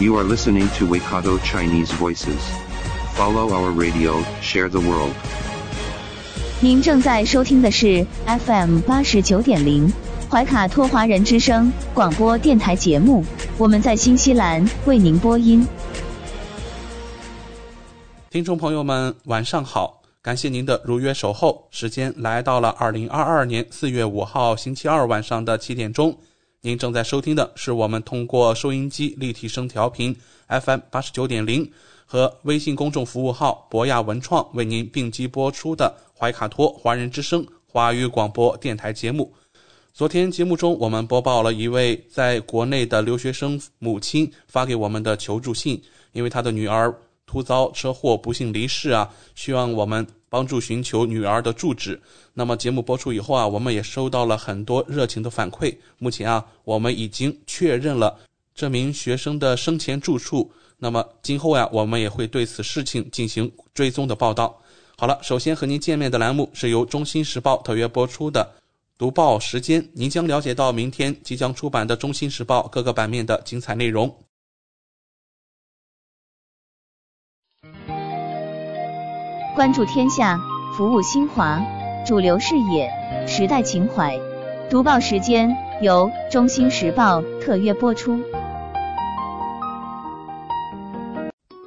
[0.00, 2.40] You are listening to Waikato Chinese Voices.
[3.16, 5.12] Follow our radio, share the world.
[6.58, 9.92] 您正在收听的是 FM 八十九点零
[10.30, 13.22] 怀卡托华人之声广播电台节目，
[13.58, 15.68] 我们在新西兰为您播音。
[18.30, 20.00] 听众朋友们，晚上好！
[20.22, 21.68] 感谢您的如约守候。
[21.70, 26.16] 时间来到了二零二二年四月五号星期二晚上的七点钟。
[26.62, 30.14] 您正在收听的是我们通过收音机立体声调频
[30.46, 31.72] FM 八十九点零
[32.04, 39.32] 和微信公众服务号博雅文创为您并机播出的怀卡托华人之声华语广播电台节目。
[39.94, 45.82] 昨天节目中，我们播报了一位在国内的留学生母亲发给我们的求助信，
[46.12, 52.00] 因为她的女儿突遭车祸不幸离世啊，希望我们帮助寻求女儿的住址。
[52.32, 55.76] 那么节目播出以后啊，我们也收到了很多热情的反馈。
[55.98, 58.16] 目前啊，我们已经确认了
[58.54, 60.50] 这名学生的生前住处。
[60.78, 64.58] 那么今后呀、我们也会对此事情进行追踪的报道。
[64.96, 68.48] 好了，首先和您见面的栏目是由《中新时报》特约播出的
[68.96, 74.14] 读报时间，您将了解到明天即将出版的《中新时报》各个版面的精彩内容。
[79.60, 80.40] 关注天下，
[80.74, 81.62] 服务新华，
[82.06, 82.90] 主流视野，
[83.26, 84.18] 时代情怀。
[84.70, 88.18] 读报时间由中新时报特约播出。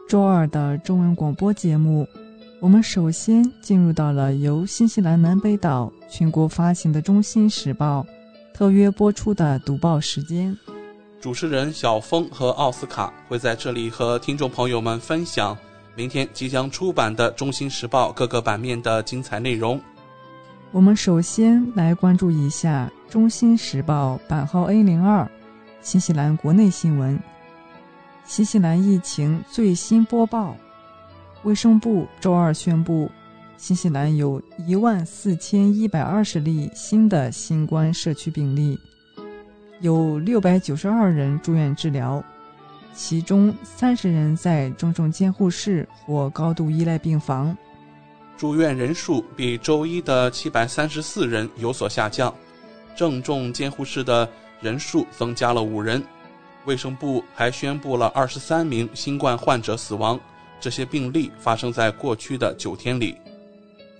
[0.10, 2.08] 周二的中文广播节目，
[2.60, 8.03] 我们首先进入到了由新西兰南北岛全国发行的《中新时报》
[8.58, 10.58] 特约播出的读报时间。
[11.22, 15.56] 主持人小峰和奥斯卡会在这里和听众朋友们分享
[15.96, 19.80] 明天即将出版的《中新时报》各个版面的精彩内容。
[20.72, 25.30] 我们首先来关注一下《中新时报》版号 A 零二
[25.82, 27.20] 新西兰国内新闻。
[28.26, 30.58] 新西兰疫情最新播报：
[31.44, 33.12] 卫生部周二宣布，
[33.58, 38.80] 新西兰有一万四千一百二十例新的新冠社区病例，
[39.82, 42.24] 有六百九十二人住院治疗，
[42.94, 47.56] 其中三十人在重症监护室或高度依赖病房。
[48.38, 52.34] 住院人数比周一的七百三十四人有所下降，
[52.96, 56.03] 正重监护室的人数增加了五人。
[56.66, 60.20] 卫生部还宣布了二十三名新冠患者死亡，
[60.59, 63.16] 这些病例发生在过去的九天里。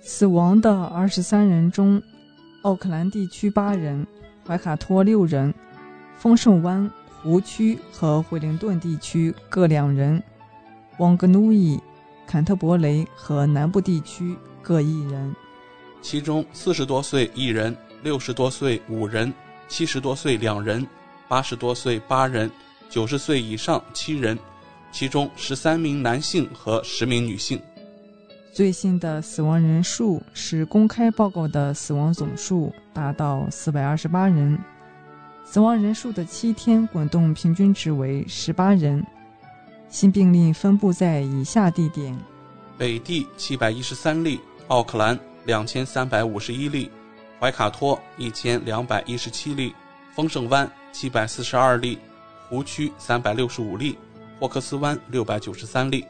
[0.02, 2.02] 死亡的二十三人中，
[2.62, 4.06] 奥克兰地区八人，
[4.46, 5.52] 怀卡托六人，
[6.16, 6.90] 丰盛湾、
[7.24, 10.22] 湖区和惠灵顿地区各两人，
[10.98, 11.80] 旺格努伊、
[12.26, 15.34] 坎特伯雷和南部地区各一人。
[16.02, 19.32] 其中四十多岁一人，六十多岁五人，
[19.68, 20.86] 七十多岁两人，
[21.26, 22.50] 八十多岁八人，
[22.90, 24.38] 九十岁以上七人，
[24.92, 27.58] 其中十三名男性和十名女性。
[28.52, 34.58] 最新的死亡人数是公开报告的死亡总数达到四百二十八人，
[35.44, 39.04] 死亡人数的七天滚动平均值为十八人。
[39.88, 42.18] 新病例分布在以下地点：
[42.76, 46.90] 北地七百一十三例，奥克兰两千三百五十一例，
[47.38, 49.72] 怀卡托一千两百一十七例，
[50.12, 51.98] 丰盛湾七百四十二例，
[52.48, 53.96] 湖区三百六十五例，
[54.40, 56.04] 霍克斯湾六百九十三例。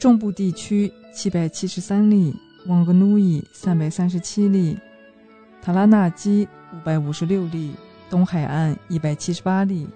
[0.00, 2.34] 中部地区七百七十三例，
[2.66, 4.76] 旺格努伊三百三十七例，
[5.62, 7.72] 塔拉纳基五百五十六例，
[8.10, 9.88] 东海岸一百七十八例，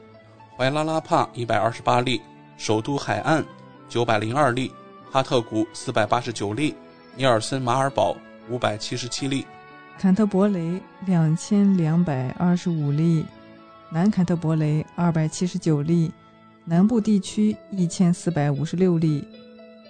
[0.56, 2.20] 怀拉拉帕一百二十八例，
[2.56, 3.44] 首都海岸
[3.88, 4.70] 九百零二例，
[5.10, 6.76] 哈特谷四百八十九例，
[7.16, 8.16] 尼尔森马尔堡
[8.48, 9.44] 五百七十七例。
[9.98, 13.26] 坎特伯雷两千两百二十五例，
[13.90, 16.12] 南坎特伯雷二百七十九例，
[16.64, 19.26] 南部地区一千四百五十六例，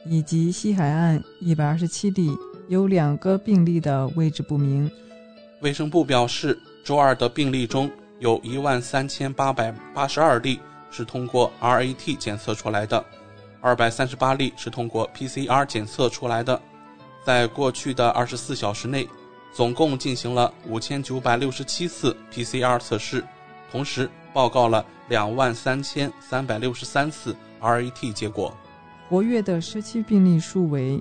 [0.06, 2.34] 以及西海岸一百二十七例，
[2.68, 4.90] 有两个病例的位置不明。
[5.60, 7.90] 卫生部表示，周二的病例中
[8.24, 10.58] 有一万三千八百八十二例
[10.90, 13.04] 是通过 RAT 检测出来的，
[13.60, 16.58] 二百三十八例是通过 PCR 检测出来的。
[17.22, 19.06] 在过去的二十四小时内，
[19.52, 23.22] 总共进行了五千九百六十七次 PCR 测试，
[23.70, 28.56] 同时报告了两万三千三百六十三次 RAT 结果。
[29.10, 30.98] 活跃的社区病例数为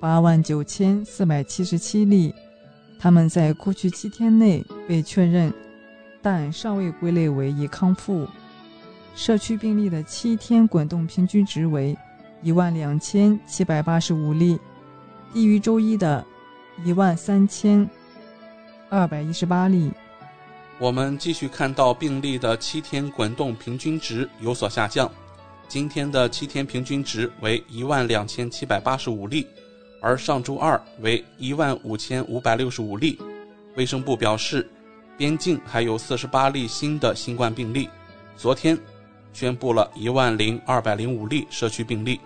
[0.00, 2.34] 八万九千四百七十七例，
[2.98, 5.54] 他们在过去七天内被确认，
[6.24, 8.26] 但尚未归类为已康复。
[9.14, 11.94] 社区病例的七天滚动平均值为
[12.42, 14.58] 一万两千七百八十五例，
[15.34, 16.24] 低于周一的
[16.82, 17.86] 一万三千
[18.88, 19.92] 二百一十八例。
[20.78, 25.08] 我们继续看到病例的七天滚动平均值有所下降，
[25.68, 29.46] 今天的七天平均值为一万两千七百八十五例，
[30.00, 33.18] 而上周二为一万五千五百六十五例。
[33.76, 34.68] 卫生部表示，
[35.16, 37.88] 边境还有四十八例新的新冠病例。
[38.36, 38.78] 昨天
[39.32, 42.20] 宣布了一万零二百零五例社区病例。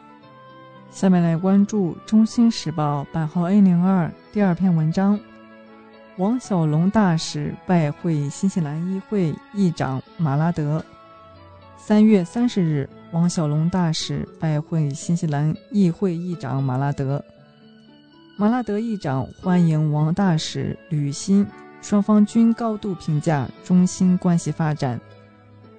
[0.91, 5.19] 下面来关注《中新时报》版号 A 零二第二篇文章。
[6.17, 10.85] 王小龙大使拜会新西兰议会议长马拉德。
[11.77, 17.25] 三月三十日，王小龙大使拜会新西兰议会议长马拉德。
[18.37, 21.47] 马拉德议长欢迎王大使履新，
[21.81, 25.01] 双方均高度评价中新关系发展，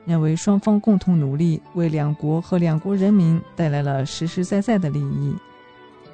[0.06, 5.36] 认为双方共同努力为两国和两国人民带来了实实在在的利益。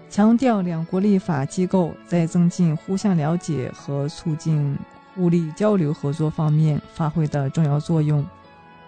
[0.10, 4.78] 强调两国立法机构在增进互相了解和促进
[5.14, 8.26] 互利交流合作方面发挥的重要作用。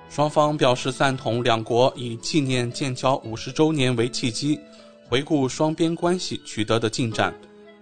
[0.09, 4.59] 双方表示赞同两国以纪念建交五十周年为契机，
[5.09, 7.33] 回顾双边关系取得的进展，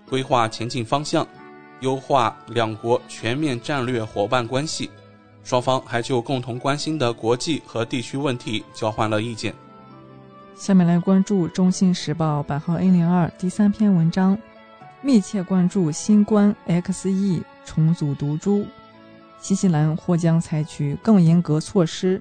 [0.10, 1.28] 规划前进方向，
[1.86, 4.90] 优化两国全面战略伙伴关系。
[5.44, 9.54] 双方还就共同关心的国际和地区问题交换了意见。
[10.56, 14.36] 下面来关注《中新时报》版号 A 零二第三篇文章：
[15.04, 18.66] 密切关注新冠 XE 重组毒株，
[19.40, 22.20] 新西兰或将采取更严格措施。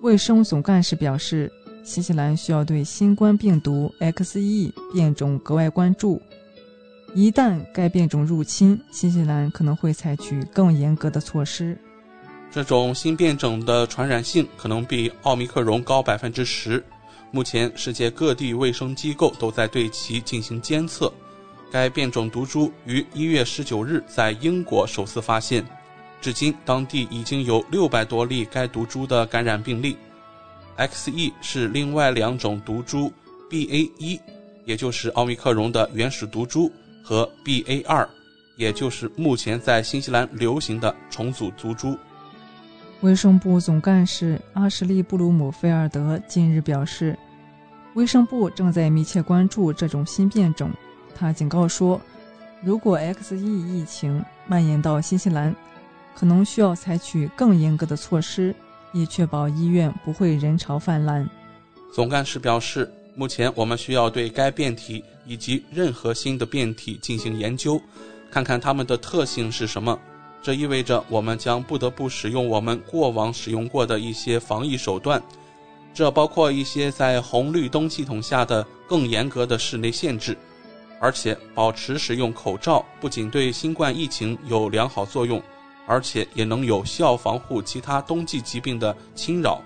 [0.00, 1.52] 卫生总干事表示，
[1.84, 6.22] 新西兰需要对新冠病毒 XE 变种格外关注，
[7.16, 11.74] 一旦该变种入侵，新西兰可能会采取更严格的措施。
[12.50, 16.84] 这种新变种的传染性可能比奥密克戎高百分之十。
[17.30, 21.10] 目前，世界各地卫生机构都在对其进行监测。
[21.72, 25.64] 该变种毒株于一月十九日在英国首次发现，
[26.20, 29.96] 至今当地已经有六百多例该毒株的感染病例。
[30.76, 33.10] XE 是另外两种毒株
[33.48, 34.20] BA 一，
[34.66, 36.70] 也就是奥密克戎的原始毒株，
[37.08, 38.08] 和 BA 二，
[38.56, 41.96] 也就是目前在新西兰流行的重组毒株。
[43.00, 47.16] 卫生部总干事阿什利·布鲁姆菲尔德近日表示，
[47.94, 50.68] 卫生部正在密切关注这种新变种。
[51.14, 52.00] 他警告说，
[52.60, 55.54] 如果 XE 疫情蔓延到新西兰，
[56.12, 58.52] 可能需要采取更严格的措施，
[58.92, 61.24] 以确保医院不会人潮泛滥。
[61.94, 67.80] 总干事表示，目前我们需要对该变体以及任何新的变体进行研究，
[68.30, 69.98] 看看它们的特性是什么。
[70.42, 75.20] 这意味着我们将不得不使用我们过往使用过的一些防疫手段，
[75.92, 80.36] 这包括一些在红绿灯系统下的更严格的室内限制，
[81.00, 85.42] 而且保持使用口罩不仅对新冠疫情有良好作用，
[85.86, 89.60] 而且也能有效防护其他冬季疾病的侵扰。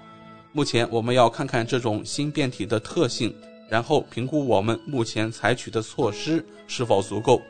[0.53, 3.35] 目前我们要看看这种新变体的特性，
[3.71, 7.41] 然后评估我们目前采取的措施是否足够。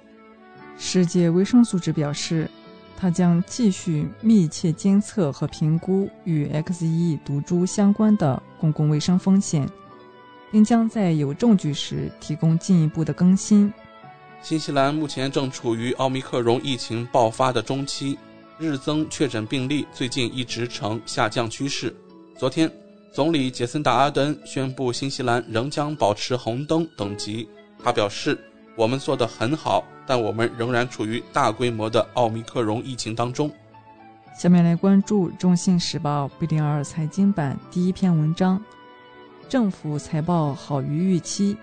[0.78, 2.48] 世界卫生组织表示。
[3.02, 9.66] 它将继续密切监测和评估与 XE 毒株相关的公共卫生风险，
[10.52, 13.72] 并将在有证据时提供进一步的更新。
[14.42, 18.18] 新西兰目前正处于奥密克戎疫情爆发的中期，
[18.58, 21.96] 日增确诊病例最近一直呈下降趋势。
[22.38, 22.70] 昨天，
[23.12, 27.48] 总理杰森·达阿登宣布新西兰仍将保持红灯等级。
[27.82, 28.38] 他表示。
[28.76, 33.50] 我们做得很好，但我们仍然处于大规模的奥密克戎疫情当中。
[34.34, 38.62] 下面来关注《中信时报》B 零二财经版第一篇文章：
[39.50, 41.58] 政府财报好于预期，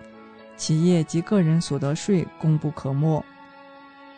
[0.58, 3.24] 企业及个人所得税功不可没。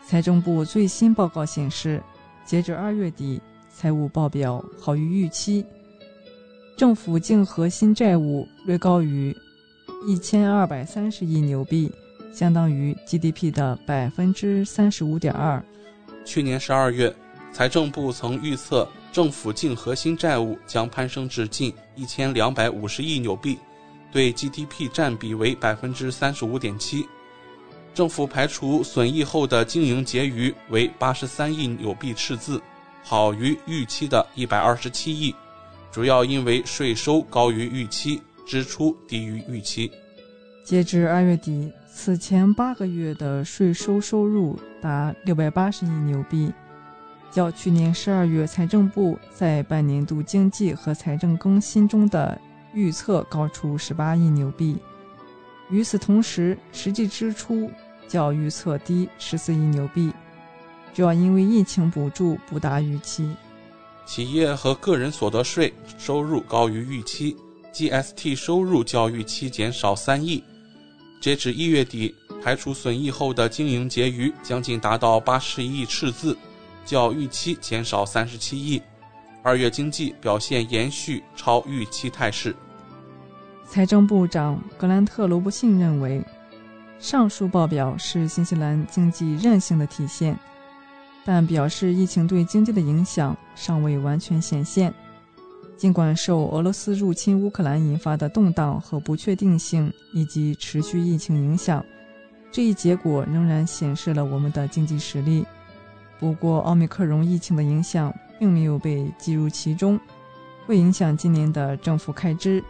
[0.06, 2.04] 财政部最新报告显示，
[2.44, 3.40] 截至二月底，
[3.74, 5.66] 财务报表好于预期，
[6.80, 9.36] 政府净核心债务略高于
[10.08, 11.92] 一千二百三十亿纽币。
[12.34, 15.62] 相当于 GDP 的百分之三十五点二。
[16.24, 17.14] 去年十二月，
[17.52, 23.60] 财政部曾预测政府净核心债务将攀升至近一千两百五十亿纽币，
[24.10, 27.06] 对 GDP 占比为百分之三十五点七。
[27.94, 32.62] 政府排除损益后的经营结余为八十三亿纽币赤字，
[33.04, 35.36] 好于预期的一百二十七亿，
[35.92, 39.92] 主要因为税收高于预期，支出低于预期。
[40.64, 46.54] 截至二月底，此前八个月的税收收入达六百八十亿纽币，
[47.32, 52.40] 较去年十二月财政部在半年度经济和财政更新中的
[52.74, 54.78] 预测高出十八亿纽币。
[55.72, 57.70] 与此同时，实际支出
[58.08, 60.14] 较预测低十四亿纽币，
[60.94, 63.36] 主要因为疫情补助不达预期。
[64.10, 67.38] 企业和个人所得税收入高于预期
[67.72, 70.44] ，GST 收入较预期减少三亿。
[71.22, 76.36] 截止一月底，排除损益后的经营结余将近达到八十亿赤字，
[76.84, 78.82] 较预期减少三十七亿。
[79.44, 82.56] 二月经济表现延续超预期态势。
[83.68, 86.20] 财政部长格兰特·罗布逊认为，
[86.98, 90.36] 上述报表是新西兰经济韧性的体现，
[91.24, 94.94] 但表示疫情对经济的影响尚未完全显现。
[95.76, 101.84] 尽管受俄罗斯入侵乌克兰引发的动荡和不确定性以及持续疫情影响，
[102.52, 105.46] 这一结果仍然显示了我们的经济实力。
[106.18, 110.00] 不过，奥密克戎疫情的影响并没有被计入其中，
[110.66, 112.64] 会影响今年的政府开支。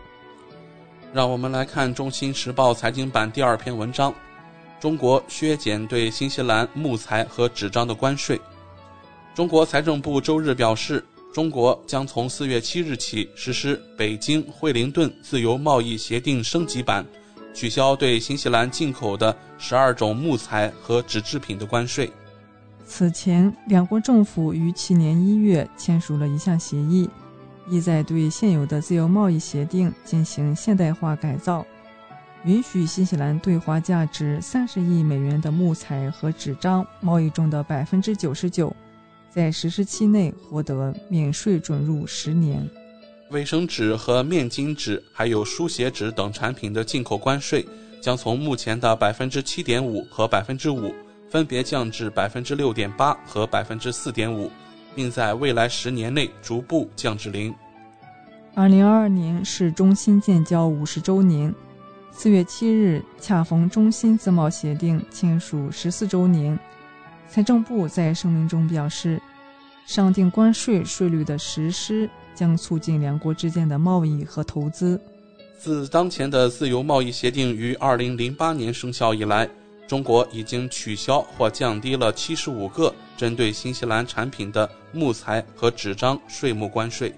[1.12, 4.14] 让我们来看《中新时报》财经版第二篇文章：
[4.80, 8.40] 中国削减对新西兰木材和纸张的关税。
[9.36, 17.06] 中国财政部周日表示，中国将从四月七日起实施《北京惠灵顿自由贸易协定》升级版，
[17.54, 22.12] 取消对新西兰进口的十二种木材和纸制品的关税。
[22.86, 27.10] 此前，两国政府于去年一月签署了一项协议。
[27.70, 31.64] 意在对现有的自由贸易协定进行现代化改造，
[32.44, 38.76] 允许新西兰对华价值三十亿美元的木材和纸张贸易中的百分之九十九，
[39.30, 42.68] 在实施期内获得免税准入十年。
[43.32, 47.66] 卫生纸和面巾纸，还有书写纸等产品的进口关税，
[48.02, 50.94] 将从目前的百分之七点五和百分之五，
[51.30, 54.50] 分别降至百分之六点八和百分之四点五。
[54.96, 57.54] 并在未来十年内逐步降至零。
[58.56, 61.54] 二零二二年是中新建交五十周年，
[62.12, 66.58] 四月七日恰逢中新自贸协定签署十四周年。
[67.30, 69.22] 财政部在声明中表示，
[69.86, 75.00] 上定关税税率的实施将促进两国之间的贸易和投资。
[75.58, 79.48] 自当前的自由贸易协定于二零零八年生效以来。
[79.88, 87.12] 中国已经取消或降低了七十五个针对新西兰产品的木材和纸张税目关税。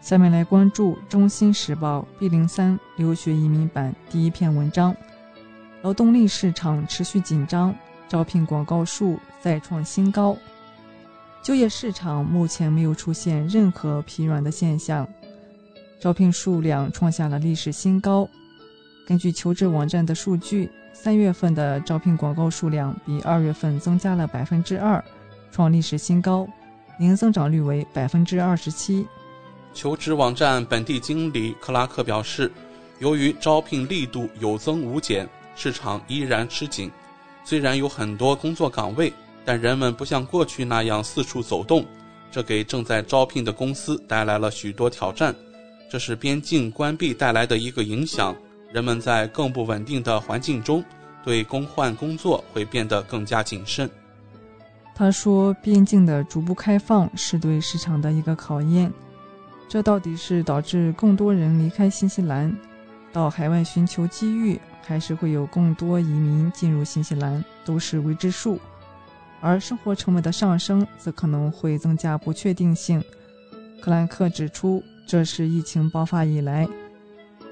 [0.00, 4.96] 下面来关注《中新时报》B 零三留学移民版第一篇文章：
[5.82, 7.74] 劳动力市场持续紧张，
[8.08, 10.36] 招聘广告数再创新高。
[11.42, 15.06] 就业市场目前没有出现任何疲软的现象，
[16.00, 18.28] 招聘数量创下了历史新高。
[19.06, 20.70] 根据求职网站的数据。
[20.98, 25.04] 三月份的招聘广告数量比二月份增加了百分之二，
[25.52, 26.48] 创历史新高，
[26.98, 29.06] 年增长率为百分之二十七。
[29.74, 32.50] 求职网站本地经理克拉克表示，
[32.98, 36.90] 由于招聘力度有增无减，市场依然吃紧。
[37.48, 39.12] 虽然有很多工作岗位，
[39.44, 41.86] 但人们不像过去那样四处走动，
[42.28, 45.32] 这给正在招聘的公司带来了许多挑战。
[45.88, 48.34] 这是边境关闭带来的一个影响。
[48.72, 50.84] 人们在更不稳定的环境中，
[51.24, 53.88] 对更换工作会变得更加谨慎。
[54.92, 58.92] 他说：“边境的逐步开放是对市场的一个考验，
[59.68, 62.52] 这到底是导致更多人离开新西兰，
[63.12, 68.60] 到海外寻求机遇，还是会有更多移民进入新西兰，都是未知数。
[69.40, 73.02] 而生活成本的上升，则可能会增加不确定性。”
[73.82, 76.66] 克兰克指出，这是疫情爆发以来。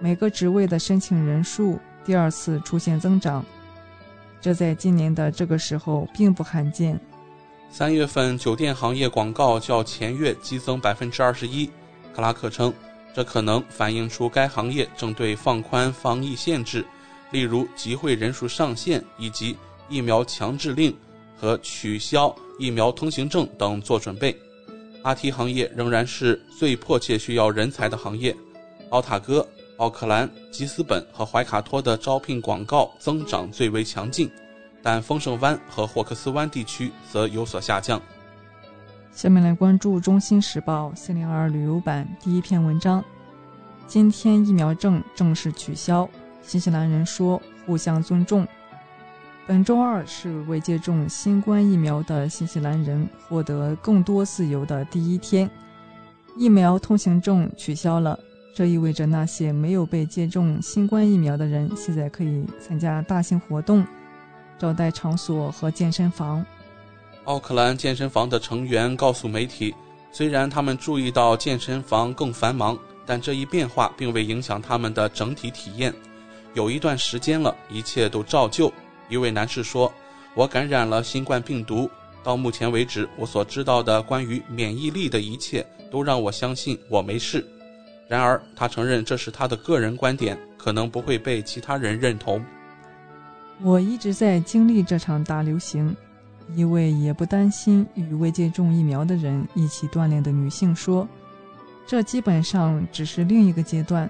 [0.00, 3.45] 每个职位的申请人数第二次出现增长，
[4.41, 6.99] 这在今年的这个时候并不罕见。
[7.71, 11.71] 三月份酒店行业广告较前月激增百分之二十一。
[12.14, 12.73] 克拉克称，
[13.14, 16.85] 这可能反映出该行业正对放宽防疫限制，
[17.31, 19.57] 例如集会人数上限以及
[19.88, 20.97] 疫苗强制令
[21.37, 24.37] 和取消疫苗通行证等做准备。
[25.04, 28.35] IT 行业仍然是最迫切需要人才的行业。
[28.90, 29.47] 奥塔哥。
[29.78, 34.31] 奥克兰、吉斯本和怀卡托的招聘广告增长最为强劲，
[34.81, 38.00] 但丰盛湾和霍克斯湾地区则有所下降。
[39.11, 43.04] 下面来关注《中新时报》四零二旅游版第一篇文章：
[43.88, 46.09] 今天疫苗证正式取消，
[46.46, 48.46] 新西兰人说互相尊重。
[49.46, 55.50] 本周二是未接种新冠疫苗的新西兰人获得更多自由的第一天，
[56.36, 58.18] 疫苗通行证取消了。
[58.54, 63.84] 这意味着那些没有被接种新冠疫苗的人，现在可以参加大型活动、
[64.58, 66.44] 招待场所和健身房。
[67.24, 69.74] 奥克兰健身房的成员告诉媒体，
[70.12, 75.92] 虽然他们注意到健身房更繁忙，但这一变化并未影响他们的整体体验。
[76.54, 78.73] 有一段时间了，一切都照旧。
[79.08, 79.92] 一位男士说
[80.34, 81.90] ：“我感染了新冠病毒。
[82.23, 87.44] 到目前为止，我所知道的关于免疫力的一切都让我相信我没事。”
[88.08, 92.42] 然而，他承认这是他的个人观点，可能不会被其他人认同。
[93.61, 95.94] 我一直在经历这场大流行，
[96.54, 101.08] 一位也不担心与未接种疫苗的人一起锻炼的女性说
[101.87, 104.08] ：“这基本上只是另一个阶段。”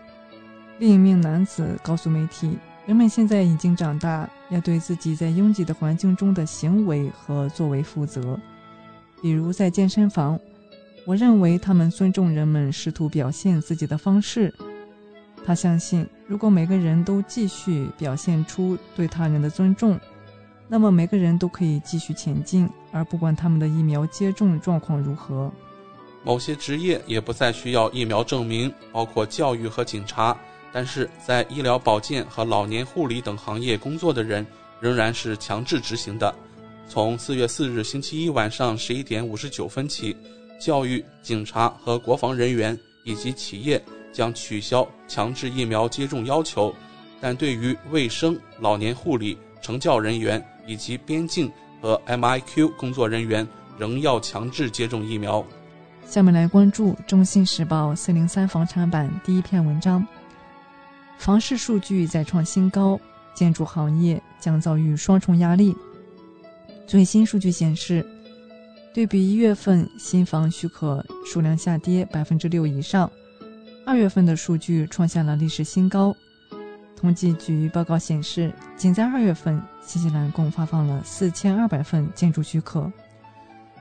[0.79, 8.39] 另一名男子告诉媒体：“人们现在已经长大，要对自己在拥挤的环境中的行为和作为负责，
[9.23, 10.39] 比如在健身房。”
[11.07, 14.53] 我认为他们尊重人们试图表现自己的方式。
[15.45, 20.01] 他相信，如果每个人都继续表现出对他人的尊重，
[20.67, 25.53] 那么每个人都可以继续前进，而不管他们的疫苗接种状况如何。
[26.25, 30.35] 某些职业也不再需要疫苗证明，包括教育和警察。
[30.75, 34.45] 但是在医疗保健和老年护理等行业工作的人
[34.81, 36.35] 仍然是强制执行的。
[36.89, 40.17] 从四月四日星期一晚上十一点五十九分起。
[40.61, 46.75] 教育、警察和国防人员以及企业将取消强制疫苗接种要求，
[47.21, 51.53] 但对于卫生、老年护理、成教人员以及边境
[51.83, 55.45] 和 MIQ 工作人员仍要强制接种疫苗。
[56.07, 60.07] 下面来关注《中信时报》四零三房产版第一篇文章：
[61.19, 62.99] 房市数据再创新高，
[63.35, 65.75] 建筑行业将遭遇双重压力。
[66.87, 68.07] 最新数据显示。
[68.95, 73.11] 对比一月份新房许可数量下跌百分之六以上，
[73.85, 76.15] 二月份的数据创下了历史新高。
[76.97, 82.89] 统计局报告显示，仅在二月份，新西兰共发放了四千二百份建筑许可。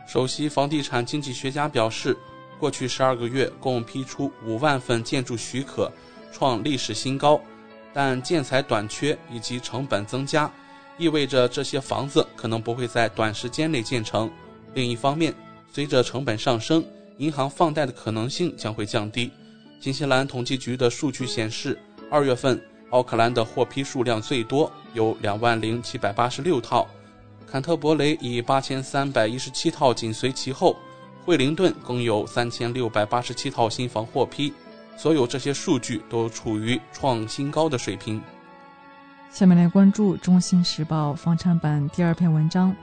[0.07, 2.17] 首席房地产经济学家表示，
[2.57, 5.91] 过去十二个月共批出五万份建筑许可，
[6.33, 7.39] 创历史新高。
[7.95, 10.51] 但建材短缺以及成本增加，
[10.97, 14.27] 意味着这些房子可能不会在短时间内建成。
[14.73, 15.31] 另一方面，
[15.71, 16.83] 随着成本上升，
[17.17, 19.31] 银行放贷的可能性将会降低。
[19.79, 21.77] 新西兰统计局的数据显示，
[22.09, 26.87] 二月份奥克兰的获批数量最多，有两万零七百八十六套；
[27.45, 30.75] 坎特伯雷以八千三百一十七套紧随其后，
[31.23, 34.51] 惠灵顿共有三千六百八十七套新房获批。
[34.95, 38.21] 所有这些数据都处于创新高的水平。
[39.31, 42.75] 下面来关注《中新时报》房产版第二篇文章。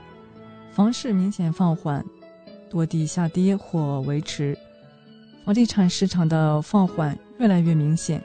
[0.73, 2.03] 房市明显放缓，
[2.69, 4.57] 多地下跌或维持。
[5.45, 8.23] 房地产市场的放缓越来越明显，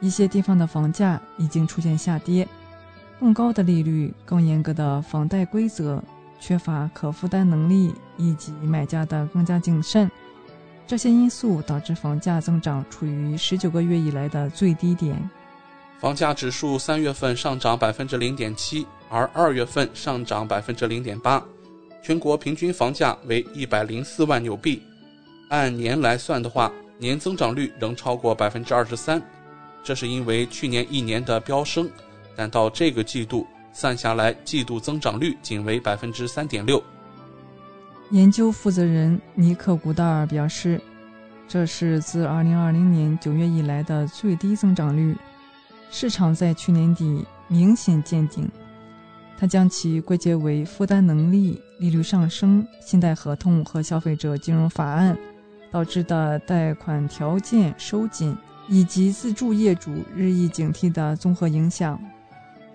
[0.00, 2.46] 一些地方的房价已经出现下跌。
[3.18, 6.02] 更高的利率、更严格的房贷规则、
[6.38, 10.10] 缺乏可负担能力以及买家的更加谨慎，
[10.90, 15.16] 这些因素导致房价增长处于十九个月以来的最低点。
[16.00, 21.40] 房价指数三月份上涨百分之零点七，而二月份上涨百分之零点八。
[22.02, 24.82] 全国平均房价为一百零四万纽币，
[25.48, 29.22] 按年来算的话，年增长率仍超过百分之二十三。
[29.84, 31.88] 这是因为去年一年的飙升，
[32.34, 36.82] 但到这个季度算下来，季度增长率仅为百分之三点六。
[38.10, 40.80] 研究负责人尼克·古道尔表示，
[41.46, 45.16] 这是自二零二零年九月以来的最低增长率，
[45.92, 48.50] 市场在去年底明显见顶。
[49.38, 55.16] 他将其归结为负担能力、利率上升、信贷合同和消费者金融法案
[55.70, 58.36] 导致的贷款条件收紧，
[58.68, 61.98] 以及自住业主日益警惕的综合影响。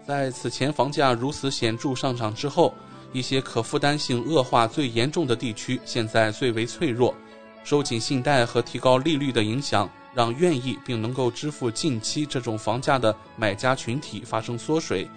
[0.08, 2.74] 在此前房价如此显著上涨之后，
[3.12, 7.16] 一些可负担性恶化最严重的地区现在最为脆弱。
[7.64, 15.08] 收紧信贷和提高利率的影响，让愿意并能够支付近期这种房价的买家群体发生缩水。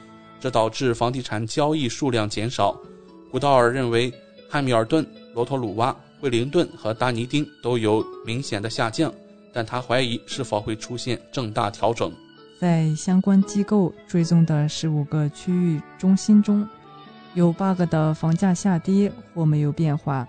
[0.40, 2.74] 这导致房地产交易数量减少。
[3.30, 4.12] 古道尔认为，
[4.48, 9.12] 汉密尔顿、罗托鲁瓦、惠灵顿和达尼丁都有明显的下降，
[9.52, 12.12] 但他怀疑是否会出现正大调整。
[12.58, 16.66] 在相关机构追踪的十五个区域中心中，
[17.38, 20.26] 有八个的房价下跌或没有变化。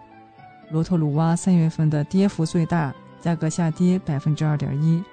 [0.69, 5.04] 罗托鲁瓦三月份的跌幅最大，价格下跌百分之二点一。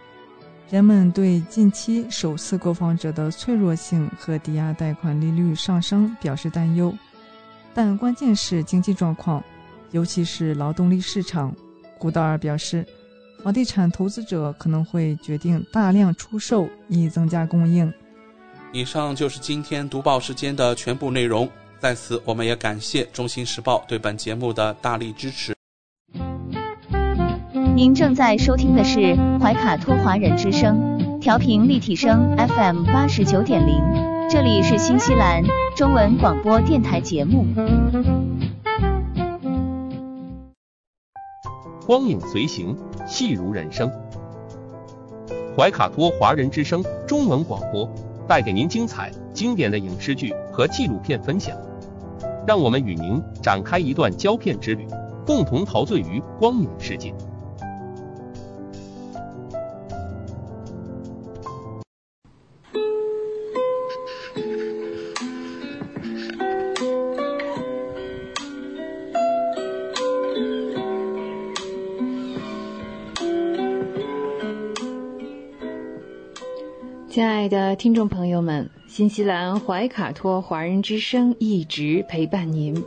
[0.69, 6.95] 人们对近期首次购房者的脆弱性和抵押贷款利率上升表示担忧，
[7.73, 9.43] 但关键是经济状况，
[9.93, 11.55] 尤其是劳动力市场。
[11.99, 12.87] 古道尔表示，
[13.43, 17.91] 房地产投资者可能会决定大量出售以增加供应。
[18.71, 21.49] 以上就是今天读报时间的全部内容。
[21.79, 25.55] 在此，我们也感谢《中心时报》对本节目的大力支持。
[27.75, 33.83] 您正在收听的是怀卡托华人之声，调频立体声 FM 八十九点零，
[34.31, 35.43] 这里是新西兰
[35.77, 37.45] 中文广播电台节目。
[41.87, 42.75] 光影随行，
[43.07, 43.89] 戏如人生。
[45.57, 47.89] 怀卡托华人之声中文广播
[48.29, 51.57] 带给您精彩、经典的影视剧和纪录片分享，
[52.47, 54.87] 让我们与您展开一段胶片之旅，
[55.25, 57.15] 共同陶醉于光影世界。
[77.17, 82.85] 亲爱的听众朋友们，新西兰怀卡托华人之声一直陪伴您，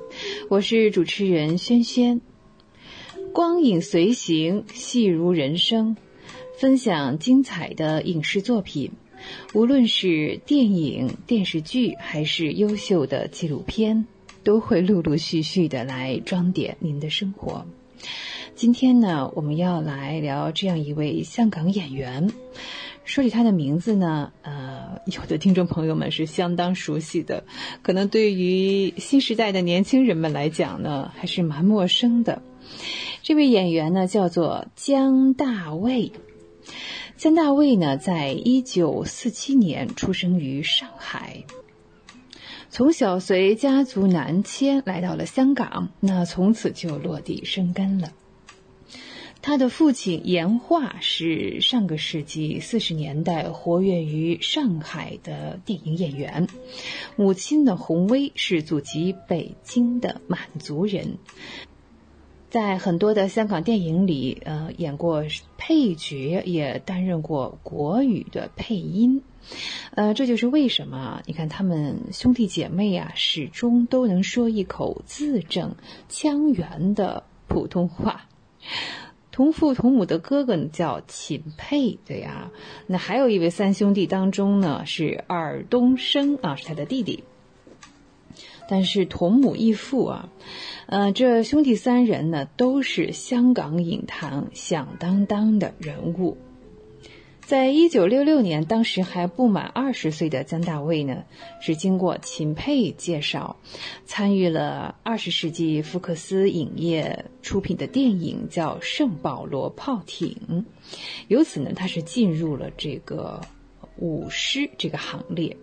[0.51, 2.21] 我是主持人轩轩。
[3.33, 5.97] 光影随行，戏如人生，
[6.59, 8.91] 分享精彩的影视作品，
[9.55, 14.05] 无论是电影、电视剧，还是优秀的纪录片，
[14.43, 17.65] 都会陆陆续续的来装点您的生活。
[18.53, 22.29] 今天呢，我们要来聊这样一位香港演员。
[23.09, 27.43] 说起他的名字呢，呃，有的听众朋友们是相当熟悉的，
[27.81, 32.43] 可能对于新时代的年轻人们来讲呢，还是蛮陌生的。
[33.23, 36.11] 这位演员呢，叫做江大卫。
[37.17, 41.45] 江大卫呢，在一九四七年出生于上海，
[42.69, 48.11] 从小随家族南迁来到了香港，那从此就落地生根了。
[49.41, 56.47] 他的父亲严化是上个世纪四十年代活跃于上海的电影演员，
[57.15, 61.17] 母亲呢洪薇是祖籍北京的满族人，
[62.49, 65.23] 在很多的香港电影里，呃，演过
[65.57, 69.23] 配角，也担任过国语的配音，
[69.91, 75.75] 呃，这就是为什么你看他们兄弟姐妹啊，始终都能说一口字正
[76.09, 78.25] 腔圆的普通话。
[79.39, 82.51] 同父同母的哥哥呢叫秦沛，对呀。
[82.87, 87.23] 那还有一位三兄弟当中呢是尔冬升啊，是他的弟弟。
[88.67, 90.29] 但是同母异父啊，
[90.87, 96.35] 呃，这兄弟三人呢都是香港影坛响当当的人物。
[97.49, 101.23] 在一九六六年，当时还不满二十岁的曾大卫呢，
[101.59, 103.55] 是经过秦沛介绍，
[104.05, 110.37] 参与了二十世纪福克斯影业出品的电影，叫《圣保罗炮艇》，
[111.27, 113.41] 由此呢，他是进入了这个
[113.99, 115.57] 舞狮这个行列。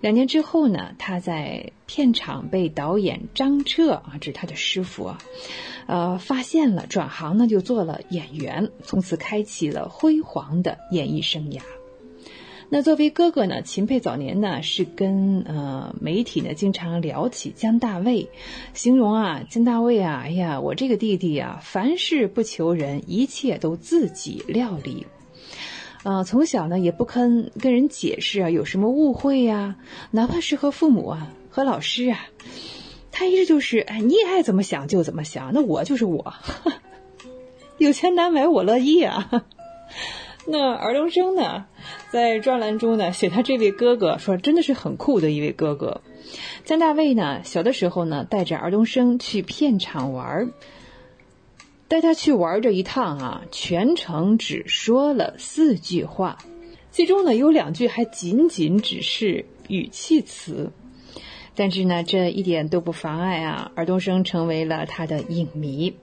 [0.00, 5.18] 两年之后呢，他在片场被导演张彻啊，这是他的师傅啊。
[5.86, 11.60] 呃，发现了，转行呢就做了演员，从此开启了辉煌的演艺生涯。
[12.68, 18.28] 那作为哥哥呢，秦沛早年呢是跟呃媒体呢经常聊起江大卫，
[18.74, 25.06] 形容啊江大卫啊，哎呀，我这个弟弟啊，凡事不求人，一切都自己料理。
[26.06, 29.74] 啊，从小呢也不肯跟人解释啊，有什么误会呀，
[30.12, 32.28] 哪怕是和父母啊、和老师啊。
[33.10, 36.32] 他一直就是，哎，你爱怎么想就怎么想，那我就是我，
[37.78, 39.42] 有钱难买我乐意啊。
[40.46, 41.66] 那尔冬升呢，
[42.12, 46.02] 在专栏中呢写他这位哥哥，说真的是很酷的一位哥哥。
[46.64, 50.52] 江大卫呢，小的时候呢带着尔冬升去片场玩，
[51.88, 56.38] 带他去玩这一趟啊，全程只说了四句话，
[56.90, 60.72] 其中呢有两句还仅仅只是语气词。
[61.54, 65.94] 但是呢，这一点都不妨碍啊，尔冬升成为了他的影迷。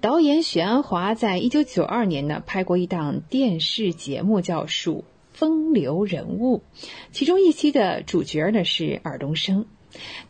[0.00, 6.62] 导演许鞍华在一九九二年呢拍过一档电视节目，叫《数风流人物》，
[7.12, 9.66] 其中一期的主角呢是尔冬升。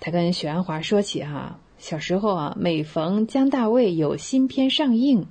[0.01, 5.27] 他跟许鞍华说起哈，小时候啊，每逢姜大卫有新片上映，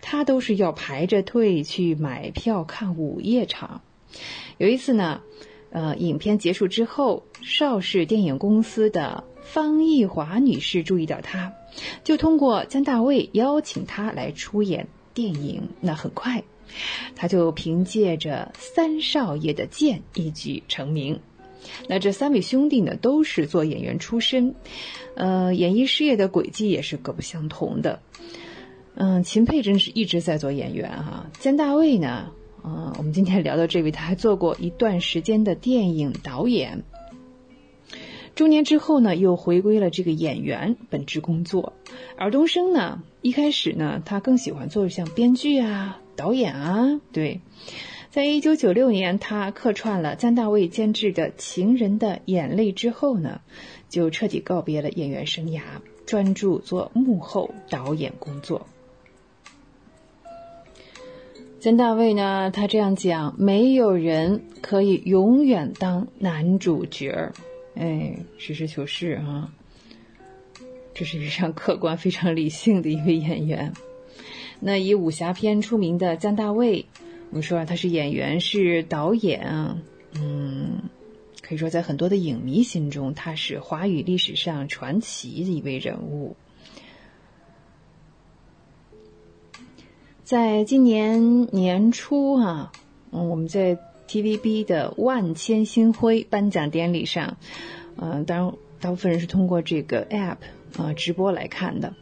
[0.00, 3.80] 他都是要排着队去买票看午夜场。
[4.58, 5.20] 有一次呢。
[5.72, 11.52] 呃，影片结束之后，邵氏电影公司的方逸华女士注意到他，
[12.02, 15.68] 就通过姜大卫邀请他来出演电影。
[15.80, 16.42] 那很快，
[17.14, 21.20] 他就凭借着《三少爷的剑》一举成名。
[21.88, 24.54] 那这三位兄弟呢，都是做演员出身，
[25.14, 28.00] 呃，演艺事业的轨迹也是各不相同的。
[28.94, 31.30] 嗯，秦沛真是一直在做演员哈。
[31.38, 32.32] 姜大卫呢，
[32.64, 36.82] 嗯，我们今天聊到这位，他还做过一段时间的电影导演。
[38.34, 41.72] 中年之后呢，又回归了这个演员本职工作。
[42.16, 47.00] 尔冬升呢，一开始呢，他更喜欢做像编剧啊、导演啊。
[47.12, 47.40] 对，
[48.10, 53.40] 在一九九六年，他客串了姜大卫监制的《情人的眼泪》之后呢，
[53.88, 55.62] 就彻底告别了演员生涯，
[56.06, 58.66] 专注做幕后导演工作。
[61.60, 67.32] 姜大卫呢，他这样讲：没有人可以永远当男主角儿。
[67.76, 69.52] 哎，实事求是啊，
[70.94, 73.72] 这是非常客观、非常理性的一位演员。
[74.58, 76.84] 那以武侠片出名的姜大卫，
[77.30, 79.80] 我们说他是演员，是导演，
[80.14, 80.82] 嗯，
[81.40, 86.36] 可以说在很多的影迷心中，他是华语历史上传奇的一位人物。
[90.24, 92.72] 在今年年初啊，
[93.12, 93.78] 嗯，我们在。
[94.10, 97.36] TVB 的万千星辉颁奖典礼上，
[97.94, 100.38] 嗯，当然大部分人是通过这个 App
[100.76, 101.94] 啊直播来看的。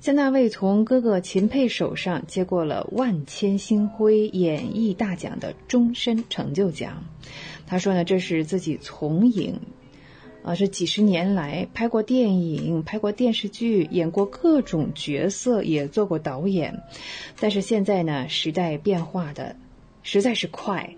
[0.00, 7.04] 姜大卫从哥哥秦沛手上接过了万千星辉演艺大奖的终身成就奖。
[7.66, 9.58] 他说呢，这是自己从影
[10.42, 16.82] 啊，这几十年来拍过电影、拍过电视剧、演过各种角色，也做过导演。
[17.40, 19.56] 但是现在呢，时代变化的。
[20.06, 20.96] 实在是快，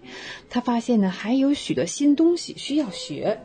[0.50, 3.38] 他发现呢还有许多新东西需要学。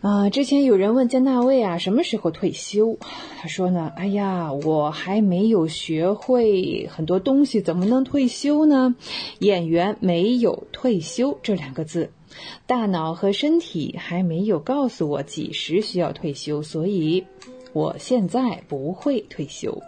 [0.00, 2.98] 啊，之前有人问姜大卫啊什么时候退休，
[3.40, 8.94] 他说呢，哎呀，我还没有学会很多东西，怎么能退休呢？
[9.40, 12.12] 演员没有退休这两个字，
[12.64, 17.24] 大脑和身体还没有告诉我几时需要退休，所以
[17.72, 19.82] 我现在不会退休。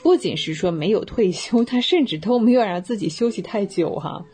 [0.00, 4.24] 不仅是说没有退休，他甚至都没有让自己休息太久哈。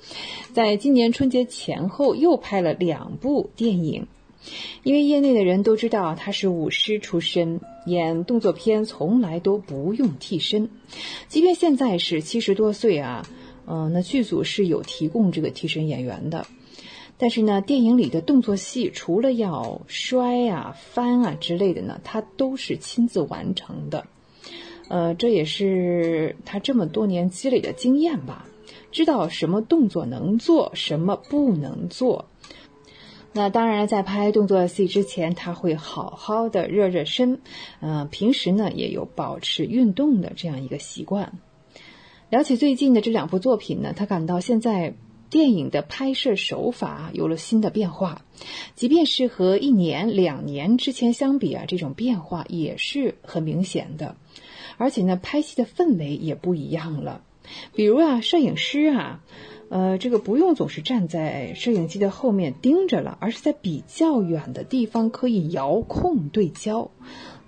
[0.52, 4.06] 在今年春节前后又拍了两部电影，
[4.83, 10.70] 因为业内的人都知道他是武师出身，演动作片从来都不用替身。
[11.29, 13.26] 即便现在是七十多岁啊，
[13.66, 16.46] 嗯，那剧组是有提供这个替身演员的，
[17.18, 24.07] 但是呢，电影里的动作戏除了要摔啊、翻啊之类的呢，他都是亲自完成的。
[24.88, 28.46] 呃，这也是他这么多年积累的经验吧，
[28.90, 32.29] 知道什么动作能做，什么不能做。
[33.32, 37.40] 那当然，在拍动作戏之前，他会好好的热热身，
[37.80, 41.38] 嗯，平时呢也有保持运动的这样一个习惯。
[42.28, 44.94] 聊起最近的这两部作品呢，他感到现在
[45.30, 48.24] 电影的拍摄手法有了新的变化，
[48.74, 54.16] 即便是和一年、两年之前相比啊，这种变化也是很明显的。
[54.76, 57.22] 而且呢，拍戏的氛围也不一样了。
[57.74, 59.22] 比如啊，摄影师啊，
[59.70, 66.90] 呃，这个不用总是站在摄影机的后面盯着了，而是在比较远的地方可以遥控对焦。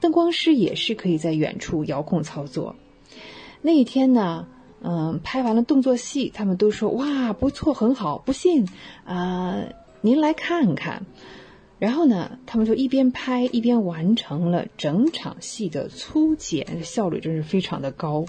[0.01, 2.77] 灯光师也是可以在远处遥控操作。
[3.61, 4.47] 那一天呢，
[4.83, 8.19] 嗯，拍完了动作戏，他们都说哇，不错，很好。
[8.19, 8.69] 不信
[9.05, 9.65] 啊，
[10.01, 11.05] 您来看看。
[11.83, 18.25] 然后呢，他们就一边拍一边完成了整场戏的粗剪，效率真是非常的高。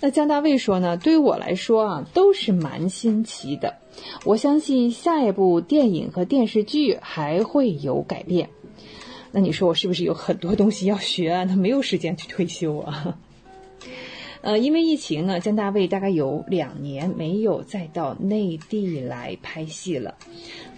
[0.00, 3.74] 那姜大卫说呢，对于我来说啊，都是蛮新奇的。
[4.24, 8.48] 我相信下一部电影和电视剧还会有改变。
[9.30, 11.44] 那你说我是不是有很多东西要学啊？
[11.44, 13.18] 他没有时间去退休啊。
[14.42, 20.14] 呃，因为疫情呢，姜大卫大概有两年没有再到内地来拍戏了。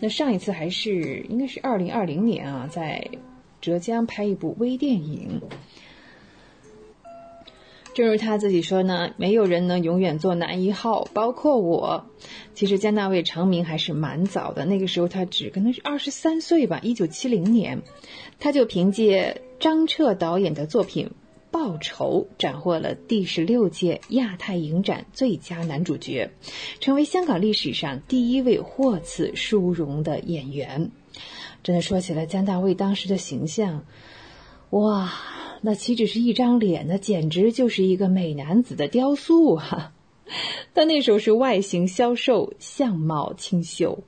[0.00, 3.08] 那上一次还是应该是二零二零年啊，在
[3.60, 5.40] 浙江拍一部微电影。
[7.94, 12.06] 正如他自己说呢，没有人能永远做男一号，包括我。
[12.54, 17.82] 其实姜大卫成名还是蛮早的，那个时候他只可能是二十三岁吧，一九七零年，
[18.38, 21.10] 他就凭借张彻导演的作品。
[21.50, 26.30] 报仇斩获了第十六届亚太影展最佳男主角，
[26.80, 30.90] 成为香港历史上第一位获此殊荣的演员。
[31.62, 33.84] 真的说起来，姜大卫当时的形象，
[34.70, 35.12] 哇，
[35.60, 39.92] 那岂止是一张脸，那简直就是一个美男子的雕塑啊！
[40.74, 44.04] 但那时候是外形消瘦，相貌清秀，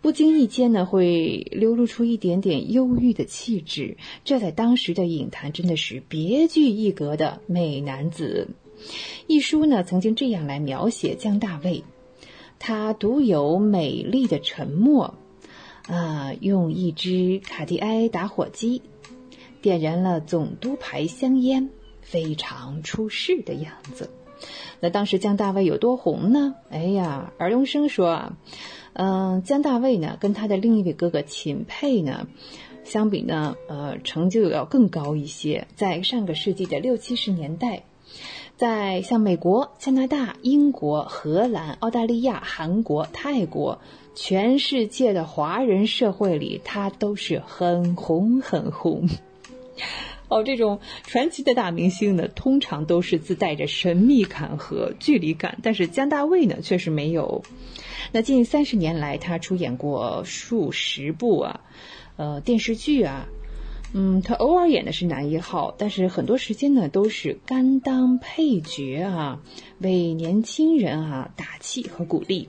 [0.00, 3.96] 不经意间呢会流露出一点点忧郁的气质。
[4.24, 8.48] 这在当时的影坛真的是别具一格的美男子。
[9.26, 11.84] 一书呢曾经这样来描写姜大卫：
[12.58, 15.14] 他独有美丽的沉默，
[15.86, 18.82] 啊，用一支卡地埃打火机
[19.62, 21.70] 点燃了总督牌香烟。
[22.02, 24.10] 非常出世的样子。
[24.80, 26.54] 那当时姜大卫有多红呢？
[26.70, 28.32] 哎呀，尔冬升说啊，
[28.94, 32.26] 嗯，姜大卫呢跟他的另一位哥哥秦沛呢。
[32.82, 35.68] 相比呢，呃，成就要更高一些。
[35.76, 37.84] 在上个世纪的六七十年代，
[38.56, 43.78] 在像美国、加拿大、英国、荷兰、澳大利亚、韩国、泰国，
[44.16, 49.08] 全世界的华人社会里，他都是很红很红。
[50.30, 57.42] 哦，这种传奇的大明星呢，通常都是自带着神秘感和距离感，但是姜大卫呢，确实没有。
[58.12, 61.60] 那近三十年来，他出演过数十部啊。
[62.16, 63.26] 呃，电视剧啊，
[63.92, 69.40] 嗯，他偶尔演的是男一号，但是很多时间呢都是甘当配角啊，
[69.78, 72.48] 为年轻人啊打气和鼓励。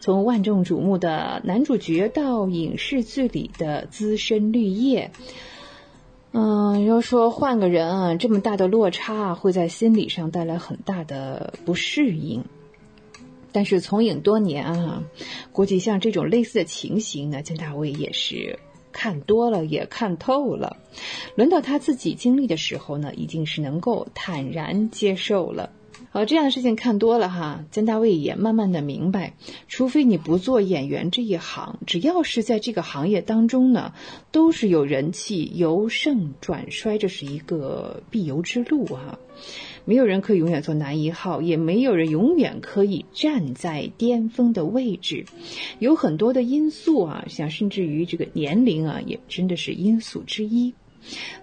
[0.00, 5.10] 从万众瞩目的男主角到影视剧里的资深绿叶，
[6.32, 12.44] 嗯，要说换个人啊，这么大的落差会在心理上带来很大的不适应。
[13.52, 15.02] 但是从影多年啊，
[15.50, 18.58] 估计像这种类似的情形呢，金大卫也是。
[18.92, 20.76] 看多了也看透了，
[21.36, 25.70] 轮到他自己经历的时候呢，已经是能够坦然接受了。
[26.12, 29.34] 好，这样的事情看多了哈，曾大卫也慢慢的明白，
[29.68, 33.92] 除非你不做演员这一行，只要是在这个行业当中呢，
[34.32, 39.20] 都是有人气由盛转衰，这是一个必由之路哈。
[39.84, 45.26] 没有人可以永远做男一号，也没有人永远可以站在巅峰的位置。
[45.78, 50.74] 有很多的因素啊，像甚至于这个年龄啊，也真的是因素之一。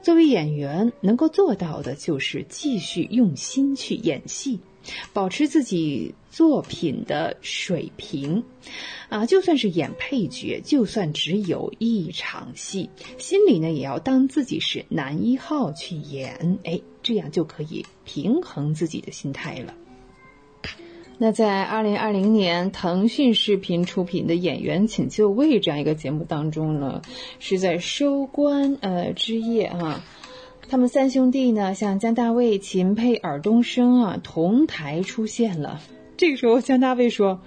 [0.02, 4.60] 作为演员，能够做到的就是继续用心去演戏。
[5.12, 8.46] 保持自己作品的水平，
[9.10, 19.74] 啊，就算是演配角，就算只有一场戏，心里呢也要当自己是男一号去演，哎，这样就可以平衡自己的心态了。
[21.20, 27.02] 那在二零二零年腾讯视频出品的《演员请就位》这样一个节目当中呢，
[27.40, 30.04] 是在收官呃之夜啊。
[30.70, 35.82] 他们三兄弟呢，像姜大卫、秦沛、尔冬升啊，同台出现了。
[36.18, 37.42] 这个时候，姜大卫说：“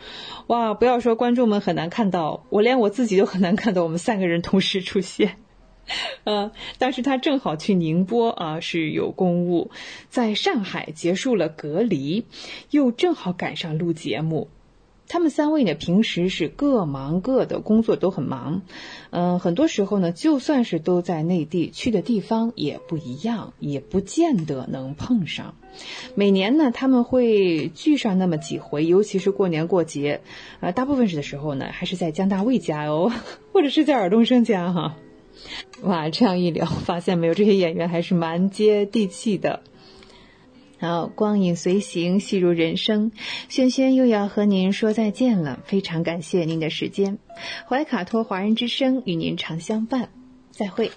[0.49, 5.37] 哇，不要说观众们很难看到，我连我自己都很难看到我们三个人同时出现。”
[6.25, 9.71] 呃，但是他正好去宁波啊，是有公务，
[10.09, 12.25] 在上海结束了隔离，
[12.71, 14.49] 又正好赶上录节目。
[15.13, 18.63] 他们三位呢，平时是各忙各的，工作都很忙。
[19.11, 25.57] 嗯，很多时候呢，就算是都在内地，去的地方也不一样，也不见得能碰上。
[26.15, 30.21] 每年呢，他们会聚上那么几回，尤其是过年过节，
[30.61, 33.11] 啊，大部分是的时候呢，还是在姜大卫家哦，
[33.53, 34.97] 或者是在尔冬升家哈。
[35.83, 39.63] 哇，这样一聊，发现没有，这些演员还是蛮接地气的。
[40.79, 43.13] 好，光影随行，戏如人生。
[43.49, 47.19] 轩轩又要和您说再见了，非常感谢您的时间。
[47.69, 50.09] 怀卡托华人之声与您常相伴，
[50.51, 50.91] 再会。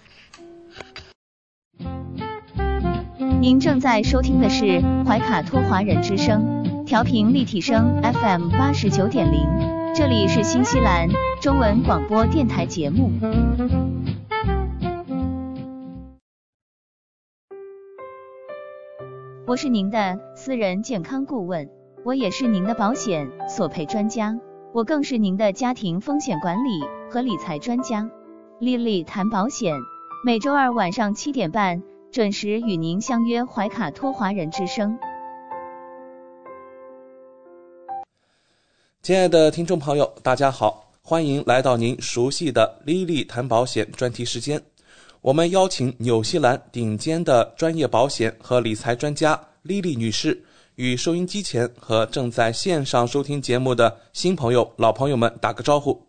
[3.42, 9.46] 您正在收听的是怀卡托华人之声，调频立体声 FM 八十九点零，
[9.94, 11.10] 这里是新西兰
[11.42, 13.12] 中文广播电台节目。
[19.46, 21.70] 我是您的私人健康顾问，
[22.06, 24.34] 我也是您的保险索赔专家，
[24.72, 26.80] 我更是您的家庭风险管理
[27.12, 28.10] 和理财专家。
[28.62, 29.76] 丽丽谈保险，
[30.26, 34.98] 每周二晚上七点半准时与您相约怀卡托华人之声。
[39.02, 44.62] 亲爱的听众朋友，大家好，欢迎来到您熟悉的丽丽谈保险专题时间。
[45.24, 50.38] 我们邀请纽西兰顶尖的专业保险和理财专家莉莉女士，
[50.76, 56.06] 与收音机前和正在线上收听节目的新朋友、老朋友们打个招呼。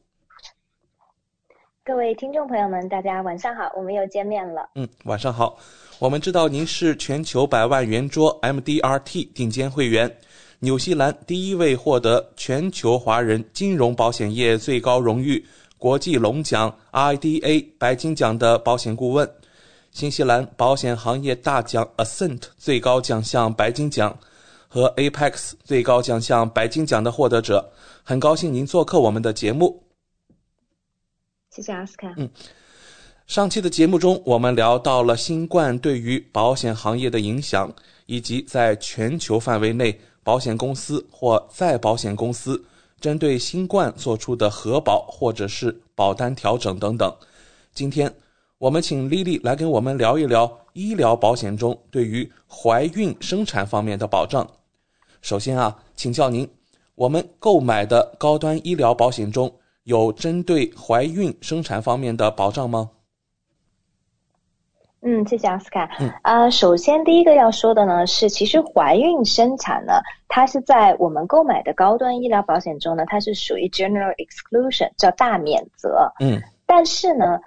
[1.84, 4.68] 各位听众朋友们，大家晚上好，我们又见面了。
[4.74, 5.56] 嗯，晚上好。
[6.00, 10.12] 我们知道您是全球百万圆桌 MDRT 顶尖会员，
[10.58, 15.46] 纽西兰第一位获得全球华人金融保险业最高荣誉。
[15.84, 19.30] 国际龙奖 IDA 白金奖的保险顾问，
[19.90, 24.18] 新西兰保险行业大奖 Ascent 最高奖项白金奖
[24.66, 27.70] 和 Apex 最高奖项白金奖的获得者，
[28.02, 29.84] 很高兴您做客我们的节目。
[31.50, 32.14] 谢谢阿斯卡。
[32.16, 32.30] 嗯，
[33.26, 37.70] 上期的节目中，我们聊到了新冠对于保险行业的影响，
[38.06, 42.64] 以及在全球范围内保险公司或再保险公司。
[43.04, 47.14] 针对新冠做出的核保或者是保单调整等等，
[47.74, 48.10] 今天
[48.56, 54.48] 我们请丽丽来跟我们聊一聊医疗保险中对于怀孕生产方面的保障。
[55.20, 56.48] 首先啊，请教您，
[56.94, 62.90] 我们购买的高端医疗保险中有针对怀孕生产方面的保障吗？
[65.06, 65.86] 嗯，谢谢奥斯卡。
[66.00, 76.10] 嗯，呃，首先第一个要说的呢是，其实怀孕生产呢，它是在我们购买的高端医疗保险中呢，它是属于 general exclusion，叫大免责。
[76.20, 77.38] 嗯，但是呢，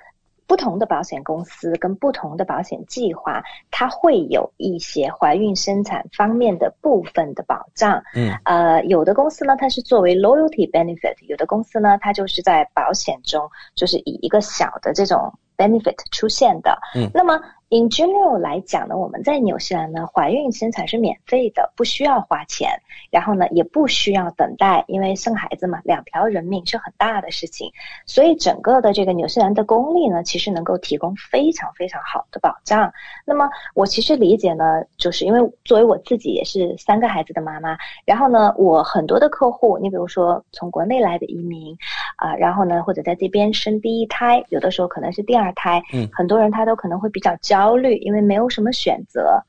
[0.45, 3.41] 不同的保险公司跟不同的保险计划，
[3.72, 8.03] 它会有一些怀孕生产方面的部分的保障。
[8.14, 15.34] 嗯，呃，有的公司呢，它是作为 loyalty benefit；有的公司呢，它就是在保险中，就是以一个小的这种。
[15.58, 17.39] Benefit 出现的，嗯，那么
[17.70, 22.70] in general 来讲呢，我们在纽西兰呢，怀孕生产是免费的，不需要花钱，
[23.09, 27.72] 然后呢，也不需要等待，因为生孩子嘛，两条人命是很大的事情，
[28.05, 32.93] 所以整个的这个纽西兰的公立呢，其实能够提供非常非常好的保障。
[33.26, 41.76] 那么我其实理解呢，就是因为作为我自己也是三个孩子的妈妈，然后呢，我很多的客户，你比如说从国内来的移民
[42.15, 45.51] 啊，然后呢，或者在这边生第一胎，有的时候可能是第二。
[45.57, 49.41] 胎，嗯，很多人他都可能会比较焦虑，因为没有什么选择。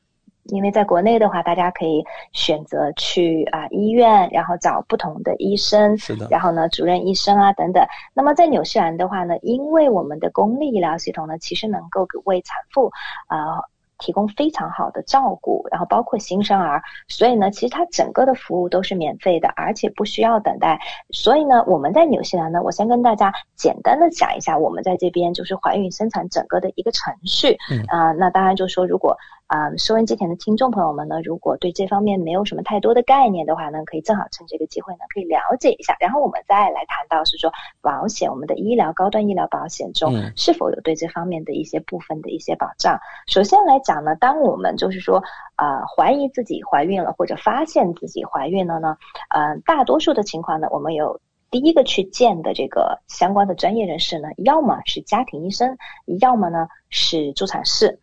[0.50, 2.02] 因为在国内的话，大家可以
[2.32, 6.26] 选择去啊医院，然后找不同的医生，是的。
[6.30, 7.86] 然后呢，主任医生啊等等。
[8.14, 12.90] 那么在纽西兰的话呢，因为我们的公立医疗系统呢，其实能够为产妇
[13.26, 13.60] 啊。
[13.98, 20.78] 提供非常好的照顾，然后包括新生儿，所以呢，其实它整个的服务都是免费的，而且不需要等待。
[21.10, 27.56] 所以呢，我们在纽西兰呢，我先跟大家简单的讲一下，我们在这边就是怀孕生产整个的一个程序。
[27.70, 29.16] 嗯啊，那当然就是说，如果
[29.48, 35.96] 啊，收音机前的听众朋友们呢，如果对这方面没有什么太多的概念的话呢，可以正好趁这个机会呢，可以了解一下。
[36.00, 43.00] 然后我们再来谈到是说，保险，我们的医疗高端医疗保险中是否有对这方面的一些部分的一些保障。
[43.26, 45.22] 首先来讲呢，当我们就是说
[45.56, 48.98] 啊，怀疑自己怀孕了或者发现自己怀孕了呢，
[49.30, 51.18] 呃，大多数的情况呢，我们有
[51.50, 55.76] 第一个去见的这个相关的专业人士呢，要么是家庭医生，
[56.20, 57.98] 要么呢是助产士。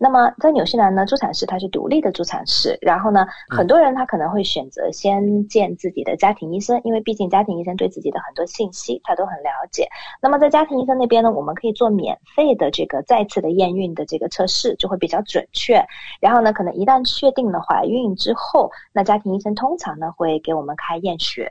[0.00, 9.86] 那么在纽西兰呢，助产士他是独立的助产士，然后呢，很多人他可能会选择先见自己的家庭医生，因为毕竟家庭医生对自己的很多信息他都很了解。
[10.22, 15.84] 那么在家庭医生那边呢，我们可以做免费的这个再次的验孕的这个测试，就会比较准确。
[16.18, 21.48] 然后呢，可能一旦确定了怀孕之后，那家庭医生通常呢会给我们开验血。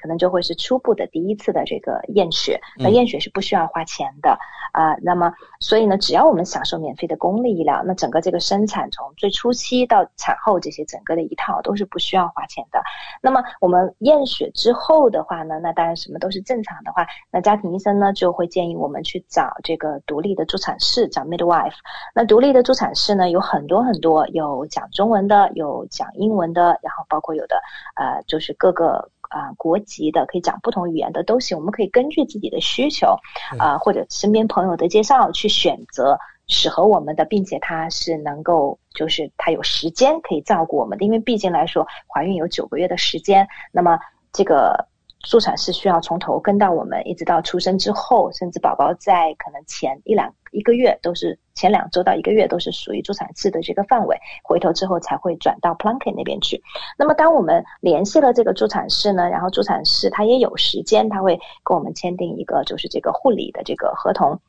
[0.00, 4.38] 可能就会是初步的第一次的这个验血，那验血是不需要花钱的
[4.72, 4.96] 啊。
[5.02, 12.80] 那么，所以呢，只要我们享受免费的公立医疗，那整个这个生产从最初期到产后这些整个的一套都是不需要花钱的。
[13.20, 21.74] 那么我们验血之后的话呢，那当然什么都是正常的话，那家庭医生呢就会建议我们去找这个独立的助产士，找 midwife。
[22.14, 27.56] 那独立的助产士呢有很多很多，有讲中文的，有讲英文的，然后包括有的
[27.96, 29.10] 呃就是各个。
[29.30, 33.16] 啊，国籍的可以讲不同语言的都行，我们可以根据自己的需求，
[33.58, 43.98] 啊或者身边朋友的介绍去选择适合我们的，并且他是能够就是他有时间可以照顾我们的，因为毕竟来说怀孕有九个月的时间，那么
[44.32, 44.89] 这个。
[45.22, 56.62] 助产士需要从头跟到我们，一直到出生之后，甚至宝宝在可能前一两一个月都是前两周到一个月都是属于助产士的这个范围，回头之后才会转到 Plunket 那边去。
[56.98, 64.40] 那么当我们联系了这个助产士呢，然后助产士他也有时间，他会跟我们签订一个就是这个护理的这个合同。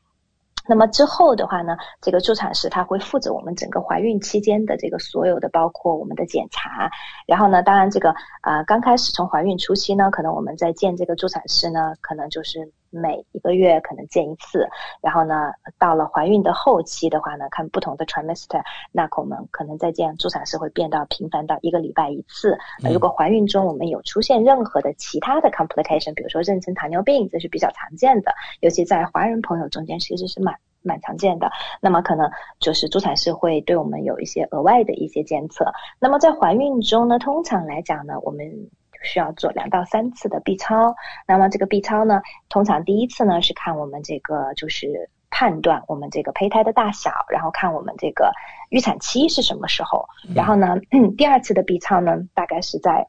[0.66, 6.90] 那么之后的话呢，这个助产士他会负责我们整个怀孕期间的这个所有的，包括我们的检查。
[7.26, 12.72] 然后呢，当然这个啊，刚开始从怀孕初期呢，可能我们在见这个助产师呢，可能就是。
[12.92, 14.68] 每一个月可能见一次，
[15.00, 18.62] 然后呢，到了怀孕的后期的话呢，看不同的 trimester，
[18.92, 22.58] 那我们可能再见助产士会变到频繁到一个礼拜一次。
[22.82, 31.50] 那如果怀孕中我们有出现任何的其他的 complication，比如说妊娠糖尿病，这是比较常见的，尤其在华人朋友中间其实是蛮蛮常见的。
[31.80, 32.30] 那么可能
[32.60, 35.72] 就是助产士会对我们有一些额外的一些监测。
[35.98, 38.68] 那么在怀孕中呢，通常来讲呢，我们。
[39.02, 40.94] 需要做两到三次的 B 超，
[41.26, 48.32] 那么这个 B 超呢，通常第一次呢是看我们这个就是判断我们这个胚胎的大小，然后看我们这个
[48.70, 50.76] 预产期是什么时候，然后呢
[51.16, 53.06] 第二次的 B 超呢大概是在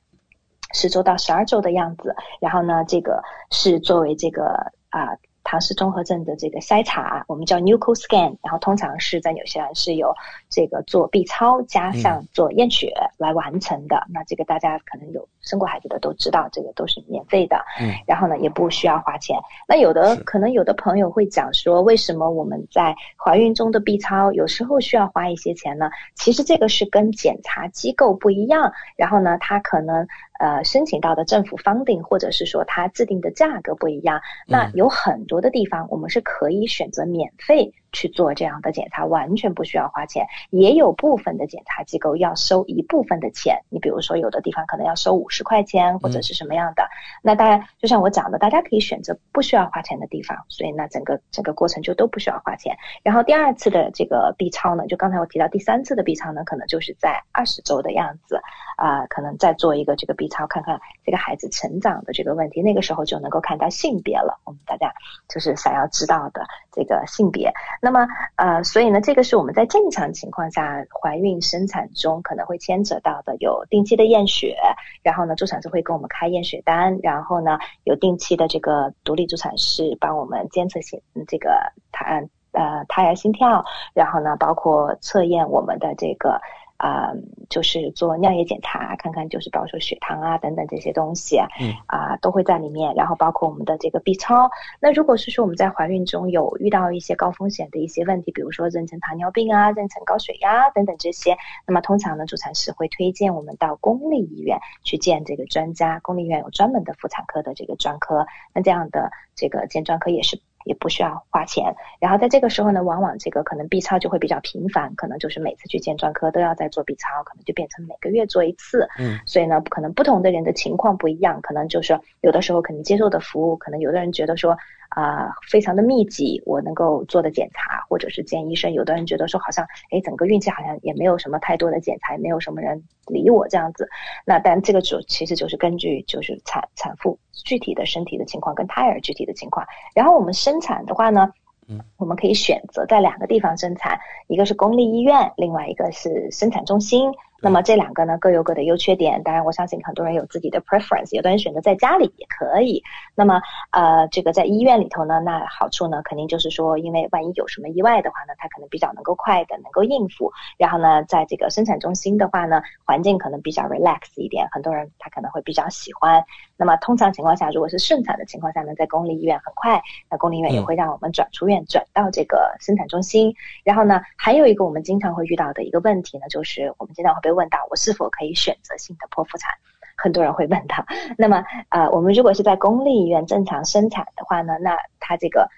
[0.74, 3.22] 十周到十二周的样子，然后呢这个
[3.52, 10.16] 是作为这个啊唐氏综合症的这个筛查，我们叫 Nuco Scan，然后通常是在纽西兰是由
[10.50, 14.04] 这个做 B 超加上做验血来完成的。
[14.10, 17.58] 那这个大家可能有生过孩子的都知道，这个都是免费的。
[17.80, 19.38] 嗯，然后呢也不需要花钱。
[19.68, 25.90] 那有的可能有的朋友会讲说，为什么我们在怀孕中的 B 超有时候需要花一些钱呢？
[26.16, 30.08] 其实这个是跟检查机构不一样，然后呢，它可能。
[30.40, 37.74] 呃，申请到的政府方定，或者是说它制定的价格不一样，那有很多的地方我们是可以选择免费。
[37.94, 43.62] 去做这样的检查完全不需要花钱，也有部分的检查机构要收一部分的钱。
[43.70, 46.90] 你比如说，有的地方可能要收五十块钱或者是什么样的。
[47.22, 52.76] 那当然，就像我讲的，大家可以选择不需要花钱的地方，所以那整个整个过程就都不需要花钱。
[53.04, 58.42] 然后第二次的这个 B 超呢，就刚才我提到第三次的 B 超呢，可能就是在二十周的样子
[58.78, 62.62] 啊，可能再做一个这个 B 超，看看这个孩子成长的这个问题。
[62.64, 64.40] 那个时候就能够看到性别了。
[64.46, 64.92] 我们大家
[65.30, 67.54] 就是想要知道的这个性别。
[67.86, 68.08] 那么，
[68.38, 74.56] 呃，所以呢，这个是我们在正常情况下怀孕生产中可能会牵扯到的，有定期的验血，
[75.02, 86.40] 然后呢，助产师会给我们开验血单，然后呢，有定期的这个独立助产师帮我们监测心这个胎呃胎儿心跳，然后呢，包括测验我们的这个。
[86.84, 87.14] 啊，
[87.50, 92.94] 就是做尿液检查，看看就是比如说血糖啊等等这些东西，嗯，啊都会在里面。
[92.94, 94.50] 然后包括我们的这个 B 超。
[94.82, 106.02] 那如果是说我们在怀孕中有遇到一些高风险的一些问题，比如说妊娠糖尿病啊、妊娠高血压等等这些，那么通常呢，助产师会推荐我们到公立医院去见这个专家。
[106.02, 110.38] 公立医院有专门的妇产科的这个专科，那这样的这个见专科也是。
[110.66, 118.88] 也不需要花钱，然后在这个时候呢，往往这个可能 B 超就会比较频繁，可能就是每次去见专科都要再做 B 超，可能就变成每个月做一次。
[119.00, 124.58] 嗯，所以呢，可能不同的人的情况不一样，可能就是有的时候可能接受的服务，可能有的人觉得说。
[124.96, 128.72] 啊，非常的密集，我能够做的检查，或者是见医生。
[128.74, 133.90] 有的人觉得说，好像哎，整个孕期好像也没有什么太多的检查，也没有什么人理我这样子。
[134.26, 139.66] 那但这个主其实就是根据就是产产妇具体的身体的情况跟胎儿具体的情况。
[139.96, 141.32] 然后我们生产的话呢，
[141.68, 147.12] 嗯，我们可以选择在两个地方生产，一个是公立医院，另外一个是生产中心。
[147.44, 152.82] 那么这两个呢各有各的优缺点，当然我相信很多人有自己的 preference，有的人选择在家里也可以。
[153.16, 153.42] 那么
[153.72, 160.32] 呃这个在医院里头呢，那好处呢肯定就是说，因为万一有什么意外的话呢，他可能比较能够快的能够应付。
[160.58, 166.24] 然后呢，在这个生产中心的话呢，环境可能比较 relax 一点，很多人他可能会比较喜欢。
[166.56, 173.36] 那么通常情况下，如果是顺产的情况下呢，在公立医院很快，那公立医院也会让我们转出院转到这个生产中心。
[173.66, 179.52] 然后呢，还有一个我们经常会遇到的一个问题呢，就是我们经常会被问到我是否可以选择性的剖腹产，
[179.96, 180.86] 很多人会问到。
[181.18, 185.50] 那么，呃，我们如果是在公立医院正常生产的话呢，那他这个，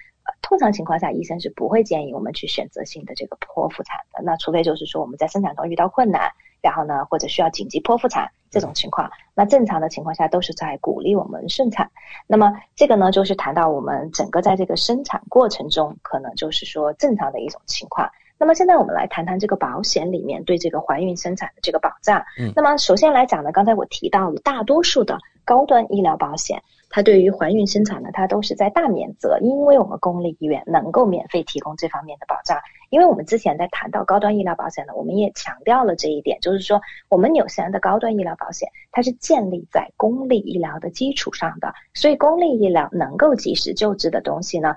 [0.42, 4.24] 通常情况下医生是不会建议我们去选择性的这个剖腹产的。
[4.24, 11.90] 那除非就是说我们在生产中遇到困难，然后呢，或者需要紧急剖腹产这种情况，那正常的情况下都是在鼓励我们顺产。
[12.28, 18.10] 那么这个呢，就是谈到我们整个在这个生产过程中，可能就是说正常的一种情况。
[18.38, 22.24] 那么现在我们来谈谈这个保险里面对这个怀孕生产的这个保障。
[22.40, 32.60] 嗯，那么首先来讲呢，刚才我提到了大多数的高端医疗保险，它对于怀孕生产呢，它都是在大免责，因为我们公立医院能够免费提供这方面的保障。
[32.90, 44.76] 因为我们之前在谈到高端医疗保险呢，我们也强调了这一点，就是说我们纽西兰的高端医疗保险，它是建立在公立医疗的基础上的，所以公立医疗能够及时救治的东西呢。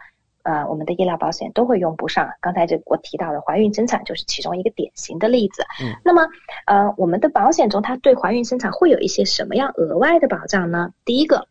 [0.49, 2.27] 呃，我们的医疗保险都会用不上。
[2.41, 5.63] 刚才这我提到的怀孕生产就是其中一个典型的例子。
[5.85, 6.27] 嗯，那么
[6.67, 10.91] 呃，我们的保险中它对怀孕生产会有一些什么样额外的保障呢？
[11.05, 11.47] 第一个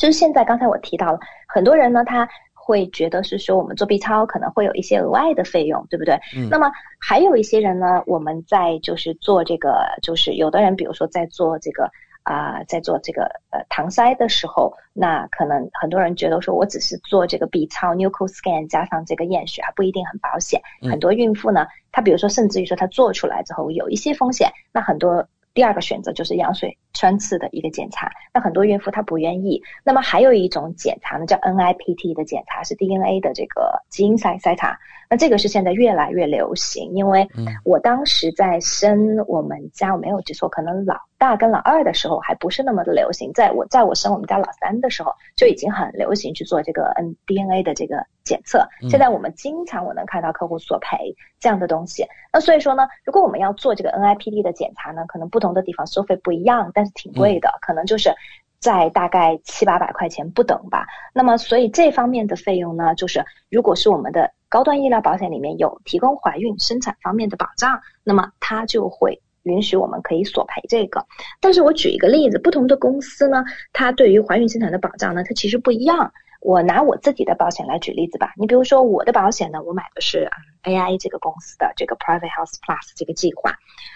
[0.00, 6.18] 就是现在刚才我提到了，很多人呢他会觉得是说我们做 B 超可能会有一些额外的费用，对不对？
[6.36, 6.48] 嗯。
[6.50, 11.88] 那么还有一些人呢，我们在就是做这个，就是有的人比如说在做这个。
[12.24, 20.60] 啊，在做这个呃搪塞的时候，那可能很多人觉得说，我只是做这个 B 超 Nuco Scan 加上这个验血，还不一定很保险。
[20.90, 28.10] 很多孕妇呢，她比如说，甚至于说她做出来之后有一些风险，那很多第二个选择就是羊水穿刺的一个检查。
[28.32, 29.62] 那很多孕妇她不愿意。
[29.84, 34.78] 那么还有一种检查呢，叫 NIPT 的检查，是 DNA 的这个基因筛筛查。
[35.08, 37.28] 那这个是现在越来越流行，因为
[37.64, 40.96] 我当时在生我们家，我没有记错，可能老。
[41.16, 48.68] 大跟老二的时候还不是那么的流行，在我在我生我们家老三的时候就已经很流行去做这个 N DNA 的这个检测。
[48.90, 52.04] 现在我们经常我能看到客户索赔这样的东西。
[52.30, 58.14] 那所以说呢，如果我们要做这个 NIPD 的检查呢，可能不同的地方收费不一样，但是挺贵的，可能就是。
[58.60, 60.86] 在大概七八百块钱不等吧。
[61.12, 71.06] 那么，所以这方面的费用呢，就是如果是我们的高端医疗保险里面有提供怀孕生产方面的保障，那么它就会允许我们可以索赔这个。
[71.40, 76.12] 但是我举一个例子，不同的公司呢，它对于怀孕生产的保障呢，它其实不一样。
[76.40, 78.34] 我拿我自己的保险来举例子吧。
[78.36, 80.28] 你比如说我的保险呢，我买的是
[80.62, 83.54] AI 这个公司的这个 Private Health Plus 这个计划。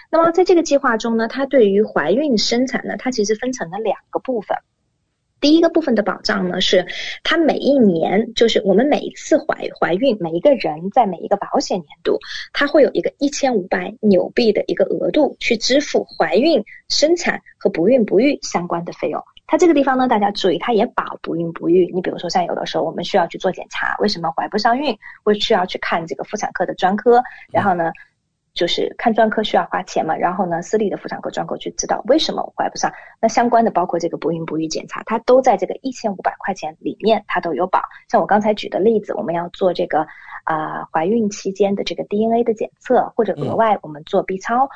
[0.09, 4.57] 那么在这个计划中呢，它对于怀孕生产呢，它其实分成了两个部分。
[5.39, 6.85] 第一个部分的保障呢，是
[7.23, 12.19] 它每一年，就是我们每一次怀怀孕，每一个人在每一个保险年度，
[12.53, 19.23] 它会有一个一千五百纽币的一个额度去支付怀孕、生产和不孕不育相关的费用。
[19.47, 21.91] 它这个地方呢，大家注意，它也保不孕不育。
[21.91, 24.95] 你比如说，像有的时候我们需要去做检查，为什么怀不上孕？
[25.23, 27.91] 会需要去看这个妇产科的专科，然后呢，
[28.53, 30.15] 就是看专科需要花钱嘛。
[30.15, 32.91] 然后呢，私立的妇产科专科去知道为什么我怀不上。
[33.21, 37.81] 那相关的包括这个不孕不育检查，它都在这个一千五百块钱里面，它都有保。
[38.09, 40.05] 像我刚才举的例子，我们要做这个
[40.43, 44.69] 啊怀孕期间的这个 DNA 的检测，或者额外我们做 B 超。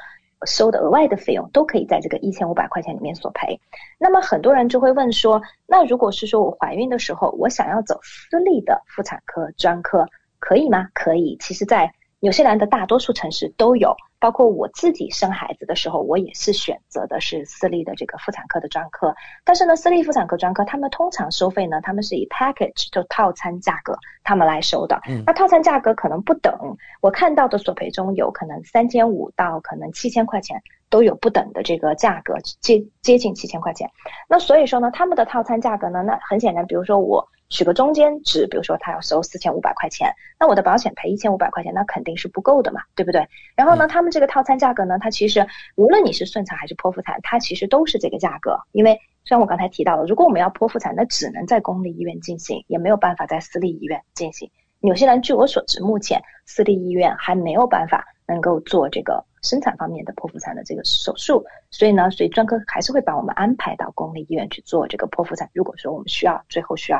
[0.45, 3.61] 收的额外的费用都可以在这个一千五百块钱里面索赔。
[3.97, 10.05] 那么很多人就会问说，那如果是说我怀孕的时候，我想要走私立的妇产科专科，
[10.39, 10.89] 可以吗？
[10.93, 11.37] 可以。
[11.39, 11.89] 其实，在
[12.23, 19.13] 纽西兰的大多数城市都有，包括我自己生孩子的时候，我也是选择的是私立的这个妇产科的专科。
[19.43, 23.93] 但是呢，私立妇产科专科他们通常收费呢，他们是以 package 就套餐价格
[24.23, 25.01] 他们来收的。
[25.09, 33.89] 嗯那套餐价格可能不等，我看到的索赔中有可能三千五到可能七千块钱都有不等的这个价格，接接近七千块钱。
[34.29, 37.27] 那所以说呢，他们的套餐价格呢，那很显然，比如说我。
[37.49, 43.27] 取个中间值，比如说他要收四千五百块钱，那我的保险赔一千五百块钱，那肯定是不够的嘛，对不对？
[43.55, 48.57] 然后呢，他们这个套餐价格呢，它其实无论你是顺产还是剖腹产，它其实都是这个价格。
[48.71, 54.49] 因为虽然我刚才提到了，如果我们要剖腹产，那只能在公立医院进行，也没有办法在私立医院进行。
[54.79, 65.47] 纽西兰据我所知，目前私立医院还没有办法能够做这个生产方面的剖腹产的这个手术，所以呢，所以专科还是会把我们安排到公立医院去做这个剖腹产。
[65.53, 66.99] 如果说我们需要最后需要。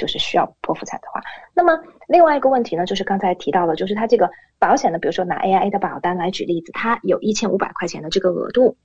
[0.00, 1.20] 就是需要剖腹产的话，
[1.52, 1.78] 那么
[2.08, 8.78] 另外一个问题呢，就是刚才提到的，就是它这个保险呢，比如说拿 AIA 的保单来举例子，它有一千五百块钱的这个额度。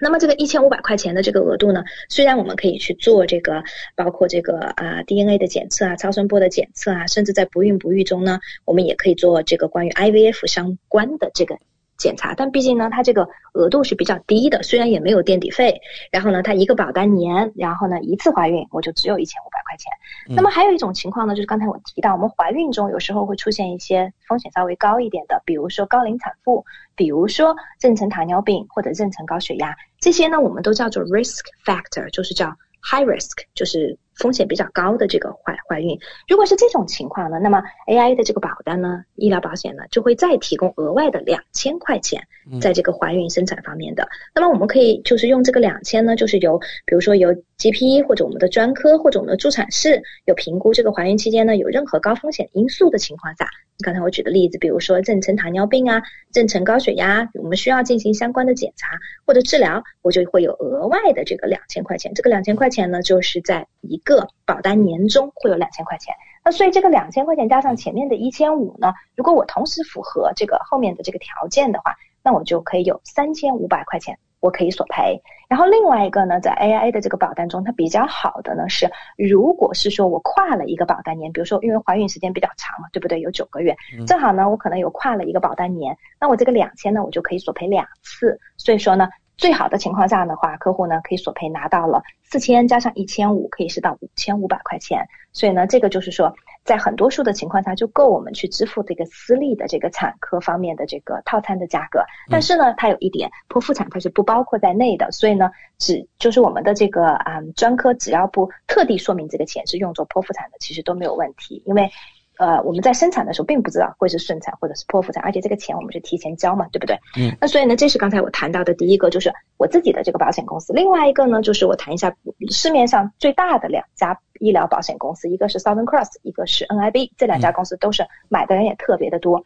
[0.00, 3.62] 那么这个一千五百块钱的这个额度呢，虽然我们可以去做这个，
[3.94, 11.58] 包括这个啊 DNA 的检测啊、超声波的检测啊，甚至在不孕不育中呢，我们也可以做这个关于 IVF 相关的这个。
[11.96, 15.80] 检查，但毕竟呢，它这个额度是比较低的，虽然也没有垫底费，
[16.10, 19.90] 然后呢，它一个保单年，然后呢，一次怀孕我就只有一千五百块钱。
[20.36, 32.48] 那么还有一种情况呢，就是刚才我提到，我们怀孕中有时候会出现一些风险稍微高一点的，比如说高龄产妇，比如说妊娠糖尿病或者妊娠高血压，这些呢，我们都叫做 risk factor，就是叫
[32.82, 33.98] high risk，就是。
[34.16, 42.22] 风险比较高的这个怀怀孕，如果是这种情况呢，那么 AIA 的这个保单呢，医疗保险呢，就会再提供额外的两千块钱，
[42.60, 44.08] 在这个怀孕生产方面的。
[44.34, 53.46] 那么我们可以就是用这个两千呢，就是由比如说由 GP 或者我们的专科或者我们的助产士有评估这个怀孕期间呢有任何高风险因素的情况下，
[53.84, 56.02] 刚才我举的例子，比如说妊娠糖尿病啊、
[56.32, 62.12] 妊娠高血压，我们需要进行相关的检查或者治疗，我就会有额外的这个两千块钱。
[62.14, 71.92] 这个两千块钱呢，就是在一个保单年终会有两千块钱，那所以这个两千块钱加上前面的一千五呢，如果我同时符合这个后面的这个条件的话，
[72.22, 75.20] 那我就可以有三千五百块钱我可以索赔。
[75.48, 78.88] 然后另外一个呢，在 AIA 的这个保单中，它比较好的呢是，
[79.18, 83.20] 如果是说我跨了一个保单年，比如说因为怀孕时间比较长嘛，对不对？
[83.20, 83.76] 有九个月，
[84.06, 88.38] 正好呢我可能有跨了一个保单年，那我这个两千呢我就可以索赔两次。
[88.56, 89.08] 所以说呢。
[89.36, 95.06] 最好的情况下的话，客户呢可以索赔拿到了四千加上一千五，可以是到五千五百块钱。
[95.32, 96.34] 所以呢，这个就是说，
[96.64, 102.00] 在很多数的情况下就够我们去支付这个私立的这个产科方面的这个套餐的价格。
[102.30, 105.12] 但是呢，它有一点，剖腹产它是不包括在内的。
[105.12, 111.90] 所以呢，只就是我们的这个啊专科只要不特地说明这个钱是用作剖腹产的，其实都没有问题，因为。
[112.38, 116.98] 呃，我们在生产的时候并不知道会是顺产或者是剖腹产，而且这个钱我们是提前交嘛，对不对？
[117.18, 117.36] 嗯。
[117.40, 120.72] 那所以呢，这是刚才我谈到的第一个，就是我自己的这个保险公司。
[120.72, 122.14] 另外一个呢，就是我谈一下
[122.50, 129.44] 市面上最大的两家医疗保险公司，一个是 Southern Cross，一个是 NIB，这两家公司都是买的人也特别的多。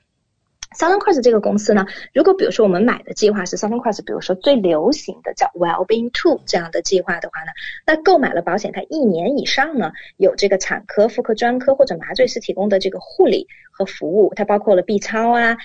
[0.78, 7.50] Southern Cross 这个公司呢，如果比如说我们买的计划是 Southern Cross，比如说最流行的叫 Wellbeing Two 这样的计划的话呢，
[7.84, 15.56] 那购买了保险，它一年以上呢有这个产科、妇科专科或者麻醉师提供的这个护理和服务，它包括了 B 超啊、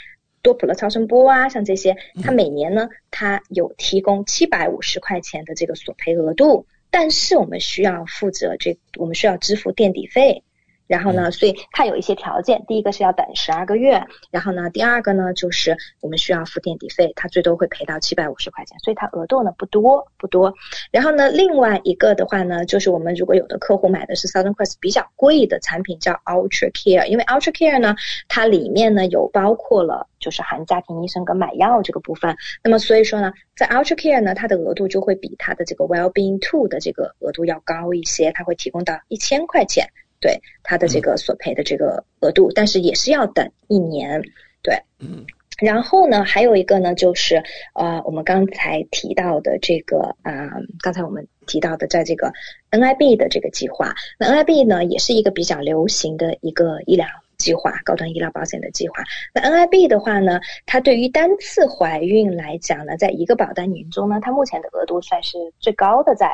[0.41, 6.65] 多普勒超声波啊，像这些，它每年呢它有提供七百五十块钱的这个索赔额度。
[6.89, 10.44] 但是我们需要负责这，我们需要支付垫底费。
[10.87, 20.53] 然后呢，所以它有一些条件，第一个是要等十二个月，然后呢，第二个呢就是我们需要付垫底费，它最多会赔到七百五十块钱，所以它额度呢不多不多。
[20.91, 27.95] 然后呢，另外一个的话呢，就是我们如果有的客户买的是 Southern Cross 比较贵的产品，叫 Ultra Care，因为 Ultra Care 呢，
[28.27, 39.87] 它里面呢有包括了就是含家庭医生跟买药这个部分，那么所以说呢，在 Ultra Care 呢，它的额度就会比它的这个 Wellbeing Two 的这个额度要高一些，它会提供到一千块钱。
[40.19, 44.21] 对他的这个索赔的这个额度，但是也是要等一年。
[44.63, 45.25] 对，嗯，
[45.59, 47.43] 然后呢，还有一个呢，就是
[47.73, 50.49] 呃，我们刚才提到的这个啊，
[50.81, 52.33] 刚才我们提到的，在这个
[52.71, 57.05] NIB 的这个计划，那 NIB 呢，也是一个比较流行的一个医疗
[57.37, 59.03] 计划，高端医疗保险的计划。
[59.33, 66.29] 那 NIB 的话呢，它对于单次怀孕来讲呢，在一个保单年中呢，它目前的额度算是最高的，在。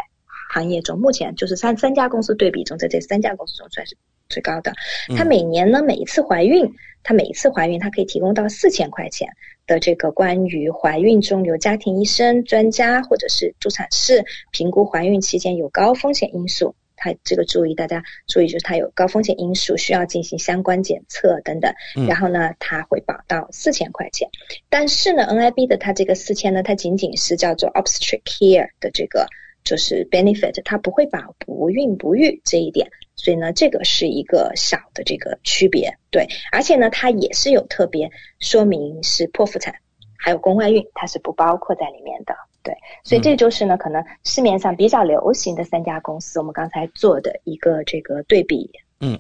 [0.54, 3.96] 行业中目前就是三三家公司对比中，在这三家公司中算是
[4.28, 4.74] 最高的。
[5.16, 6.70] 它每年呢，每一次怀孕，
[7.04, 9.30] 它每一次怀孕，它可以提供到四千块钱
[9.66, 16.76] 的这个关于怀孕中有家庭医生、专家或者是助产士评估怀孕期间有高风险因素。
[16.98, 21.74] 它这个注意大家注意，就是它有高风险因素需要进行相关检测等等。
[22.08, 24.28] 然后呢，它会保到四千块钱。
[24.70, 29.26] 但是呢，NIB 的它这个四千呢，它仅仅是叫做 obstetric care 的这个。
[29.72, 38.12] 就是 benefit，它不会把不孕不育这一点，所以呢，这个是一个小的这个区别，对，而且呢，它也是有特别
[38.42, 39.74] 说明是剖腹产，
[40.18, 48.70] 还有宫外孕，它是不包括在里面的，对，所以这就是呢，可能市面上比较流行的三家公司，我们刚才做的一个这个对比。
[49.00, 49.18] 嗯，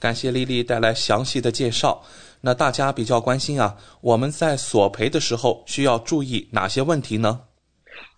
[0.00, 2.02] 感谢丽丽带来详细的介绍。
[2.40, 7.42] 那大家比较关心啊，我们在索赔的时候需要注意哪些问题呢？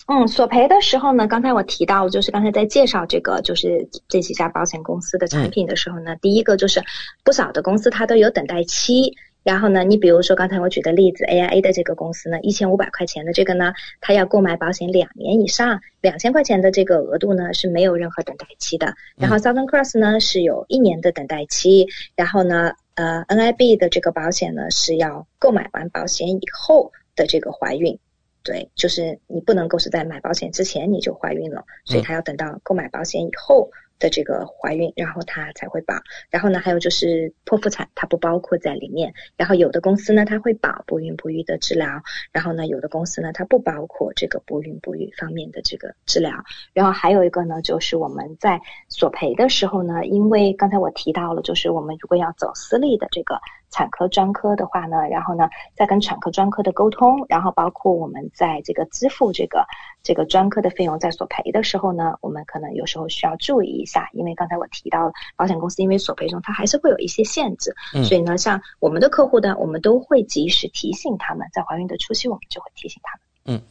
[0.06, 6.82] 嗯，索赔的时候呢，刚才我提到，就是刚才在介绍这个，就是这几家保险公司的产品的时候呢，第一个就是
[7.24, 9.14] 不少的公司它都有等待期。
[9.42, 18.94] 然后呢，你比如说刚才我举的例子，AIA 的这个公司呢，一千五百块钱的这个呢，它要购买保险两年以上，两千块钱的这个额度呢是没有任何等待期的。
[19.16, 21.88] 然后 Southern Cross 呢是有一年的等待期。
[22.16, 27.98] 然后呢，呃，NIB 的这个保险呢是要购买完保险以后的这个怀孕。
[28.44, 33.70] 对，就是你不能够是在买保险之前你就怀孕了，所以他要等到购买保险以后。
[34.00, 35.94] 的这个怀孕，然后它才会保。
[36.28, 39.14] 然后呢，还有就是剖腹产，它不包括在里面。
[39.36, 42.02] 然后有的公司呢，它会保不孕不育的治疗。
[42.32, 46.32] 然后呢，有的公司呢，它不包括这个不孕不育方面的这个治疗。
[46.72, 53.40] 然后还有一个呢，就是我们在索赔的时候呢，因为刚才我提到了，就是我们如果要走私立的这个
[53.74, 59.66] 产科专科的话呢，然后呢，再跟产科专科的沟通，然后包括我们在这个支付这个
[60.02, 63.74] 这个专科的费用，在索赔的时候呢，我们可能有时候需要注意。
[63.74, 73.56] 一下，因为刚才我提到保险公司因为索赔中它还是会有一些限制，所以呢，像我们的客户呢，我们都会及时提醒他们，在怀孕的初期我们就会提醒他们。
[73.56, 73.62] 嗯，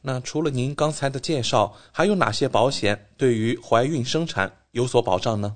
[0.00, 5.54] 那除了您刚才的介绍，还有哪些保险对于怀孕生产有所保障呢？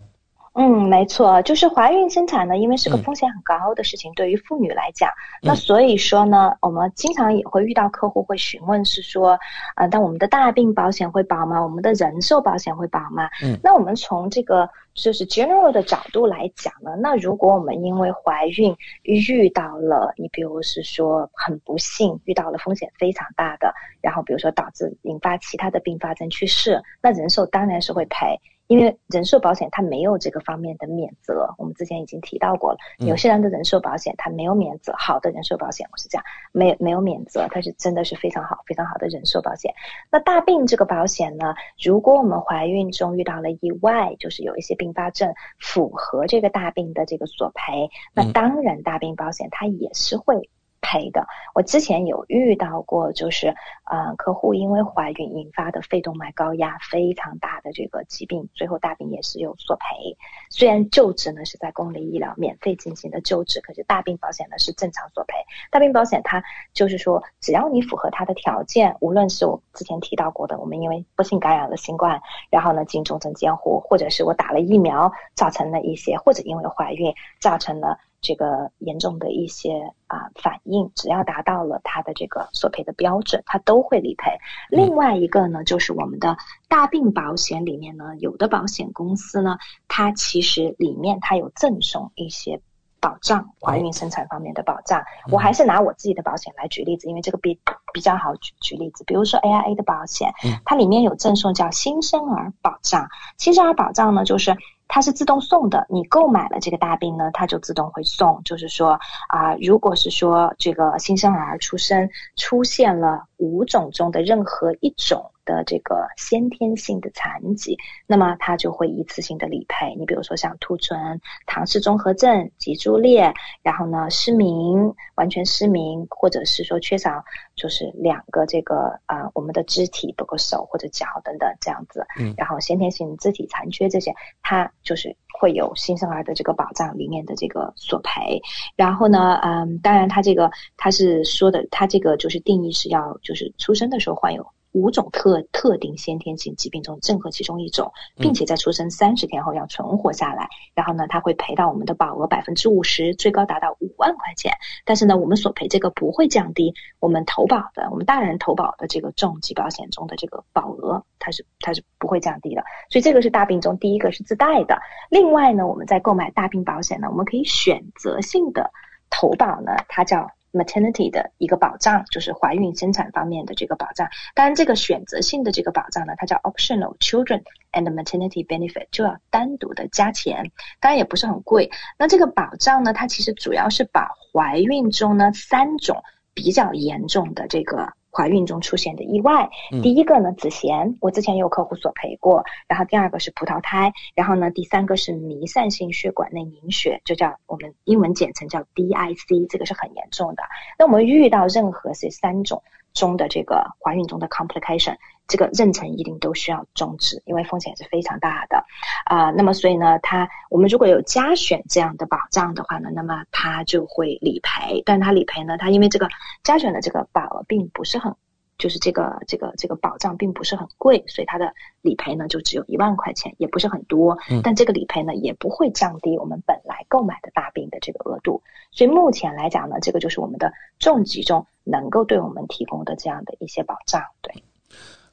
[0.60, 5.08] 嗯，没错，就是怀孕生产呢，因为是个风险很高的事情，对于妇女来讲，
[5.40, 9.38] 那所以说呢，我们经常也会遇到客户会询问，是说，
[9.76, 11.62] 啊，但我们的大病保险会保吗？
[11.62, 13.30] 我们的人寿保险会保吗？
[13.40, 28.40] 嗯，那我们从这个就是 general 的角度来讲呢，那如果我们因为怀孕遇到了，你比如是说很不幸遇到了风险非常大的，然后比如说导致引发其他的并发症去世，那人寿当然是会赔。
[28.68, 32.78] 因为人寿保险它没有这个方面的免责，我们之前已经提到过了。
[32.98, 39.74] 有些人的人寿保险它没有免责，好的人寿保险我是这样，没没有免责，它是真的是非常好非常好的人寿保险。
[40.10, 50.50] 那大病这个保险呢，如果我们怀孕中遇到了意外，就是有一些并发症符合这个大病的这个索赔，那当然大病保险它也是会。
[50.80, 53.54] 赔的，我之前有遇到过，就是
[53.84, 60.16] 呃，客户因为怀孕引发的肺动脉高压非常大的这个疾病，最后大病也是有索赔。
[60.50, 65.34] 虽然救治呢是在公立医疗免费进行的救治，可是大病保险呢是正常索赔。
[65.70, 72.20] 大病保险它就是说，只要你符合它的条件，无论是我之前提到过的，我们因为不幸感染了新冠，
[72.50, 77.98] 然后呢进重症监护，或者是我打了疫苗造成的一些，或者因为怀孕造成了。
[78.20, 84.32] 这个严重的一些啊反应，只要达到了它的这个索赔的标准，它都会理赔。
[84.70, 86.36] 另外一个呢，就是我们的
[86.68, 92.60] 大病保险里面呢，有的保险公司呢，它其实里面它有赠送一些
[93.00, 95.04] 保障，怀孕生产方面的保障。
[95.30, 97.60] 我还是拿我自己的保险来举例子，因为这个比
[97.92, 99.04] 比较好举举例子。
[99.04, 100.32] 比如说 AIA 的保险，
[100.64, 103.08] 它里面有赠送叫新生儿保障。
[103.36, 104.56] 新生儿保障呢，就是
[104.88, 108.42] 它是自动送的，你购买了这个大病呢，它就自动会送。
[108.44, 115.30] 就是说啊，如果是说这个新生儿出生出现了五种中的任何一种。
[115.48, 119.94] 的这个先天性的残疾，那么它就会一次性的理赔。
[119.98, 123.32] 你比如说像兔唇、唐氏综合症、脊柱裂，
[123.62, 127.24] 然后呢失明、完全失明，或者是说缺少
[127.56, 132.06] 就是两个这个啊我们的肢体，包括手或者脚等等这样子。
[132.20, 132.34] 嗯。
[132.36, 138.42] 然后先天性肢体残缺这些，它就是会有新生儿的这个保障里面的这个索赔。
[138.76, 144.46] 然后呢，嗯，当然它这个它是说的，它这个就是定义是要就是出生的时候患有。
[144.72, 154.52] 五种特特定先天性疾病中任何其中一种，并且在出生三十天后要存活下来，然后呢，他会赔到我们的保额百分之五十，最高达到五万块钱。
[154.84, 162.62] 但是呢，我们索赔这个不会降低我们投保的，我们大人投保的这个重疾保险中的这个保额，它是它是不会降低的。
[162.90, 164.78] 所以这个是大病中第一个是自带的。
[165.10, 168.70] 另外呢，我们在购买大病保险呢，我们可以选择性的
[169.10, 170.30] 投保呢，它叫。
[170.52, 174.08] Maternity 的一个保障，就是怀孕生产方面的这个保障。
[174.34, 177.42] 当然，这个选择性的这个保障呢，它叫 optional children
[177.72, 180.50] and maternity benefit，就要单独的加钱。
[180.80, 181.70] 当然也不是很贵。
[181.98, 186.02] 那这个保障呢，它其实主要是把怀孕中呢三种
[186.34, 187.92] 比较严重的这个。
[188.10, 189.50] 怀孕中出现的意外，
[189.82, 192.44] 第一个呢，子痫，我之前也有客户索赔过。
[192.66, 200.42] 然后第二个是葡萄胎，然后呢，第三个是弥散性血管内凝血，就叫我们英文简称叫 DIC，这个是很严重的。
[200.78, 202.62] 那我们遇到任何这三种
[202.94, 204.96] 中的这个怀孕中的 complication。
[205.28, 208.64] 这个妊娠一定都需要终止，因为风险是非常大的
[209.04, 209.30] 啊。
[209.30, 214.82] 那么，所以呢，它我们如果有加选这样的保障的话呢，那么它就会理赔。
[214.86, 216.08] 但它理赔呢，它因为这个
[216.42, 218.14] 加选的这个保额并不是很，
[218.56, 221.52] 就是这个这个这个保障并不是很贵，所以它的
[221.82, 224.16] 理赔呢就只有一万块钱，也不是很多。
[224.42, 228.42] 但这个理赔呢也不会降低我们本来购买的大病的这个额度。
[228.70, 234.42] 所以目前来讲呢，这个就是我们的重疾中能够对我们提供的这样的一些保障，对。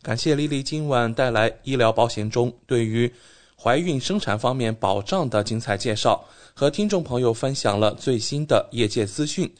[0.06, 3.12] 感谢丽丽今晚带来医疗保险中对于
[3.60, 9.52] 怀孕生产方面保障的精彩介绍，和听众朋友分享了最新的业界资讯。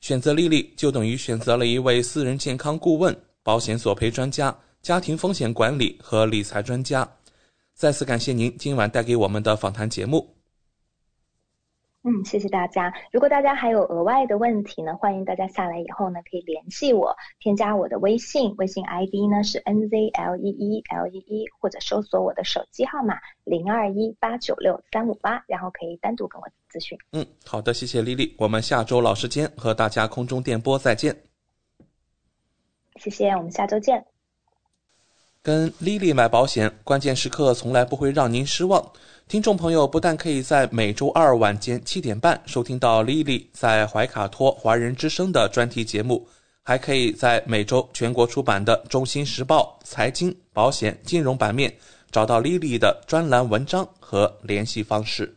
[0.00, 7.10] 选择丽丽就等于选择了一位私人健康顾问、保险索赔专家、家庭风险管理和理财专家。
[7.74, 10.37] 再次感谢您今晚带给我们的访谈节目。
[12.08, 12.90] 嗯，谢谢大家。
[13.12, 26.96] 如果大家还有额外的问题呢，欢迎大家下来以后呢可以联系我，添加我的微信，微信 ID 呢是 N Z L E E L E E，或者搜索我的手机号码零二一八九六三五八，然后可以单独跟我咨询。
[27.12, 31.14] 嗯，好的，谢谢丽丽，我们下周老时间和大家空中电波再见。
[32.96, 34.02] 谢谢，我们下周见。
[35.42, 38.92] 跟丽丽买保险，关键时刻从来不会让您失望。
[39.28, 46.26] 听众朋友不但可以在每周二晚间七点半收听到 Lily 在怀卡托华人之声的专题节目，
[46.64, 51.76] 还可以在每周全国出版的《中心时报》财经、保险、金融版面
[52.10, 55.36] 找到 Lily 的专栏文章和联系方式。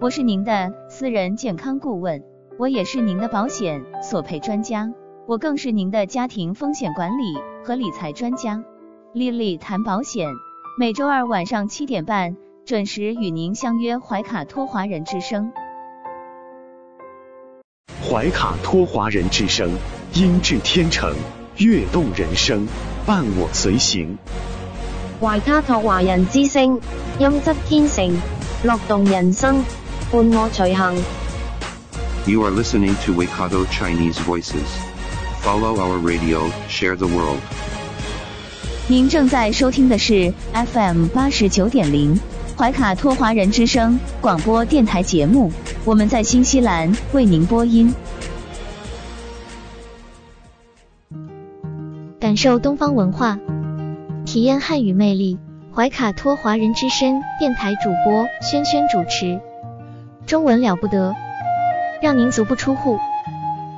[0.00, 2.20] 我是您的私人健康顾问，
[2.58, 4.92] 我也是您的保险索赔专家，
[5.28, 8.60] 我更是您的家庭风险管理和理财专家。
[9.14, 10.26] 丽丽谈保险，
[10.78, 12.34] 每周二晚上七点半
[12.64, 15.52] 准时与您相约怀卡托华人之声。
[18.02, 19.70] 怀卡托华人之声，
[20.14, 21.14] 音质天成，
[21.58, 22.66] 悦动人生，
[23.04, 24.16] 伴我随行。
[25.20, 26.80] 怀卡托华人之声，
[27.18, 28.16] 音质天成，
[28.64, 29.62] 乐动人生，
[30.10, 30.94] 伴我随行。
[32.26, 34.64] You are listening to Waikato Chinese Voices.
[35.42, 37.40] Follow our radio, share the world.
[38.88, 42.18] 您正在收听的是 FM 八十九点零
[42.56, 45.50] 怀卡托华人之声广播电台节目，
[45.84, 47.94] 我们在新西兰为您播音。
[52.18, 53.38] 感受东方文化，
[54.26, 55.38] 体验汉语魅力。
[55.74, 59.40] 怀卡托华人之声电台主播轩轩主持，
[60.26, 61.14] 中文了不得，
[62.02, 62.98] 让您足不出户，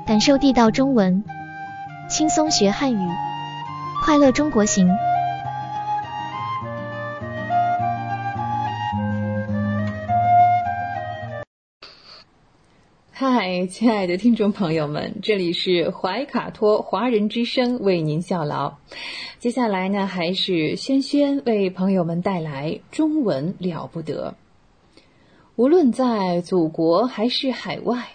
[0.05, 1.23] 感受地道中文，
[2.09, 3.09] 轻松学汉语。
[4.05, 4.87] 快乐中国行。
[13.11, 18.75] 嗨，亲爱的听众朋友们，这里是怀卡托华人之声为您效劳。
[19.39, 24.35] 接下来呢，还是轩轩为朋友们带来中文了不得。
[25.57, 28.09] 无论在祖国还是海外，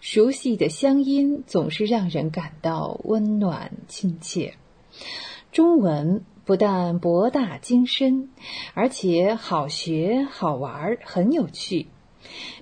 [0.00, 4.54] 熟悉的乡音总是让人感到温暖亲切。
[5.54, 8.30] 中文不但博大精深，
[8.74, 11.86] 而且好学好玩，很有趣。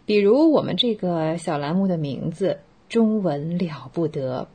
[0.04, 2.58] 比如我们这个小栏目的名字
[2.90, 4.48] “中文了不得”，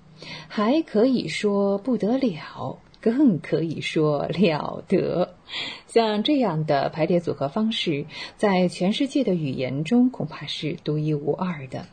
[0.48, 2.78] 还可以说不得了。
[3.02, 5.34] 更可以说了得，
[5.88, 11.88] 像这样的排列组合方式，在全世界的语言中恐怕是独一无二的。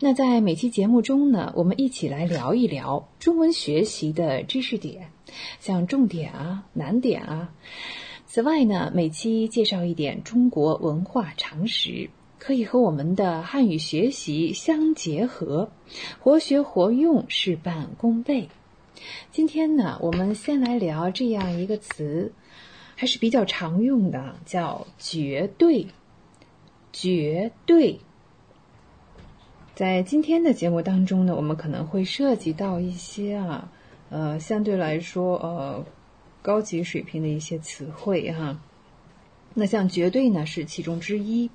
[0.00, 5.10] 那在每期节目中呢，我们一起来聊一聊中文学习的知识点，
[5.60, 7.52] 像重点啊、难点啊。
[8.26, 15.70] 此外呢，每期介绍一点中国文化常识，可以和我们的汉语学习相结合，
[16.18, 18.48] 活学活用，事半功倍。
[19.30, 22.32] 今天呢，我们先来聊这样一个词，
[22.94, 25.86] 还是比较常用的，叫“绝对”。
[26.92, 28.00] 绝对，
[29.82, 33.68] 在今天的节目当中呢，我们可能会涉及到一些啊，
[34.10, 35.84] 呃，相对来说呃
[36.40, 38.62] 高级水平的一些词汇哈。
[39.54, 41.50] 那像“绝对”呢，是其中之一。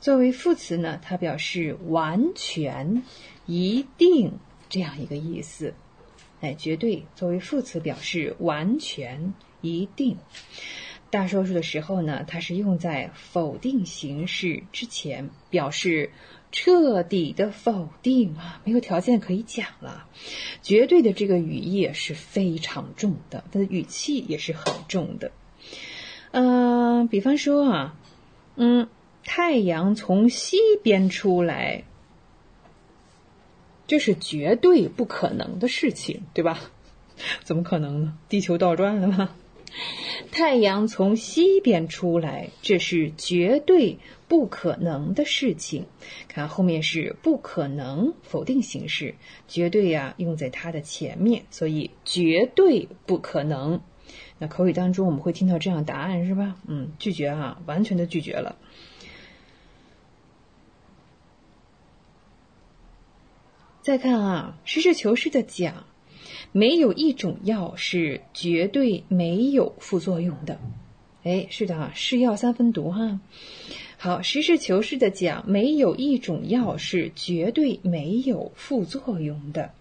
[0.00, 3.04] 作为副词呢，它表示完全、
[3.46, 4.32] 一定
[4.68, 5.72] 这样一个意思。
[6.40, 10.16] 哎，绝对作为副词表示完全、一定。
[11.08, 16.10] 大多数的时候呢，它是用在否定形式之前，表示
[16.52, 20.08] 彻底的否定啊，没有条件可以讲了。
[20.62, 25.32] 绝对的这个语义是非常重的，它的语气也是很重的。
[26.30, 27.96] 嗯，比方说啊，
[28.56, 28.88] 嗯，
[29.24, 31.84] 太阳从西边出来。
[33.86, 36.58] 这是绝对不可能的事情，对吧？
[37.44, 38.18] 怎么可能呢？
[38.28, 39.30] 地球倒转了吗？
[40.32, 45.86] 太阳从西边出来，这是绝对不可能的事情。
[46.28, 49.14] 看后面是不可能否定形式，
[49.46, 53.80] 绝对呀用在它的前面，所以绝对不可能。
[54.38, 56.56] 那口语当中我们会听到这样答案是吧？
[56.66, 58.56] 嗯，拒绝啊，完全的拒绝了。
[63.80, 65.86] 再看啊，实事求是的讲，
[66.50, 70.60] 没有一种药是绝对没有副作用的。
[71.22, 73.20] 哎，是的啊，是药三分毒哈。
[73.98, 79.72] 好，实事求是的讲，没有一种药是绝对没有副作用的。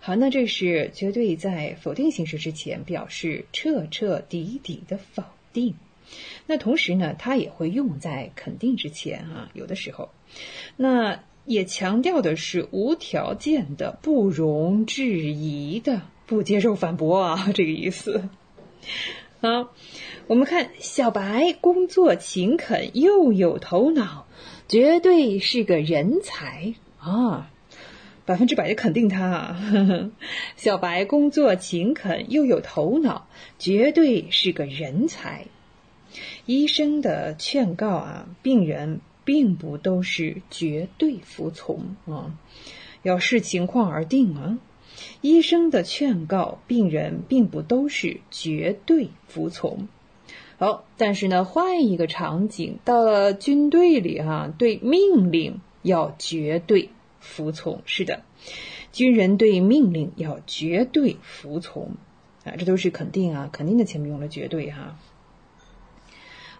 [0.00, 5.22] 好，那这是绝对在否定形式之前表示彻彻底底的否
[5.52, 5.74] 定。
[6.46, 10.10] 那同时呢，它也会用在肯定之前啊，有的时候，
[10.76, 11.20] 那。
[11.48, 18.28] 也强调的是无条件的、不容置疑的、不接受反驳啊，这个意思。
[19.40, 19.72] 好，
[20.26, 24.26] 我们看小白工作勤恳又有头脑，
[24.68, 27.50] 绝对是个人才啊，
[28.24, 30.10] 百分之百的肯定他啊呵呵。
[30.56, 33.28] 小白工作勤恳又有头脑，
[33.58, 35.46] 绝对是个人才。
[36.46, 39.00] 医生的劝告啊，病人。
[39.26, 42.38] 并不都是绝对服从啊，
[43.02, 44.56] 要视情况而定啊。
[45.28, 49.88] 医生的劝告，病人并不都是绝对服从。
[50.58, 57.82] 好，但是呢，换一个场景，到了军队里哈，对命令要绝对服从。
[57.84, 58.22] 是的，
[58.92, 61.96] 军人对命令要绝对服从
[62.44, 64.96] 啊，这都是肯定啊，肯定的前面用了绝对哈。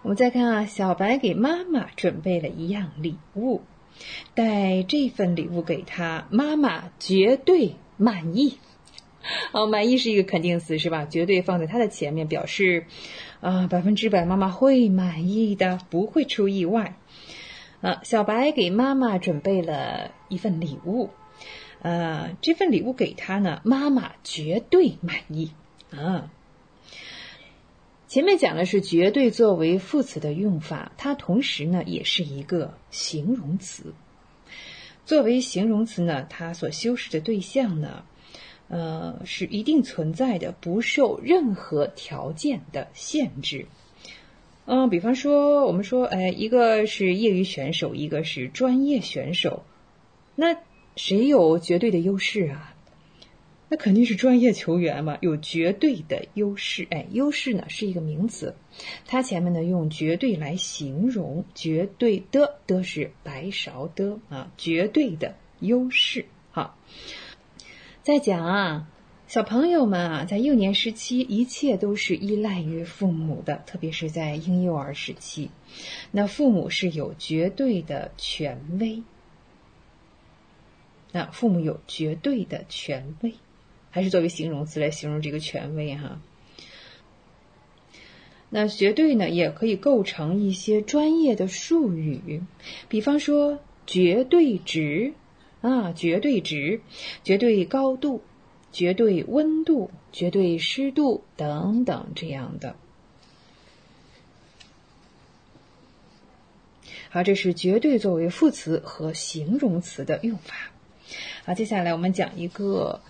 [0.03, 3.61] 我们再看啊，小白给妈妈准备了一样礼物，
[4.35, 8.57] 带这份礼物给他，妈妈绝对满意。
[9.51, 11.05] 哦，满意是一个肯定词是吧？
[11.05, 12.85] 绝对放在它的前面，表示
[13.41, 16.95] 啊百分之百妈妈会满意的，不会出意外。
[17.81, 21.09] 啊，小白给妈妈准备了一份礼物，
[21.81, 25.51] 呃，这份礼物给他呢，妈妈绝对满意
[25.91, 26.31] 啊。
[28.07, 33.93] 前面讲的是绝对作为副词的用法，它同时呢也是一个形容词。
[35.07, 38.03] 作为形容词呢，它所修饰的对象呢，
[38.67, 43.67] 呃，是一定存在的，不受任何条件的限制。
[44.65, 49.63] 嗯，比方说，我们说，哎，一个是业余选手，一个是专业选手，
[50.35, 50.57] 那
[50.97, 52.75] 谁有绝对的优势啊？
[53.69, 56.87] 那肯定是专业球员嘛，有绝对的优势。
[56.89, 58.55] 哎，优势呢是一个名词，
[59.05, 66.25] 它前面呢用绝对来形容，绝对的的是白勺的啊，绝对的优势。
[66.51, 66.77] 好，
[68.03, 68.87] 再讲啊，
[69.27, 75.49] 小朋友们啊，在幼年时期，一切都是依赖于父母的，特别是在婴幼儿时期，
[76.11, 79.03] 那父母是有绝对的权威。
[81.11, 83.33] 那父母有绝对的权威，
[83.97, 86.21] 还是作为形容词来形容这个权威哈。
[88.51, 92.43] 那绝对呢，也可以构成一些专业的术语，
[92.87, 95.13] 比方说绝对值
[95.61, 96.81] 啊，绝对值、
[97.23, 98.21] 绝对高度、
[98.71, 102.75] 绝对温度、绝对湿度等等这样的。
[107.09, 110.53] 好，这是绝对作为副词和形容词的用法。
[111.45, 113.01] 好，接下来我们讲一个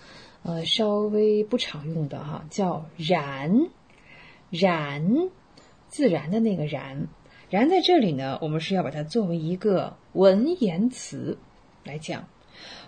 [0.42, 3.68] 呃稍微不常用的哈，叫然。
[4.50, 5.28] 然，
[5.88, 7.08] 自然的那个然，
[7.50, 11.36] 然在这里呢，我们是要把它作为一个文言词
[11.84, 12.28] 来讲。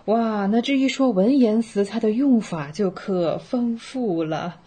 [0.05, 4.59] 哇，那这一说文言词，它的用法就可丰富了。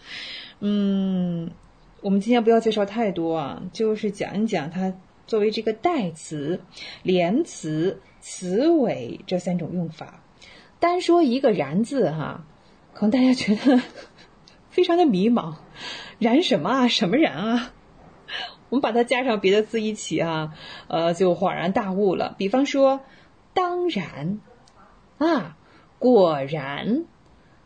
[0.61, 1.51] 嗯，
[1.99, 4.93] 我们今天不要介绍太多啊，就是讲一讲它
[5.27, 6.61] 作为这个代词、
[7.03, 10.23] 连词、词尾这三种用法。
[10.79, 12.47] 单说一个然字哈，
[12.95, 13.81] 可能大家觉得
[14.69, 15.55] 非常的迷茫。
[16.17, 16.87] 然什么啊？
[16.87, 17.73] 什么然啊？
[18.69, 20.53] 我们把它加上别的字一起啊，
[20.87, 22.33] 呃，就恍然大悟了。
[22.37, 23.01] 比方说，
[23.53, 24.39] 当然
[25.17, 25.57] 啊，
[25.99, 27.05] 果然，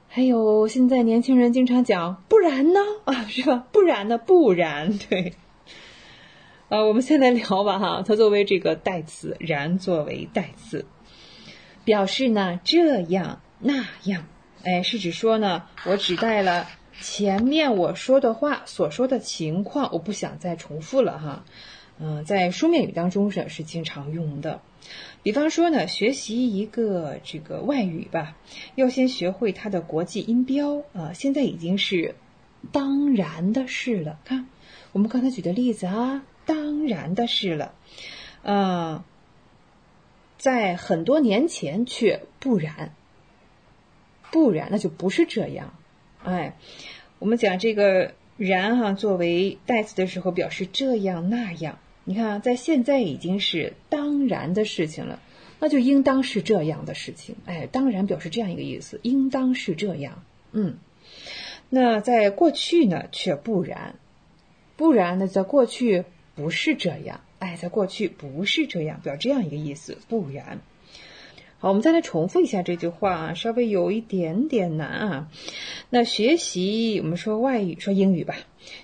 [0.07, 3.67] 还有现在年轻人经常讲不然呢啊， 是吧？
[3.71, 4.17] 不然呢？
[4.17, 5.35] 不然对。
[6.69, 10.85] 呃，我们现在聊吧哈，它作为这个代词，然作为代词，
[11.85, 14.25] 表示呢这样那样，
[14.63, 16.67] 哎，是指说呢，我只带了。
[17.01, 21.45] 前面我说的话所说的情况，我不想再重复了哈。
[21.97, 24.61] 嗯，在书面语当中是是经常用的。
[25.23, 28.35] 比方说呢，学习一个这个外语吧，
[28.75, 31.13] 要先学会它的国际音标啊。
[31.13, 32.15] 现在已经是
[32.73, 34.19] 当然的事了。
[34.25, 34.47] 看
[34.91, 37.73] 我们刚才举的例子啊，当然的事了。
[38.43, 39.03] 嗯，
[40.37, 42.93] 在很多年前却不然，
[44.31, 45.73] 不然那就不是这样。
[46.23, 46.55] 哎，
[47.19, 51.79] 我们讲这个“然”哈，作为代词的时候，表示这样那样。
[52.03, 55.21] 你看啊，在现在已经是当然的事情了，
[55.59, 57.35] 那就应当是这样的事情。
[57.45, 60.23] 哎，当然表示这样一个意思，应当是这样。
[60.51, 60.77] 嗯，
[61.69, 63.95] 那在过去呢，却不然，
[64.75, 66.05] 不然呢，在过去
[66.35, 67.21] 不是这样。
[67.39, 70.59] 哎，在过去不是这样，表这样一个意思，不然。
[71.61, 75.29] 好，我们再来重复一下这句话啊，稍微有一点点难啊。
[75.89, 78.37] 那学习，我们说外语，说英语吧。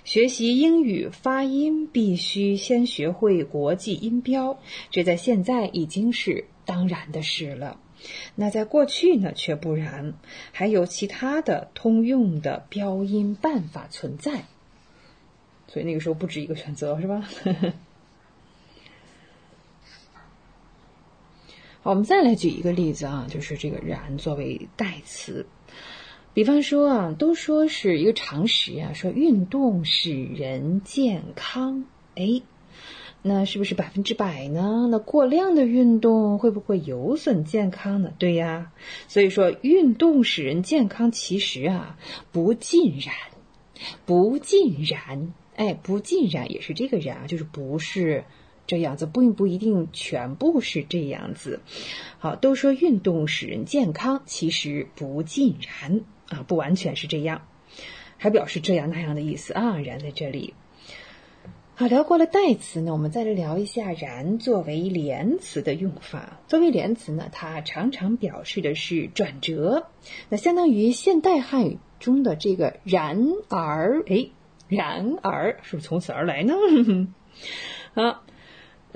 [0.04, 4.58] 学习英语发音必须先学会国际音标，
[4.90, 7.80] 这在现在已经是当然的事了。
[8.34, 10.12] 那在过去呢，却不然，
[10.52, 14.44] 还有其他的通用的标音办法存在。
[15.66, 17.26] 所以那个时候不止一个选择，是吧？
[21.86, 25.46] 我们再来举一个例子啊，就是这个“然”作为代词，
[26.34, 31.84] 比方说啊，都说是一个常识啊，说运动使人健康，
[32.16, 32.42] 哎，
[33.22, 34.88] 那是不是百分之百呢？
[34.90, 38.12] 那过量的运动会不会有损健康呢？
[38.18, 38.72] 对呀，
[39.06, 41.96] 所以说运动使人健康，其实啊
[42.32, 43.14] 不尽然，
[44.04, 48.24] 不尽然，哎，不尽然也是这个“然”啊，就是不是。
[48.66, 51.60] 这样子并不一定全部是这样子，
[52.18, 57.46] 好，都说运动使人健康，其实不尽然啊，不完全是这样，
[58.18, 59.78] 还表示这样那样的意思啊。
[59.78, 60.54] 然在这里，
[61.76, 66.40] 好，聊过了代词呢，我们再来聊一下然作为连词的用法。
[66.48, 69.86] 作为连词呢，它常常表示的是转折，
[70.28, 74.30] 那相当于现代汉语中的这个然而，哎，
[74.66, 76.54] 然而是不是从此而来呢？
[77.94, 78.22] 好。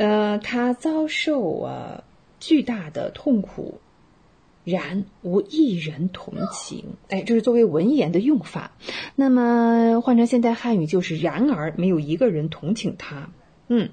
[0.00, 2.04] 呃，他遭受啊
[2.38, 3.82] 巨大的痛苦，
[4.64, 6.96] 然无一人同情。
[7.10, 8.72] 哎，这是作为文言的用法。
[9.14, 13.28] 那么换成现代汉语就是“然而没有一个人同情他”。
[13.68, 13.90] 嗯，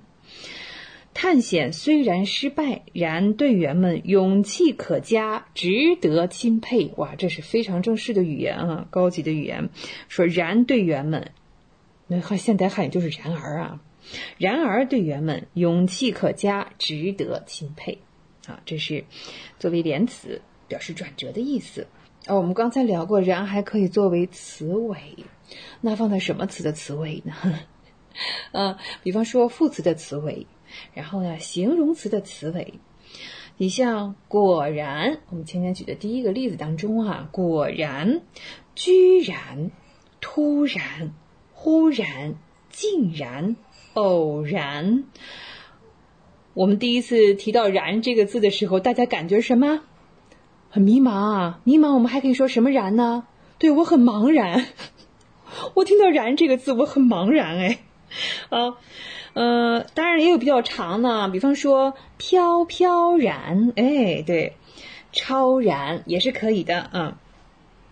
[1.14, 6.94] 探险虽然失败，然队员们勇气可嘉，值得钦佩。
[6.96, 9.68] 哇，这是非常正式的语言啊，高级的语言。
[10.08, 11.32] 说然队员们，
[12.08, 13.82] 那和现代汉语就是“然而”啊。
[14.38, 18.00] 然而，队员们勇气可嘉，值得钦佩。
[18.48, 19.04] 啊，这是
[19.60, 21.88] 作为连词表示转折的意思。
[22.28, 24.98] 哦，我们刚才聊过，然还可以作为词尾。
[25.82, 27.34] 那放在什么词的词尾呢？
[28.52, 30.48] 啊， 比方说副词的词尾，
[30.94, 32.76] 然后呢，形容词的词尾。
[33.58, 38.22] 你像果然，我们前面举的第一个例子当中啊，果然
[38.76, 39.72] 居然、
[40.22, 41.14] 突然、
[41.54, 42.36] 忽然、
[42.70, 43.56] 竟然、
[43.98, 45.06] 偶然。
[46.54, 49.82] 我们第一次提到“然”这个字的时候，大家感觉什么？
[50.70, 51.60] 很迷茫啊！
[51.64, 53.26] 迷茫，我们还可以说什么“然”呢？
[53.58, 54.68] 对我很茫然。
[55.74, 57.58] 我听到“然”这个字，我很茫然。
[57.58, 57.80] 哎，
[58.50, 58.78] 啊，
[59.34, 63.74] 呃，当然也有比较长的，比方说“飘飘然”。
[63.78, 64.54] 哎，对
[65.12, 67.20] ，“超然”也是可以的啊。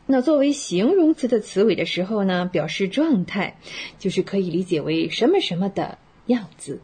[0.08, 3.58] 那作为形容词的词尾的时候呢，表示状态，
[4.00, 6.80] 就是可以理解为什么什么的样子。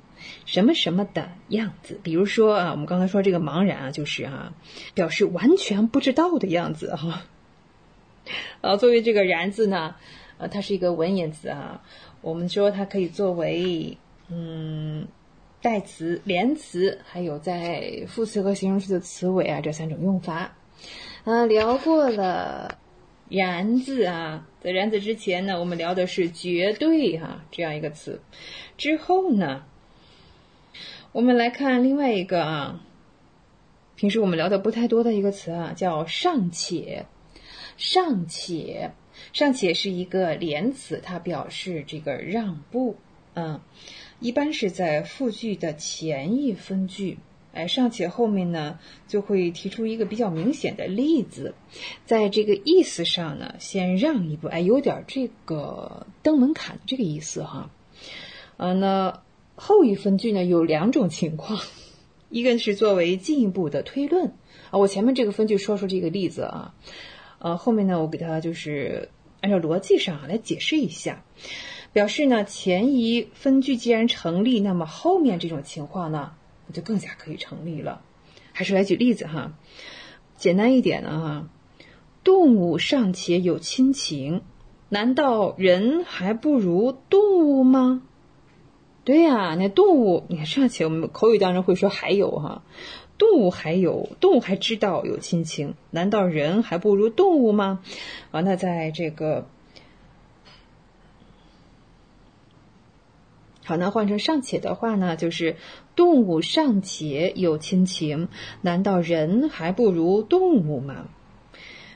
[0.46, 4.54] 什么什么的样子，比如说啊，我们刚才说这个茫然啊，就是啊，
[4.94, 7.24] 表示完全不知道的样子哈。
[8.62, 9.96] 啊，作为这个然字呢，
[10.38, 11.82] 呃，它是一个文言词啊，
[12.22, 13.98] 我们说它可以作为
[14.30, 15.08] 嗯
[15.60, 20.54] 代词、连词，还有在副词和形容词的词尾啊这三种用法。
[21.24, 22.78] 啊，聊过了
[23.32, 28.22] 然字啊，在然字之前呢，我们聊的是绝对哈这样一个词，
[28.78, 29.64] 之后呢。
[31.14, 32.86] 我们来看另外一个啊，
[33.96, 37.06] 平时我们聊的不太多的一个词啊，叫尚且。
[37.78, 38.92] 尚且，
[39.34, 42.96] 尚且是一个连词，它表示这个让步。
[43.34, 43.60] 嗯，
[44.20, 47.18] 一般是在复句的前一分句，
[47.54, 51.54] 哎，尚且后面呢就会提出一个比较明显的例子，
[52.06, 57.70] 在这个意思上呢，先让一步，哎，有点这个登门槛这个意思哈。
[58.58, 59.22] 啊，那。
[59.54, 61.60] 后一分句呢有两种情况，
[62.30, 64.34] 一个是作为进一步的推论
[64.72, 66.74] 啊，我前面这个分句说出这个例子啊，
[67.38, 69.10] 呃，后面呢我给它就是
[69.40, 71.24] 按照逻辑上来解释一下，
[71.94, 76.32] 表示呢前一分句既然成立，那么后面这种情况呢
[76.72, 78.02] 就更加可以成立了。
[78.54, 79.54] 还是来举例子哈，
[80.36, 81.48] 简单一点的哈，
[82.24, 84.42] 动物尚且有亲情，
[84.90, 88.02] 难道人还不如动物吗？
[89.04, 92.62] 对呀，那动物，你看尚且我们口语当中会说还有哈，
[93.18, 97.84] 动物还有动物还知道有亲情，难道人还不如动物吗？
[98.30, 99.48] 啊，那在这个，
[103.64, 105.56] 好，那换成尚且的话呢，就是
[106.02, 108.28] 动物尚且有亲情，
[108.62, 111.06] 难道人还不如动物吗？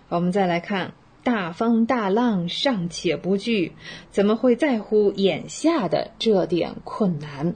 [0.10, 0.94] 我们再来看。
[1.24, 3.72] 大风大浪尚且不惧，
[4.12, 7.56] 怎么会在乎眼下的这点困难？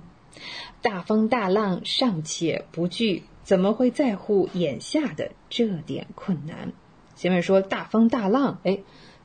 [0.82, 6.74] 大风大浪尚且不惧，怎么会在乎眼下的这点困难？
[7.16, 8.80] 前面说大风大浪，哎，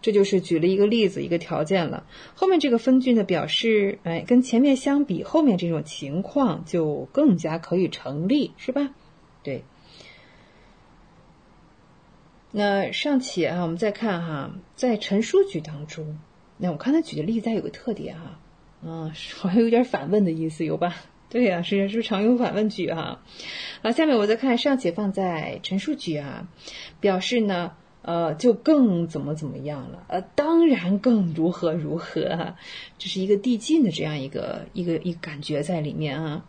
[0.05, 2.07] 这就是举了一个例子，一个条件了。
[2.35, 8.91] 后面这个分句呢，表示，哎，跟前面相比，后面这种情况就更加可以成立，是吧？
[9.43, 9.65] 对。
[12.51, 16.19] 那尚且啊，我们再看哈，在陈述句当中，
[16.59, 18.39] 那我看他举的例子有个特点哈，
[18.83, 20.97] 嗯， 好像有点反问的意思，有吧？
[21.31, 23.23] 对呀，是是常用反问句哈。
[23.83, 26.47] 好，下面我再看尚且放在陈述句啊，
[27.01, 27.73] 表示呢，
[28.05, 32.57] 呃，就更怎么怎么样了，呃，当然更如何如何哈，
[32.99, 36.45] 这是一个递进的这样一个一个一个感觉在里面啊。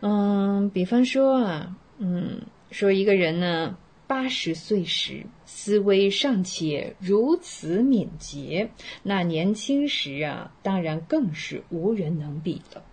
[0.00, 3.76] 嗯，比方说啊，嗯，说一个人呢。
[4.04, 8.68] 八十岁时，思维尚且如此敏捷，
[9.02, 12.84] 那年轻时啊，当然更是无人能比了。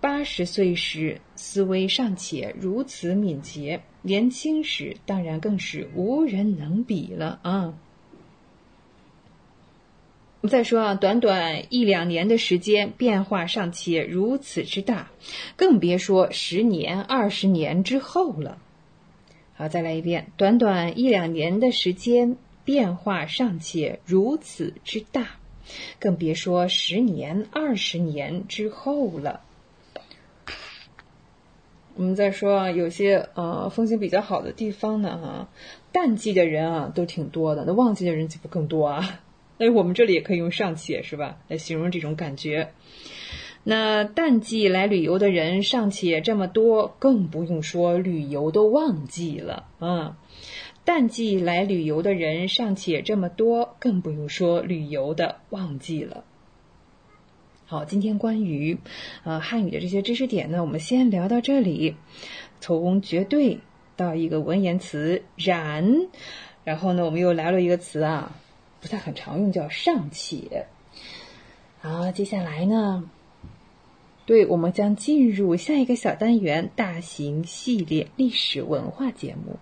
[0.00, 7.74] 八十岁时，思维尚且如此敏捷，年轻时当然更是无人能比了啊！
[10.42, 15.08] 我们再说啊，短短一两年的时间，变化尚且如此之大，
[15.56, 18.58] 更别说十年、二十年之后了。
[19.54, 20.26] 好，再来一遍。
[20.36, 25.38] 短短一两年的时间，变化尚且如此之大，
[25.98, 29.40] 更别说十年、二十年之后了。
[31.96, 35.48] 我们再说啊，有些呃风景比较好的地方呢，哈，
[35.92, 39.20] 淡季的人啊都挺多的，那旺季的人岂不更多啊？
[39.58, 41.38] 那 我们这里也可以用尚且，是吧？
[41.48, 42.70] 来形容这种感觉。
[43.62, 50.18] 那淡季来旅游的人尚且这么多，更不用说旅游的旺季了啊！
[50.84, 56.24] 淡季来旅游的人尚且这么多，更不用说旅游的旺季了。
[57.74, 58.78] 好，今天关于
[59.24, 61.96] 呃汉语的这些知识点呢，我们先聊到这里。
[62.60, 63.58] 从绝对
[63.96, 66.06] 到一个文言词然，
[66.62, 68.36] 然后呢，我们又来了一个词啊，
[68.80, 70.66] 不太很常用，叫尚且。
[71.80, 73.10] 好，接下来呢？
[74.24, 79.58] 对，我们将进入下一个小单元——大型系列历史文化节目。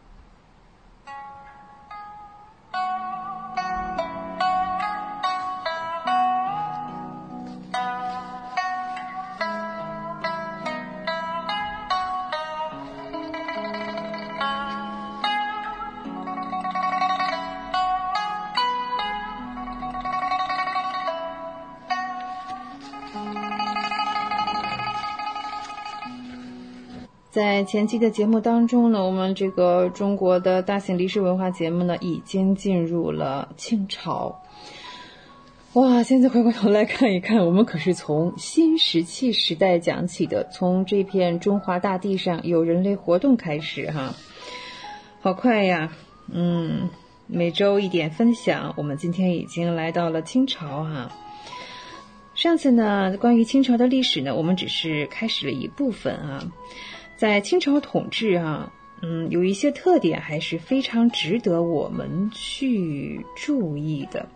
[27.32, 34.42] 在前期的节目当中呢，我们这个中国的大型历史文化节目呢，已经进入了清朝。
[35.72, 44.14] 哇，现在回过头来看一看，我们可是从新石器时代讲起的，从这片中华大地上有人类活动开始哈，
[45.22, 45.90] 好快呀！
[46.30, 46.90] 嗯，
[47.26, 51.10] 每周一点分享，我们今天已经来到了清朝哈。
[52.34, 56.44] 上次呢，关于清朝的历史呢，我们只是开始了一部分啊。
[57.22, 64.28] 在清朝统治啊，嗯，有一些特点还是非常值得我们去注意的。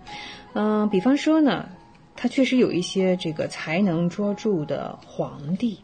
[0.52, 1.68] 嗯，比方说呢，
[2.14, 5.80] 他确实有一些这个才能卓著的皇帝，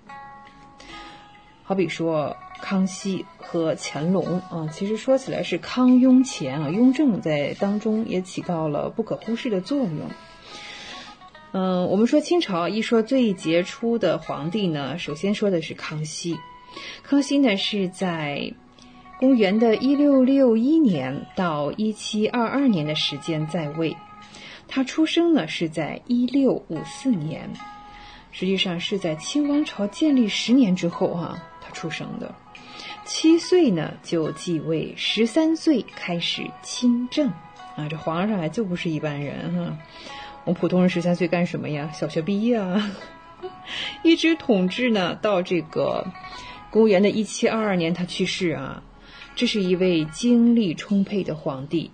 [1.64, 4.68] 好比说康熙和乾隆啊。
[4.72, 10.08] 其实说起来是康雍乾啊，雍正在当中也起到了不可忽视的作用。
[11.50, 16.38] 嗯，我们说清朝一说最杰出的皇帝呢，首先说的是康熙。
[17.02, 18.52] 康熙呢是在
[19.18, 23.96] 公元的一六六一年到一七二二年的时间在位，
[24.66, 27.50] 他出生呢是在一六五四年，
[28.32, 32.34] 实际上是在清王朝建立十年之后哈，他出生的。
[33.04, 37.28] 七岁呢就继位，十三岁开始亲政
[37.76, 39.78] 啊，这皇上还就不是一般人哈。
[40.44, 41.90] 我们普通人十三岁干什么呀？
[41.92, 42.90] 小学毕业啊，
[44.02, 46.06] 一直统治呢到这个。
[46.72, 48.82] 公元的一七二二年，他去世啊。
[49.36, 51.90] 这是一位精力充沛的皇帝，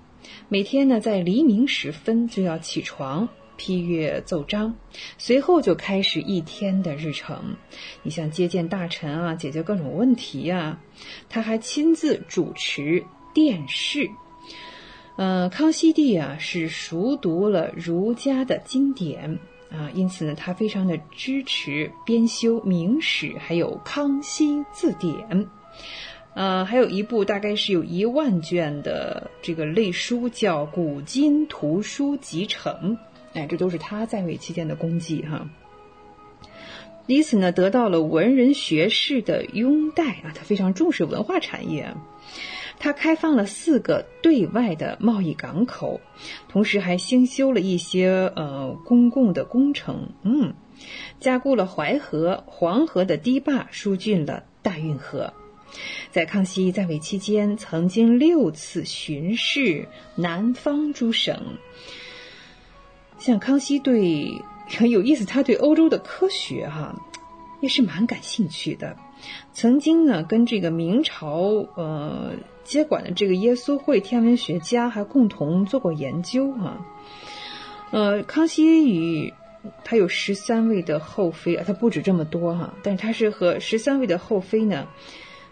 [0.48, 4.76] 每天呢在黎明时分就要起床批阅奏章，
[5.18, 7.56] 随后就开始一天的日程。
[8.04, 10.80] 你像接见大臣啊，解决各种问题呀，
[11.28, 14.08] 他还亲自主持殿试。
[15.16, 19.40] 呃，康熙帝啊是熟读了儒家的经典。
[19.70, 25.14] 啊，因此呢，他非常的支持编修《明史》，还有《康熙字典》，
[26.34, 32.96] 呃，还有一部大概是有一万卷的这个类书，叫《古今图书集成》。
[33.34, 35.50] 哎，这都是他在位期间的功绩哈。
[37.06, 41.94] 因此呢，得到了文人学士的拥戴啊，他非常重视文化产业。
[42.80, 46.00] 他开放了四个对外的贸易港口，
[46.48, 50.54] 同时还兴修了一些呃公共的工程，嗯，
[51.18, 55.32] 加固了淮河、黄河的堤坝，疏浚了大运河。
[56.12, 61.58] 在康熙在位期间，曾经六次巡视南方诸省。
[63.18, 66.94] 像康熙对很有意思，他对欧洲的科学哈
[67.60, 68.96] 也是蛮感兴趣的，
[69.52, 72.34] 曾经呢跟这个明朝呃。
[72.68, 76.86] 接管的这个耶稣会天文学家还共同做过研究啊。
[77.90, 79.32] 呃，康熙与
[79.84, 84.86] 他有十三位的后妃啊，他不止这么多哈，但是他是和十三位的后妃呢，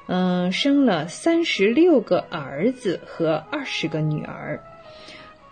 [0.06, 4.62] 嗯，生了三十六个儿子和二十个女儿。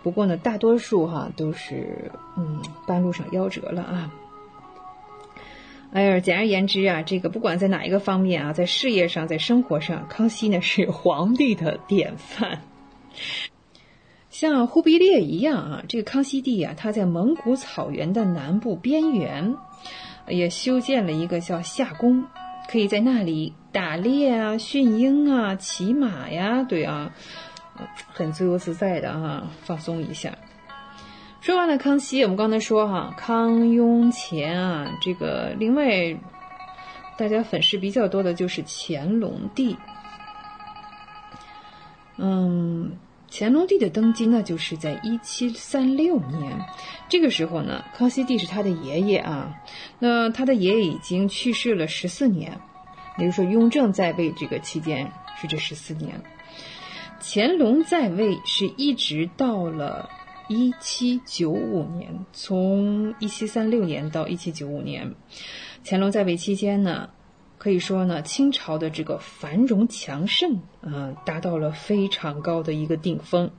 [0.03, 4.11] 不过呢，大多数哈都是嗯半路上夭折了啊。
[5.95, 12.63] 哎呀，简而言之啊，这个不管在哪一个方面啊，在事业上，在生活上，康熙呢是皇帝的典范。
[14.29, 19.55] 像忽必烈一样啊，这个康熙帝啊，他在蒙古草原的南部边缘，
[20.27, 22.25] 也修建了一个叫夏宫，
[22.69, 27.13] 可以在那里打猎啊、驯鹰啊、骑马呀，对啊，
[28.11, 30.37] 很自由自在的哈，放松一下。
[31.45, 36.17] 说完了康熙，我们刚才说哈，康雍乾啊，这个另外
[37.19, 39.77] 大家粉饰比较多的就是乾隆帝。
[42.17, 42.97] 嗯，
[43.29, 46.59] 乾隆帝的登基呢，就是在一七三六年，
[47.09, 49.55] 这个时候呢，康熙帝是他的爷爷啊，
[49.99, 52.59] 那他的爷爷已经去世了十四年，
[53.19, 56.19] 也就是说雍正在位这个期间是这十四年，
[57.21, 60.09] 乾隆在位是一直到了。
[60.47, 65.15] 一七九五年，从一七三六年到一七九五年，
[65.83, 67.09] 乾隆在位期间呢，
[67.57, 73.49] 可以说呢，清朝的这个繁荣强盛啊，达到了非常高的一个顶峰。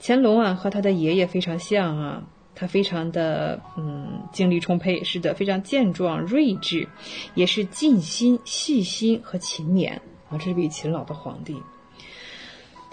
[0.00, 2.22] 乾隆啊，和他的爷爷非常像啊，
[2.54, 6.88] 他非常的嗯精力充沛，是的，非常健壮睿智，
[7.34, 9.92] 也是尽心细心和勤勉
[10.28, 11.56] 啊，这是位勤劳的皇帝。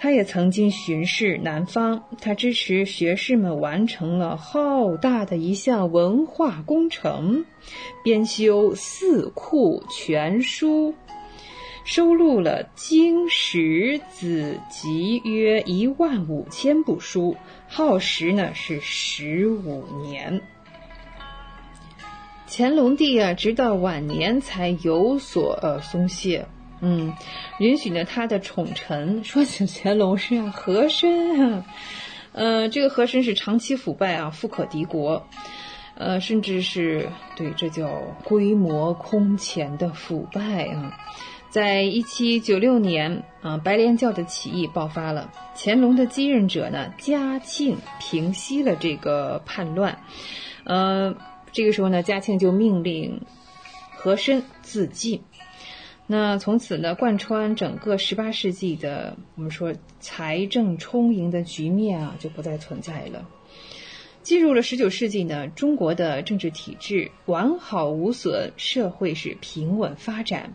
[0.03, 7.45] 他也曾经巡视南方，他支持学士们完成了浩大的一项文化工程，
[8.03, 10.89] 编修《四库全书》，
[11.85, 17.37] 收录了经史子集约一万五千部书，
[17.69, 20.41] 耗时呢是十五年。
[22.49, 26.45] 乾隆帝啊，直到晚年才有所呃松懈。
[26.85, 27.13] 嗯，
[27.59, 31.65] 允许呢他的宠臣 说起乾隆是啊和珅啊，
[32.33, 35.25] 呃，这个和珅是长期腐败啊，富可敌国，
[35.95, 37.07] 呃，甚至是
[37.37, 40.99] 对这叫规模空前的腐败啊。
[41.49, 49.99] 在一七九六年啊，白莲教的起义爆发了，乾隆的继任者呢嘉庆平息了这个叛乱，
[50.65, 51.15] 呃，
[51.53, 53.21] 这个时候呢，嘉庆就命令
[53.95, 55.21] 和珅自尽。
[56.05, 63.27] 那从此呢，贯穿整个十八世纪的我们说财政充盈的局面啊，就不再存在了。
[64.21, 70.53] 进入了十九世纪呢，中国的政治体制完好无损，社会是平稳发展。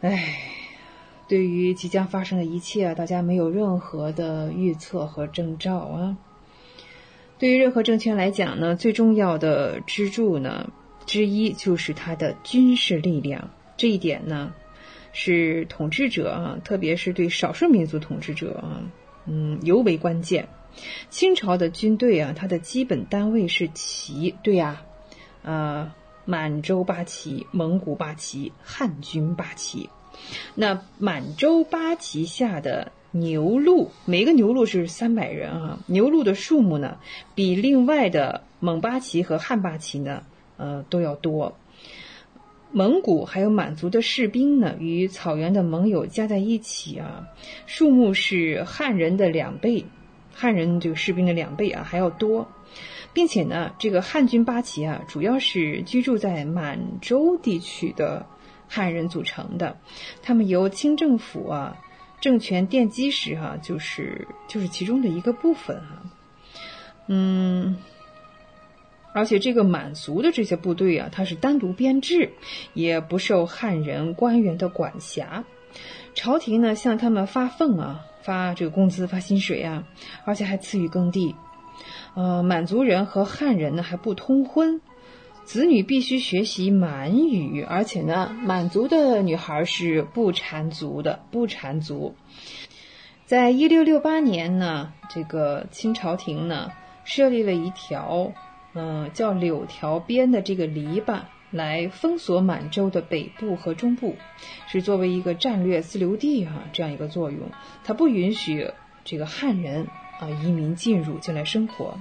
[0.00, 0.40] 唉，
[1.28, 6.16] 对于即将发生的一切啊，大家没有任何的预测和征兆啊。
[7.38, 10.72] 对于任何政权来讲呢，最重要的支柱呢
[11.06, 13.50] 之一就是它的军事力量。
[13.80, 14.52] 这一点呢，
[15.14, 18.82] 是统治者啊，特别是对少数民族统治者啊，
[19.24, 20.50] 嗯，尤为关键。
[21.08, 24.82] 清朝的军队啊，它的基本单位是旗，对呀，
[25.42, 25.90] 呃，
[26.26, 29.88] 满洲八旗、蒙古八旗、汉军八旗。
[30.54, 36.98] 那满洲八旗下的牛录，每个牛录是三百人啊，牛录的数目呢，
[37.34, 40.22] 比另外的蒙八旗和汉八旗呢，
[40.58, 41.56] 呃，都要多。
[42.72, 47.26] 蒙古还有满族的士兵呢，与草原的盟友加在一起啊，
[47.66, 49.84] 数目是汉人的两倍，
[50.32, 52.48] 汉人这个士兵的两倍啊还要多，
[53.12, 58.24] 并且呢，这个汉军八旗啊，主要是居住在满洲地区的
[58.68, 59.76] 汉人组成的，
[60.22, 61.76] 他们由清政府啊
[62.20, 66.02] 政权奠基时哈，就是就是其中的一个部分哈，
[67.08, 67.76] 嗯。
[69.12, 72.30] 而且这个满族的这些部队啊，它是单独编制，
[72.74, 75.44] 也不受汉人官员的管辖。
[76.14, 79.84] 朝廷呢向他们发俸啊，发这个工资、发薪水啊，
[80.24, 81.34] 而且还赐予耕地。
[82.14, 84.80] 呃，满族人和汉人呢还不通婚，
[85.44, 92.14] 子女必须学习满语，而且呢，满族的女孩是不缠足的，不缠足。
[93.26, 96.70] 在一六六八年呢，这个清朝廷呢
[97.04, 98.32] 设立了一条。
[98.72, 104.14] 嗯，叫柳条边的这个篱笆来封锁满洲的北部和中部，
[104.68, 107.50] 是作为一个战略自留地哈这样一个作用。
[107.82, 108.70] 它不允许
[109.04, 109.88] 这个汉人
[110.20, 111.98] 啊移民进入进来生活。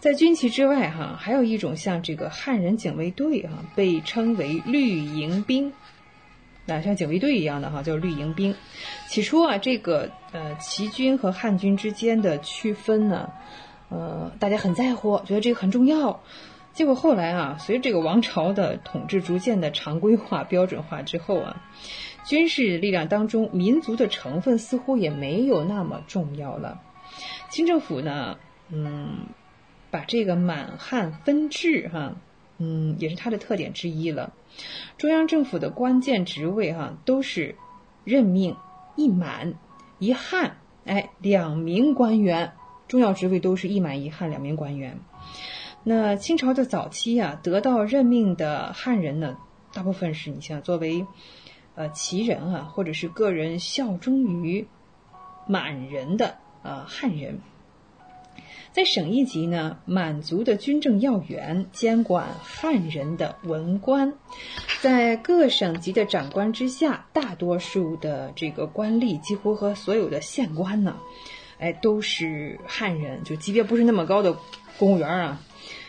[0.00, 5.72] 在军旗之外哈，还有一种像这个汉人警卫队啊，被称为绿营兵，
[6.64, 8.56] 那像警卫队一样的哈叫绿营兵。
[9.08, 13.30] 起初啊，这个呃旗军和汉军之间的区分呢。
[13.88, 16.20] 呃，大家很在乎，觉得这个很重要。
[16.72, 21.62] 结果后来啊，随着这个王朝的统治逐渐的常规化、标准化之后啊，
[22.26, 26.82] 军事力量当中民族的成分似乎也没有那么重要了。
[27.48, 28.38] 清政府呢，
[28.68, 29.26] 嗯，
[29.90, 32.16] 把这个满汉分治哈，
[32.58, 34.34] 嗯，也是它的特点之一了。
[34.98, 37.54] 中央政府的关键职位哈，都是
[38.04, 38.56] 任命
[38.96, 39.54] 一满
[39.98, 42.52] 一汉，哎，两名官员。
[42.88, 45.00] 重要职位都是一满一汉两名官员。
[45.84, 49.36] 那清朝的早期啊，得到任命的汉人呢，
[49.72, 51.06] 大部分是你像作为
[51.74, 54.66] 呃旗人啊，或者是个人效忠于
[55.46, 57.40] 满人的呃汉人。
[58.72, 64.12] 在省一级呢，满族的军政要员监管汉人的文官，
[64.82, 70.96] 在各省级的长官之下，大多数的这个官吏几乎和所有的县官呢。
[71.58, 74.36] 哎，都是汉人，就级别不是那么高的
[74.78, 75.40] 公务员啊，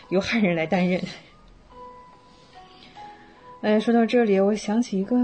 [0.08, 1.02] 由汉人来担任。
[3.60, 5.16] 哎，说到这里，我想起一个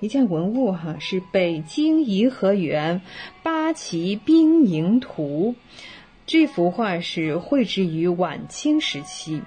[0.00, 3.02] 一件文物哈，是北京颐和园
[3.42, 5.54] 八旗兵营图。
[6.26, 9.42] 这幅画是绘制于晚清时期，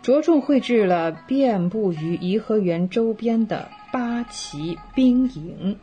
[0.00, 5.78] 着重绘制了遍布于颐和园周边的八旗兵营。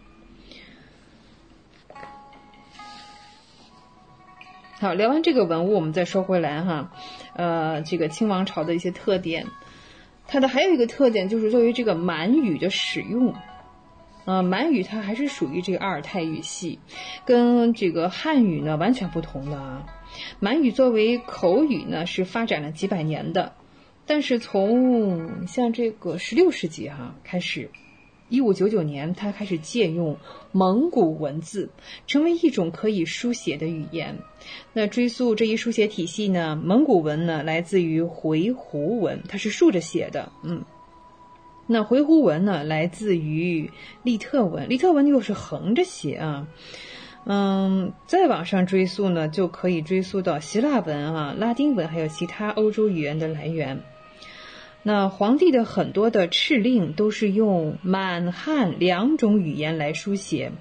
[4.79, 6.91] 好，聊完这个文物，我们再说回来哈，
[7.33, 9.47] 呃，这个清王朝的一些特点，
[10.27, 13.33] 它的还有一个特点就是作为这个满语的使用，
[14.25, 16.77] 呃，满语它还是属于这个阿尔泰语系，
[17.25, 19.87] 跟这个汉语呢完全不同的啊。
[20.39, 23.55] 满语作为口语呢是发展了几百年的，
[24.05, 27.71] 但是从像这个十六世纪哈开始。
[28.29, 30.17] 一五九九年，他开始借用
[30.51, 31.69] 蒙古文字，
[32.05, 34.17] 成为一种可以书写的语言。
[34.73, 36.59] 那追溯这一书写体系呢？
[36.61, 40.31] 蒙古文呢，来自于回鹘文，它是竖着写的。
[40.43, 40.61] 嗯，
[41.67, 43.71] 那回鹘文呢，来自于
[44.03, 46.47] 利特文，利特文又是横着写啊。
[47.29, 53.77] 嗯，再往上追溯呢，就可以追溯到希腊文啊、拉丁文，还有其他欧洲语言的来源。
[54.87, 60.53] 那皇帝的很多的敕令都是用满汉两种语言来书写，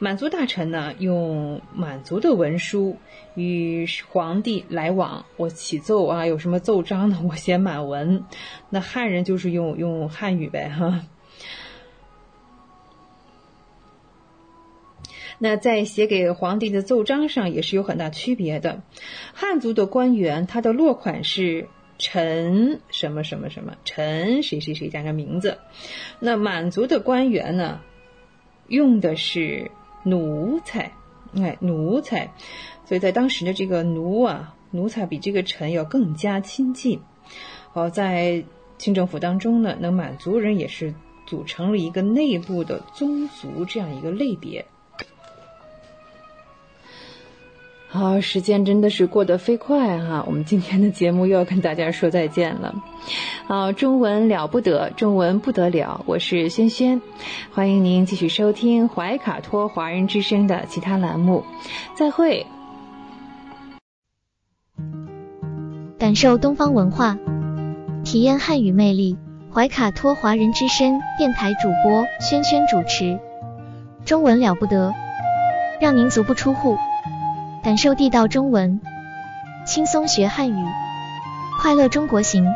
[0.00, 2.96] 满族大臣呢用满族的文书
[3.36, 7.20] 与皇帝来往，我起奏啊，有什么奏章呢？
[7.30, 8.24] 我写满文。
[8.70, 11.02] 那汉人就是用用汉语呗，哈。
[15.38, 18.82] 那在写给皇帝的奏章上也是有很大区别的。
[19.32, 21.68] 汉族的官员，他的落款是
[22.02, 25.58] 臣什么什么什么，臣谁谁谁加个名字。
[26.18, 27.82] 那满族的官员呢，
[28.68, 29.70] 用的是
[30.02, 30.92] 奴才，
[31.36, 32.32] 哎，奴才。
[32.86, 36.98] 所以在当时的这个奴啊，奴才比这个臣要更加亲近。
[37.74, 38.42] 哦，在
[38.78, 40.94] 清政府当中呢，那满族人也是
[41.26, 44.64] 组成了一个内部的宗族这样一个类别。
[47.92, 50.22] 好，时间真的是过得飞快哈！
[50.24, 52.72] 我们今天的节目又要跟大家说再见了。
[53.48, 57.02] 啊，中文了不得，中文不得了，我是轩轩，
[57.52, 61.44] 欢迎您继续收听怀卡托华人之声的其他栏目，
[61.96, 62.46] 再会。
[65.98, 67.18] 感受东方文化，
[68.04, 69.18] 体验汉语魅力，
[69.52, 73.18] 怀卡托华人之声电台主播轩轩主持，
[74.04, 74.94] 中文了不得，
[75.80, 76.76] 让您足不出户。
[77.62, 78.80] 感受地道中文，
[79.66, 80.64] 轻松学汉语，
[81.60, 82.46] 快乐中国行。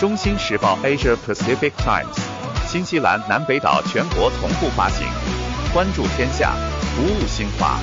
[0.00, 2.06] 中新时报 Asia Pacific Times，
[2.66, 5.06] 新西兰南北岛全国同步发行。
[5.74, 7.78] 关注天下，服务新华，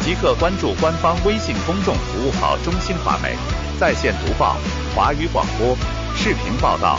[0.00, 3.34] 即刻关注官方微信公众服务号“中新华媒”，
[3.80, 4.58] 在线读报、
[4.94, 5.74] 华语广播、
[6.14, 6.98] 视频报道。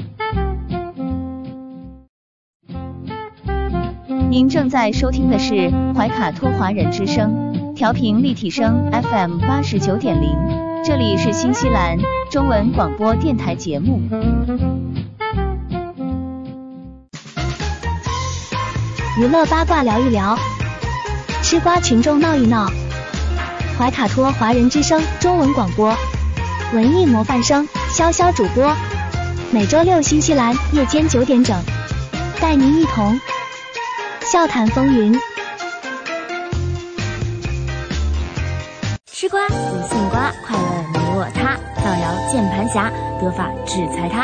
[4.31, 10.29] 您正在收听的是怀卡托华人之声，调频立体声 FM 八十九点零，
[10.85, 11.97] 这里是新西兰
[12.29, 13.99] 中文广播电台节目。
[19.17, 20.39] 娱乐八卦聊一聊，
[21.43, 22.71] 吃瓜群众闹一闹。
[23.77, 25.93] 怀卡托华人之声中文广播，
[26.73, 28.73] 文艺模范生潇潇主播，
[29.51, 31.61] 每周六新西兰夜间九点整，
[32.39, 33.19] 带您一同。
[34.31, 35.13] 笑谈风云，
[39.07, 39.53] 吃瓜不
[39.89, 40.63] 信瓜，快乐
[40.93, 42.89] 你我他，造谣键盘侠，
[43.19, 44.21] 得法制裁他。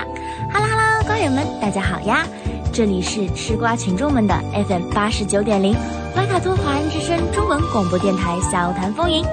[0.49, 2.25] 哈喽哈喽，瓜友们，大家好呀！
[2.71, 4.33] 这里是吃瓜群众们的
[4.69, 5.75] FM 八十九点零
[6.15, 9.25] 怀卡托华人之声中文广播电台笑谈风云，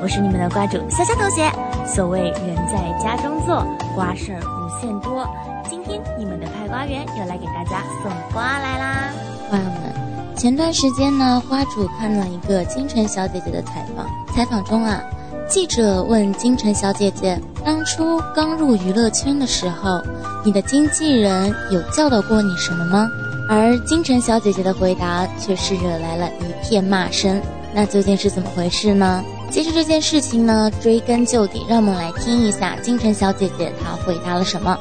[0.00, 1.52] 我是你们的瓜主潇潇同学。
[1.86, 3.62] 所谓人在家中坐，
[3.94, 5.28] 瓜事儿无限多。
[5.68, 9.10] 今天你们的派瓜员又来给大家送瓜来啦，
[9.50, 9.91] 瓜友们。
[10.36, 14.06] 前段时间呢，花主看了一个金晨小姐姐的采访。
[14.34, 15.00] 采访中啊，
[15.48, 20.00] 记者问金晨小姐姐，当初刚入娱乐圈的时候，
[20.44, 23.08] 你的经纪人有教导过你什么吗？
[23.48, 27.40] 而金晨小姐姐的回答却是惹来了一片骂声。
[27.74, 29.22] 那究竟是怎么回事呢？
[29.50, 34.76] 其实这件事情呢，追根究底，让我们来听一下金晨小姐姐她回答了什么。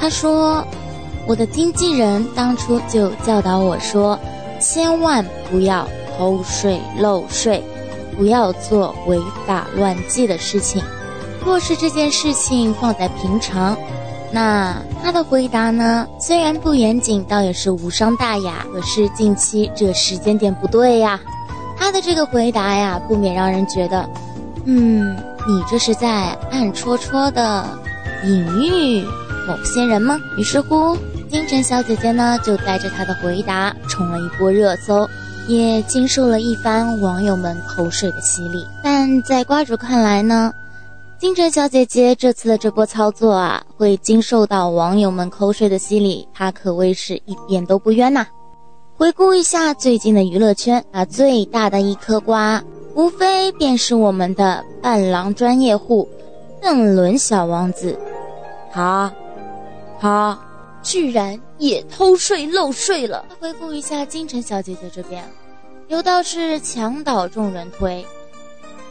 [0.00, 0.64] 她说
[1.26, 4.18] ：“我的经纪人当初就教导我说。”
[4.58, 7.62] 千万不要偷税漏税，
[8.16, 10.82] 不要做违法乱纪的事情。
[11.44, 13.76] 若是这件事情放在平常，
[14.32, 16.06] 那他的回答呢？
[16.20, 18.66] 虽然不严谨，倒也是无伤大雅。
[18.72, 21.18] 可是近期这时间点不对呀，
[21.78, 24.06] 他的这个回答呀，不免让人觉得，
[24.64, 25.16] 嗯，
[25.46, 27.64] 你这是在暗戳戳的
[28.24, 29.02] 隐喻
[29.46, 30.18] 某些人吗？
[30.36, 30.96] 于是乎。
[31.30, 35.06] 金晨小姐姐呢，就带着她的回答冲了一波热搜，
[35.46, 38.66] 也经受了一番网友们口水的洗礼。
[38.82, 40.52] 但在瓜主看来呢，
[41.18, 48.26] 金晨小姐姐这次的这波操作啊，会经受到网友们口水的洗礼，她可谓是一点都不冤呐。
[48.96, 52.62] 回顾一下最近的娱乐圈，啊，最大的一颗瓜，
[52.94, 56.08] 无非便是我们的伴郎专业户
[56.62, 57.96] 邓伦小王子，
[58.72, 59.12] 他，
[60.00, 60.36] 他
[60.88, 63.22] 居然也偷税漏税了。
[63.38, 65.22] 回顾一下金晨小姐姐这边，
[65.88, 68.06] 有道是墙倒众人推，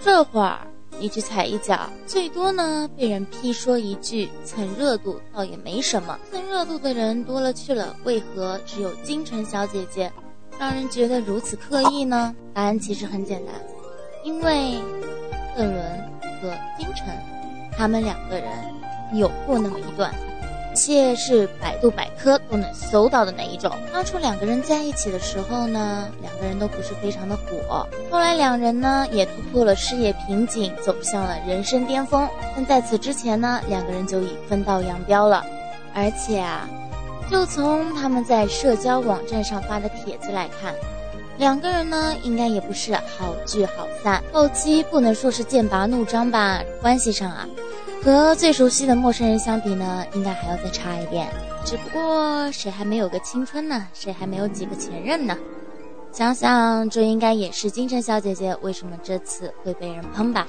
[0.03, 0.59] 这会儿
[0.99, 6.19] 你去踩一脚，最多呢被人批说一句蹭热度，倒也没什么。
[6.31, 10.11] 蹭热度的人多了去了，为何只有金晨小姐姐
[10.59, 12.35] 让人觉得如此刻意呢？
[12.53, 13.55] 答案其实很简单，
[14.23, 14.75] 因为
[15.57, 15.83] 邓伦
[16.39, 17.07] 和金晨。
[17.75, 18.47] 他们两个人
[19.13, 20.13] 有过那么一段，
[20.77, 23.75] 且是百度百科都能搜到的那一种。
[23.91, 27.87] 当初两个人在一起的时候呢，两个人都不是非常的火。
[28.11, 32.29] 后来两人呢也突破了事业瓶颈，走向了人生巅峰。
[32.55, 35.43] 但在此之前呢，两个人就已分道扬镳了。
[35.95, 36.69] 而且啊，
[37.31, 40.75] 就从他们在社交网站上发的帖子来看，
[41.39, 44.23] 两个人呢应该也不是好聚好散。
[44.31, 47.47] 后期不能说是剑拔弩张吧，关系上啊。
[48.03, 51.27] 和最熟悉的陌生人相比呢，应该还要再差一点。
[51.65, 53.87] 只不过谁还没有个青春呢？
[53.93, 55.37] 谁还没有几个前任呢？
[56.13, 60.47] 想想这应该也是金晨小姐姐为什么这次会被人喷吧？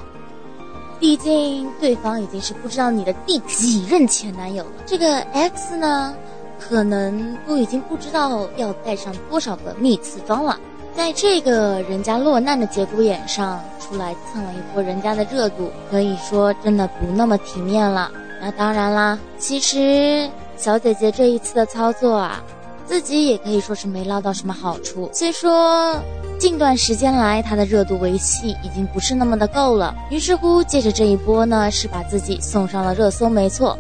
[1.01, 4.71] 毕竟对方已经是不知道你的第几任前男友了。
[4.87, 6.15] 这个 X 呢，
[6.59, 10.59] 可能都已经不知道要带上多少个蜜次装了。
[10.99, 18.11] 在这个人家落难的节骨眼上出来蹭了一波人家的热度，可以说真的不那么体面了。
[18.43, 22.43] 那当然啦，其实小姐姐这一次的操作啊，
[22.85, 25.09] 自己也可以说是没捞到什么好处。
[25.13, 25.95] 虽说
[26.37, 33.79] 近段时间来她的热度维系已经不是那么的够了，于是乎借着这一波呢，是把自己送上了热搜，没错。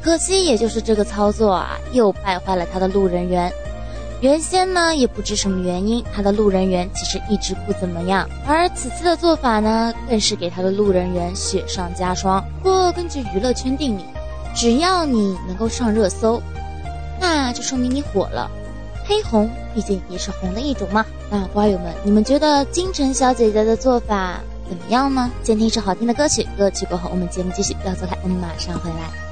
[0.00, 3.52] 可惜也就是这个操作啊，又败坏了她的路人缘。
[4.20, 12.44] 原先呢也不知什么原因，他的路人缘其实一直不怎么样，而此次的做法呢，更是给他的路人缘雪上加霜。
[12.62, 14.04] 不过根据娱乐圈定理，
[14.54, 16.42] 只要你能够上热搜，
[17.18, 18.50] 那就说明你火了。
[19.06, 21.04] 黑红毕竟也是红的一种嘛。
[21.30, 24.38] 那瓜友们，你们觉得金晨小姐姐的做法
[24.68, 25.30] 怎么样呢？
[25.42, 29.29] 先听一首好听的歌曲，歌曲过后我们节目继续，不要走开，我们马上回来。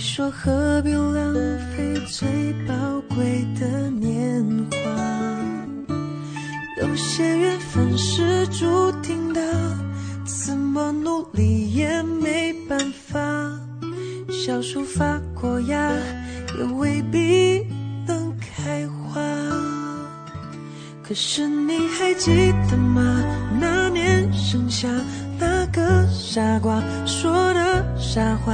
[0.00, 1.34] 说何必浪
[1.76, 2.26] 费最
[2.66, 2.74] 宝
[3.14, 4.78] 贵的年华。
[6.80, 9.40] 有些缘分是注定的
[10.24, 13.20] 怎么努力也没办法。
[14.30, 15.92] 小树发过芽
[16.56, 17.66] 也未必
[18.06, 19.20] 能开花。
[21.02, 23.22] 可是你还记得吗？
[23.60, 24.88] 那年盛夏
[25.38, 28.52] 那个傻瓜说的傻话，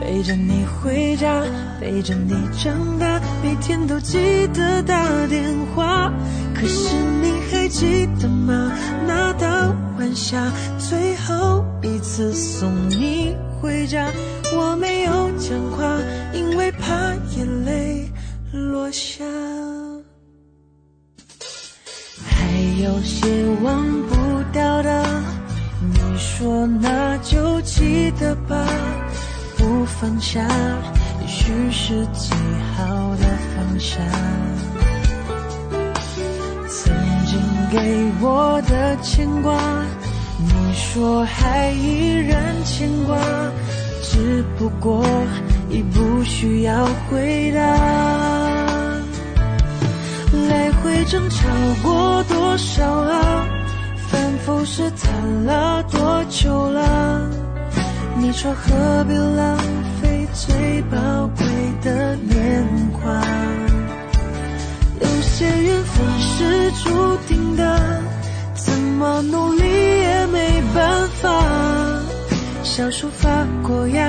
[0.00, 1.42] 陪着你回家，
[1.80, 5.44] 陪着你长大，每天都记得打电
[5.74, 6.12] 话。
[6.54, 8.72] 可是你还记得吗？
[9.06, 14.08] 那道晚霞，最后一次送你回家，
[14.54, 15.98] 我没有讲话，
[16.32, 18.10] 因为怕眼泪
[18.52, 19.24] 落下。
[22.24, 25.05] 还有些忘不掉的，
[26.38, 28.54] 说那就记得吧，
[29.56, 30.46] 不放下，
[31.22, 32.36] 也许是最
[32.76, 33.24] 好的
[33.56, 33.96] 放下。
[36.68, 36.94] 曾
[37.24, 37.40] 经
[37.72, 39.58] 给我的牵挂，
[40.38, 43.16] 你说还依然牵挂，
[44.02, 45.02] 只不过
[45.70, 47.60] 已不需要回答。
[50.50, 51.48] 来回争吵
[51.82, 53.48] 过多少啊？
[54.46, 57.28] 不是谈了多久了？
[58.16, 59.58] 你说何必浪
[60.00, 60.96] 费最宝
[61.36, 61.44] 贵
[61.82, 63.20] 的年华？
[65.00, 68.02] 有些缘分是注定的，
[68.54, 71.28] 怎么努力也没办法。
[72.62, 73.28] 小树发
[73.64, 74.08] 过芽，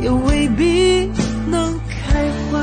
[0.00, 1.08] 也未必
[1.46, 2.58] 能开花。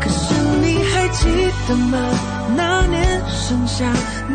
[0.00, 1.26] 可是你还记
[1.66, 1.98] 得吗？
[2.56, 3.84] 那年盛夏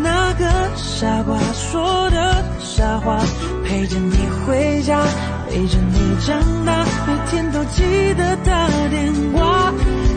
[0.01, 0.45] 那个
[0.75, 3.19] 傻瓜说的傻话，
[3.65, 4.15] 陪着你
[4.45, 5.01] 回家，
[5.49, 9.73] 陪着你长大，每天都记得打电话。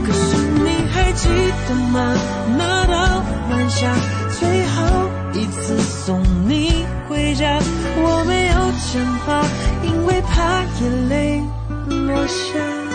[0.06, 1.28] 可是你还记
[1.68, 2.14] 得吗？
[2.56, 3.92] 那道晚霞，
[4.38, 7.58] 最后一次送你回家，
[7.96, 8.54] 我没有
[8.92, 9.42] 讲话，
[9.82, 11.42] 因为怕眼泪
[11.88, 12.85] 落下。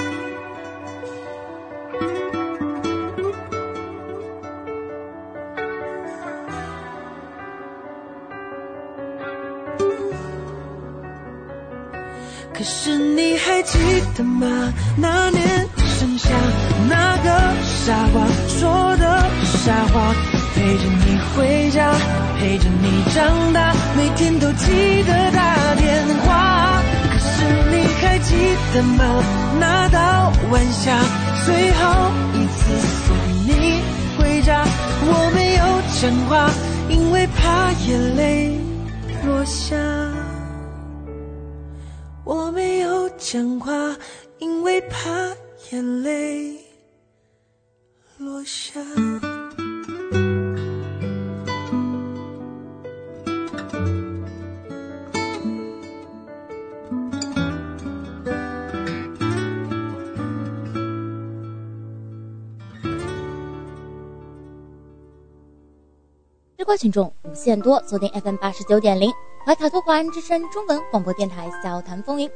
[12.74, 13.78] 是你还记
[14.16, 14.74] 得吗？
[14.96, 15.68] 那年
[16.00, 16.30] 盛夏，
[16.90, 17.30] 那个
[17.66, 20.16] 傻瓜说的傻话，
[20.56, 21.94] 陪着你回家，
[22.40, 26.82] 陪着你长大，每天都记得打电话。
[27.12, 28.36] 可是你还记
[28.74, 29.24] 得吗？
[29.60, 30.98] 那道晚霞，
[31.46, 32.62] 最后一次
[33.06, 33.16] 送
[33.46, 33.82] 你
[34.18, 34.64] 回家，
[35.04, 35.62] 我没有
[36.00, 36.50] 讲话，
[36.90, 38.58] 因为怕眼泪
[39.26, 39.76] 落下。
[43.22, 43.96] 讲话，
[44.40, 45.00] 因为怕
[45.70, 46.58] 眼泪
[48.18, 48.82] 落下。
[66.58, 69.12] 吃瓜群众无限多，锁定 FM 八十九点零。
[69.44, 72.30] 怀卡托华人之声中文广播电台《笑谈风云》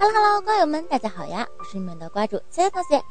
[0.00, 1.46] ，Hello Hello，瓜友们，大家好呀！
[1.58, 3.02] 我是你们的瓜主小同学。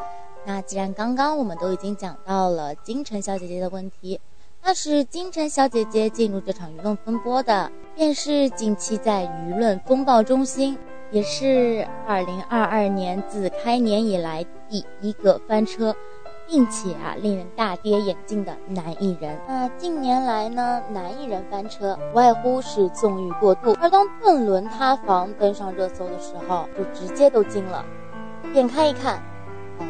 [0.44, 4.20] 那既然刚刚我们都已经讲到了金晨小姐姐的问题，
[4.64, 10.80] 那是金晨小姐姐进入这场舆论风波的，便是近期在舆论风暴中心，
[11.12, 15.96] 也是二零二二年自开年以来第一个翻车。
[16.50, 19.40] 并且啊，令人大跌眼镜的男艺人。
[19.48, 23.78] 那近年来呢，男艺人翻车，无外乎是纵欲过度。
[23.80, 27.86] 而当邓伦塌房登上热搜的时候，就直接都惊了。
[28.52, 29.22] 点开一看，
[29.78, 29.86] 哦，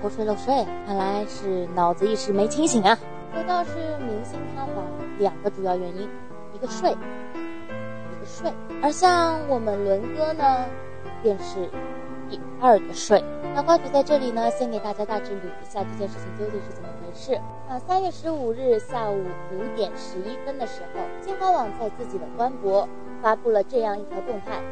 [0.00, 2.96] 偷税漏税，看来是脑子一时没清醒啊。
[3.34, 4.84] 说到是明星塌房，
[5.18, 6.08] 两个主要原因，
[6.54, 8.52] 一个税，一个税。
[8.80, 10.64] 而像我们伦哥呢，
[11.22, 11.68] 便是。
[12.30, 17.34] 第二个税，那花主在这里呢，先给大家大致捋一下这件事情究竟是怎么回事。
[17.68, 22.88] 啊，三月十五日下午五点十一分的时候，新华网在自己的官博
[23.20, 24.62] 发布了这样一条动态，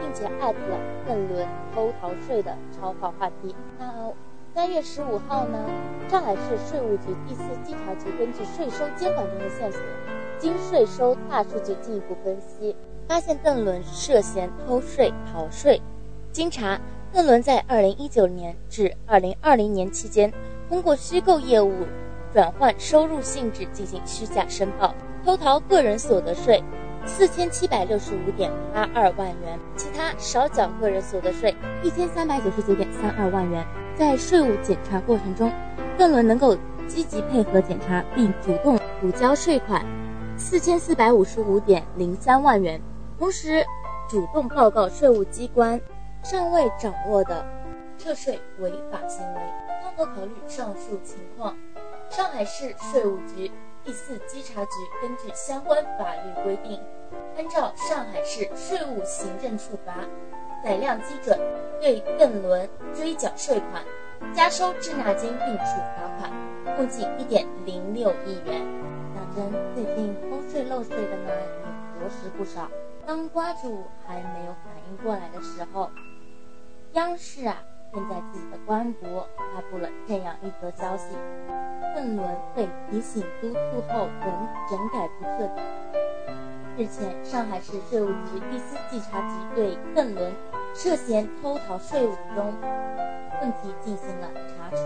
[0.00, 0.78] 并且艾特了
[1.08, 3.54] 邓伦偷逃税的超话话题。
[3.78, 4.12] 那
[4.54, 5.58] 三月十五号呢，
[6.08, 9.80] 上海市税务局第四稽查局根据税收监管中的线索，
[10.38, 12.76] 经税收大数据进一步分析，
[13.08, 15.80] 发现邓伦涉嫌偷税逃税。
[16.32, 16.78] 经查。
[17.12, 20.32] 邓伦在二零一九年至二零二零年期间，
[20.68, 21.72] 通过虚构业务
[22.32, 26.62] 转换收入性质进行虚假申报，偷逃个人所得税
[27.06, 33.64] 四千七百六十五点八二万元，其他少缴个人所得税一千三百九十九点三二万元。
[33.96, 35.50] 在税务检查过程中，
[35.96, 36.54] 邓伦能够
[36.86, 39.82] 积极配合检查，并主动补交税款
[40.36, 42.78] 四千四百五十五点零三万元，
[43.18, 43.64] 同时
[44.06, 45.80] 主动报告税务机关。
[46.28, 47.46] 尚未掌握的
[47.96, 49.40] 涉税违法行为，
[49.80, 51.56] 综合考虑上述情况，
[52.10, 53.48] 上海市税务局
[53.84, 54.70] 第四稽查局
[55.00, 56.82] 根据相关法律规定，
[57.36, 59.98] 按照上海市税务行政处罚
[60.64, 61.38] 载量基准，
[61.80, 63.84] 对邓伦追缴税款、
[64.34, 66.32] 加收滞纳金并处罚款，
[66.76, 68.66] 共计一点零六亿元。
[69.14, 72.68] 讲真，最近偷税漏税的呢也着实不少。
[73.06, 75.88] 当瓜主还没有反应过来的时候，
[76.96, 77.54] 央视啊，
[77.92, 81.14] 便在自己的官博发布了这样一则消息：
[81.94, 85.60] 邓伦被提醒督促后仍整改不彻底。
[86.78, 90.32] 日前，上海市税务局第四稽查局对邓伦
[90.74, 92.54] 涉嫌偷逃税务中
[93.42, 94.82] 问题进行了查处。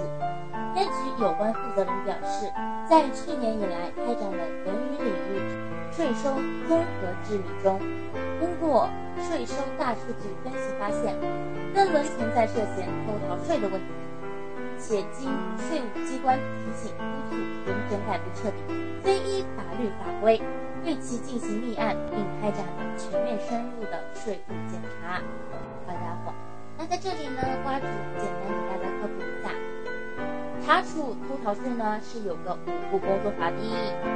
[0.75, 2.51] 该局有关负责人表示，
[2.91, 5.60] 在去年以来开展了文娱领域
[6.01, 6.35] 税收
[6.67, 7.79] 综合治理中，
[8.41, 8.89] 通过
[9.29, 11.15] 税收大数据分析发现。
[11.75, 13.93] 邓伦存在涉嫌偷逃税的问题，
[14.79, 15.29] 且经
[15.59, 17.37] 税务机关提醒督促，
[17.67, 18.57] 仍整改不彻底，
[19.03, 20.41] 非依法律法规
[20.83, 25.21] 对其进行立案，并开展了全面深入的税务检查。
[25.87, 26.33] 好家伙，
[26.79, 27.85] 那在这里呢，瓜主
[28.17, 28.70] 简单给大家科普一下，
[30.71, 32.57] 查处偷逃税呢是有个
[32.93, 33.75] 五步工作法第一，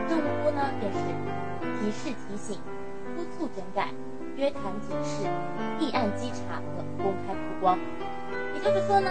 [0.08, 1.00] 这五步呢便是
[1.80, 2.60] 提示提醒、
[3.16, 3.88] 督促整改。
[4.36, 5.26] 约谈警示、
[5.80, 7.76] 立案稽查和公开曝光。
[8.54, 9.10] 也就是说呢，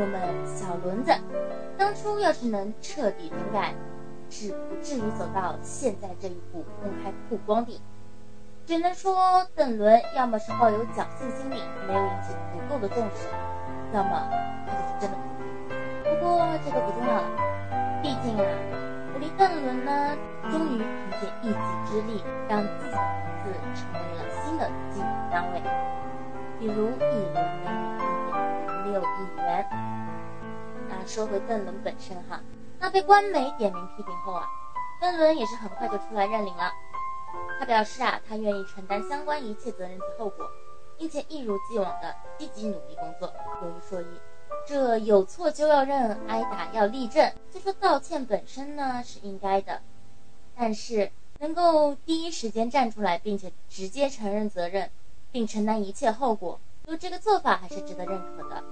[0.00, 1.12] 我们小轮子
[1.78, 3.72] 当初要是能彻底整改、
[4.28, 7.80] 是不至于走到现在这一步公开曝光的。
[8.66, 13.28] 只能说邓伦要么是抱有侥幸心理，没有引起足够的重视，
[13.92, 14.28] 要么
[14.66, 15.16] 他就是真的
[16.14, 17.24] 不过这个不重要了，
[18.02, 18.44] 毕竟啊，
[19.14, 20.16] 我的邓伦呢，
[20.50, 25.62] 终于凭借一己之力，让自己的名字成为了新的计量单位，
[26.58, 27.34] 比如一轮
[27.64, 29.66] 每年一点零六亿元。
[30.88, 32.40] 那说回邓伦本身哈，
[32.78, 34.46] 那被官媒点名批评后啊，
[35.00, 36.70] 邓伦也是很快就出来认领了。
[37.58, 40.48] 他表示啊，他愿意承担相关一切责任及后果，
[40.96, 43.32] 并且一如既往的积极努力工作。
[43.62, 44.20] 有一说一，
[44.66, 47.32] 这有错就要认，挨打要立正。
[47.50, 49.80] 虽说道歉本身呢是应该的，
[50.56, 54.90] 但是能够第一时间站出来，并且直接承认责任，
[55.30, 58.64] 并承担一切后果，就这个做法还是值得认可的。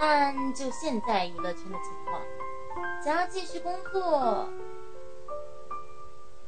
[0.00, 2.22] 但就现在娱乐圈的情况，
[3.04, 4.48] 想要继续工作。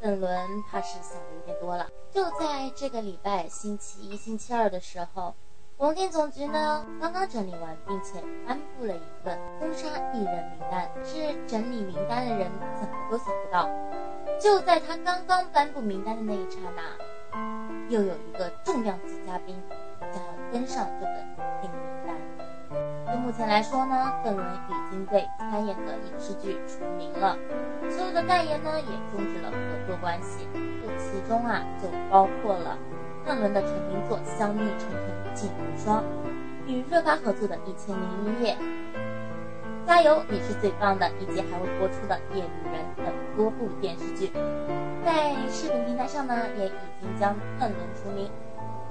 [0.00, 1.88] 邓伦怕是想的有点多了。
[2.10, 5.34] 就在这个礼拜星期一、星期二的时候，
[5.80, 10.86] 广电总局呢刚刚整理完，并且颁布了一份封杀艺人名单。
[11.02, 11.16] 是
[11.46, 13.66] 整理名单的人怎么都想不到，
[14.38, 19.56] 就在他刚刚颁布名单的那一刹那，又有一个重量级嘉宾
[20.12, 21.12] 将要登上这个
[21.62, 23.14] 领名单。
[23.14, 27.38] 就目前来说呢，邓伦已经被参演的影视剧除名了，
[27.88, 30.46] 所有的代言呢也终止了合作关系。
[30.52, 32.76] 这其中啊，就包括了
[33.24, 36.04] 邓伦的成名作《香蜜沉沉烬如霜》，
[36.70, 38.54] 与热巴合作的《一千零一夜》，
[39.86, 43.06] 加油你是最棒的，以及还会播出的《夜女人》等
[43.36, 44.30] 多部电视剧。
[45.02, 48.30] 在视频平台上呢，也已经将邓伦除名。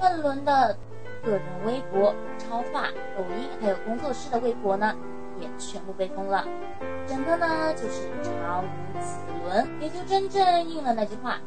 [0.02, 0.76] 邓伦的。
[1.22, 4.96] 个人微博、超话、抖音，还有工作室的微博呢，
[5.38, 6.46] 也全部被封了。
[7.06, 8.64] 整个呢就是查无
[9.02, 11.38] 此伦，也就真正应了那句话：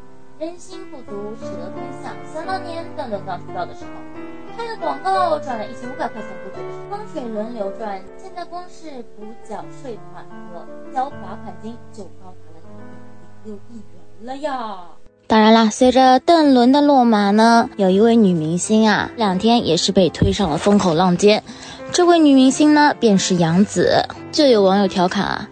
[0.43, 2.13] 人心不足蛇吞象。
[2.35, 6.51] 想当年邓伦刚出道的时候，拍的广告赚了一千五百块钱，不
[6.91, 8.03] 风水轮流转？
[8.21, 14.81] 现在光是补缴税款和交罚款金就高达了一点六亿元了呀！
[15.29, 21.45] 当然啦，随着邓伦的落马呢，有一位女明星啊，这两天也是被推上了风口浪尖。
[21.93, 24.05] 这位女明星呢，便是杨紫。
[24.33, 25.49] 就有网友调侃啊，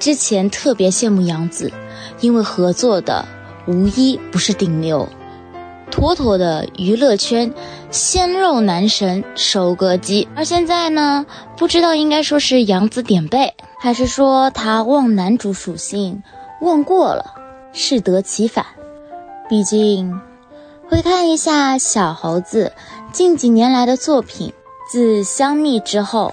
[0.00, 1.70] 之前特别羡慕杨紫，
[2.20, 3.24] 因为合作的
[3.66, 5.08] 无一不是顶流，
[5.90, 7.52] 妥妥的娱乐圈
[7.90, 10.28] 鲜肉男神收割机。
[10.34, 11.26] 而现在呢，
[11.56, 16.22] 不知道应该说是杨子点背，还是说他忘男主属性
[16.60, 17.34] 忘过了，
[17.72, 18.66] 适得其反。
[19.48, 20.20] 毕竟，
[20.88, 22.72] 回看一下小猴子
[23.12, 24.52] 近几年来的作品，
[24.90, 26.32] 自香蜜之后，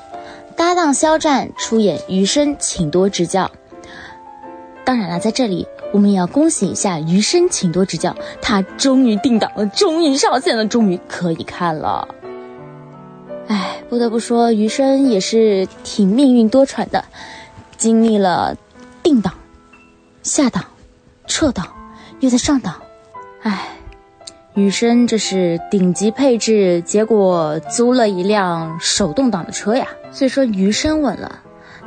[0.55, 3.45] 搭档肖战出演《余生，请多指教》。
[4.85, 8.11] 当然了，在这里我们也要恭喜一下《余生，请多指教》，
[8.41, 12.07] 他终于定档了，终于上线了，终于可以看了。
[13.47, 17.05] 哎，不得不说，《余生》也是挺命运多舛的，
[17.77, 18.55] 经历了
[19.01, 19.33] 定档、
[20.21, 20.63] 下档、
[21.25, 21.67] 撤档，
[22.19, 22.75] 又在上档。
[23.41, 23.69] 唉，
[24.53, 29.87] 余生这是顶级配置，结果租了一辆手动挡的车呀。
[30.11, 31.39] 虽说余生稳了，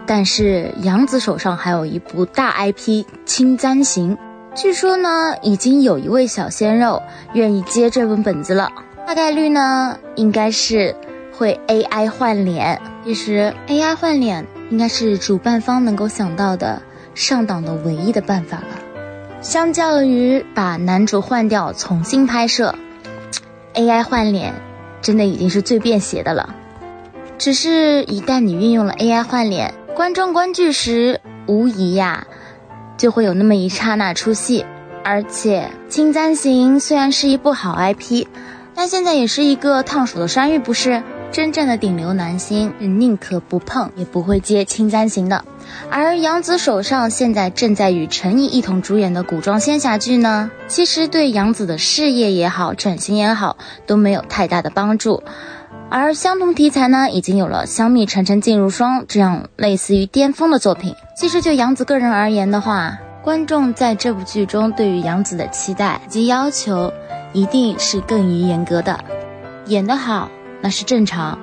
[0.07, 4.17] 但是杨紫手上还有一部大 IP《青簪行》，
[4.55, 7.03] 据说呢，已经有一位小鲜肉
[7.35, 8.71] 愿意接这本本子了。
[9.07, 10.95] 大概率呢，应该是
[11.37, 12.81] 会 AI 换脸。
[13.05, 16.81] 其实 AI 换脸应该是主办方能够想到的
[17.15, 18.67] 上档的唯一的办法了。
[19.41, 22.75] 相较于把男主换掉重新拍摄
[23.75, 24.55] ，AI 换脸
[25.01, 26.55] 真的已经是最便携的了。
[27.39, 32.27] 只是，一旦你运用了 AI 换脸，观众观剧时无疑呀，
[32.97, 34.65] 就会有那么一刹那出戏。
[35.05, 38.27] 而且，《青簪行》虽然是一部好 IP，
[38.75, 41.03] 但现在也是一个烫手的山芋，不是？
[41.31, 45.45] 真正的顶流男星，宁可不碰也不会接《青簪行》的。
[45.91, 53.57] 而杨紫手上现在正在与陈怡一同主演的古装仙侠剧呢，其实对杨紫的事业也好、整形也好
[53.87, 55.23] 都没有太大的帮助。
[55.95, 60.95] 而相同题材呢，已经有了《香蜜沉沉烬如霜》这样类似于巅峰的作品。
[61.15, 66.91] 其实就杨紫个人而言的话，观众在这部剧中对于杨紫的期待及要求，
[67.35, 68.99] 一定是更于严格的。
[69.67, 70.31] 演得好。
[70.63, 71.39] 那是正常，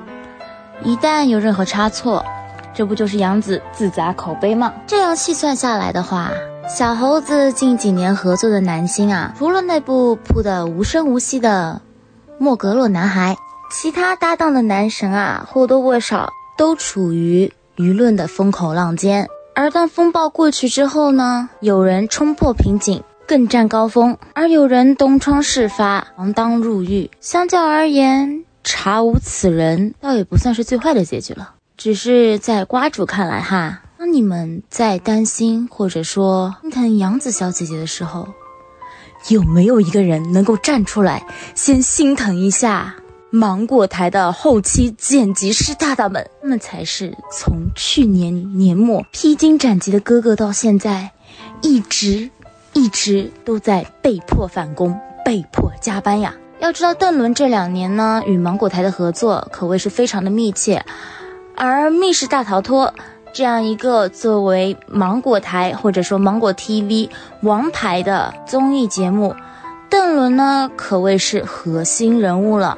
[0.83, 2.25] 一旦有任何差错，
[2.73, 4.73] 这不就是杨紫自砸口碑吗？
[4.87, 6.31] 这样细算下来的话，
[6.67, 11.81] 小猴子近几年合作的男星啊，除了那部扑的无声无息的
[12.39, 13.35] 《莫格洛男孩》，
[13.71, 19.27] 其他搭档的男神啊，或多或少都处于舆论的风口浪尖。
[19.53, 27.11] 而当风暴过去之后呢，有人冲破瓶颈，更占高峰，而有人东窗事发，锒铛入狱。
[27.21, 31.53] 相较而言，查无此人，倒也不算是最坏的结局了。
[31.77, 38.27] 只是在瓜主看来哈，当你们在担心或者说心疼杨子小姐姐的时候，
[39.27, 42.95] 有没有一个人能够站出来，先心疼一下
[43.31, 46.27] 芒果台的后期剪辑师大大们？
[46.41, 51.11] 他们才是从去年年末披荆斩棘的哥哥，到现在
[51.61, 52.31] 一直
[52.73, 56.33] 一直都在被迫返工、被迫加班呀。
[56.57, 60.83] 要知道，邓伦这两年呢，与芒果台的合作可谓是非常的密切。
[61.55, 62.87] 而《密室大逃脱》
[63.31, 67.11] 这样一个作为芒果台或者说芒果 TV
[67.41, 69.35] 王牌的综艺节目，
[69.87, 72.75] 邓伦呢可谓是核心人物了。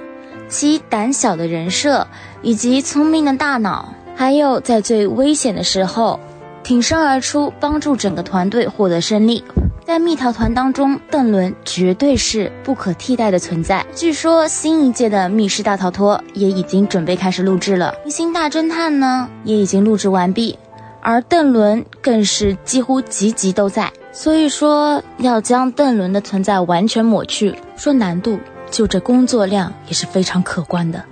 [0.52, 2.06] 其胆小的人设，
[2.42, 6.20] 以及聪明的大脑，还有在最危险的时候
[6.62, 9.42] 挺身而出，帮助整个团队获得胜利。
[9.84, 13.84] 在蜜桃团当中，邓伦绝对是不可替代的存在。
[13.96, 20.58] 据说新一届的《密室大逃脱》也已经准备开始录制了，《明星大侦探》呢也已经录制完毕，
[21.02, 23.92] 而邓伦更是几乎集集都在。
[24.14, 28.38] 所以说，要将邓伦的存在完全抹去，说难度，
[28.72, 31.04] 就这工作量也是非常可观的。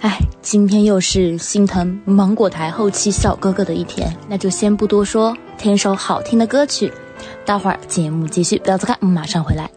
[0.00, 6.92] 哎，今天又是心疼芒果台后期小哥哥的一天，那就先不多说，听首好听的歌曲。
[7.44, 9.68] 待会儿节目继续，不要走开，我们马上回来。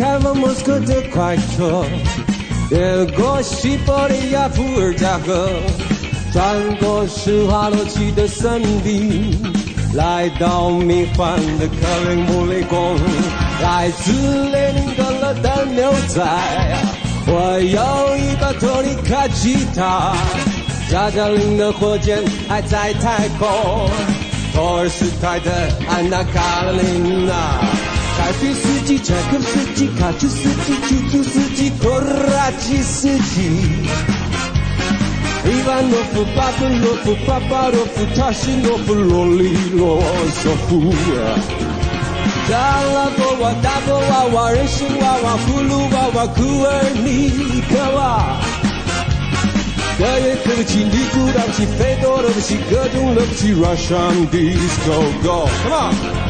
[0.00, 1.84] 开往莫斯科的快车，
[2.70, 5.50] 越过西伯利亚伏尔加河，
[6.32, 9.38] 穿过施华洛奇的森林，
[9.92, 12.96] 来到迷幻的克林姆林宫。
[13.60, 14.10] 来自
[14.48, 16.26] 列宁格勒的牛仔，
[17.26, 20.14] 我有一把托尼卡吉他，
[20.90, 23.46] 加加林的火箭还在太空，
[24.54, 27.79] 托尔斯泰的安娜卡列尼娜。
[28.20, 33.50] 凯宾斯基、柴可夫斯基、卡车司机、出租司机、拖拉机司机，
[35.46, 40.02] 伊万诺夫、巴甫洛夫、巴巴罗夫、塔什诺夫、罗里罗
[40.34, 40.92] 索夫。
[42.50, 47.30] 大拉波娃、大波娃娃、人参娃娃、葫芦娃娃、库尔尼
[47.70, 48.36] 克娃。
[49.98, 56.29] 德约科维奇、尼古拉维奇、费多罗维奇，各种乐不起，Russian disco go，Come on。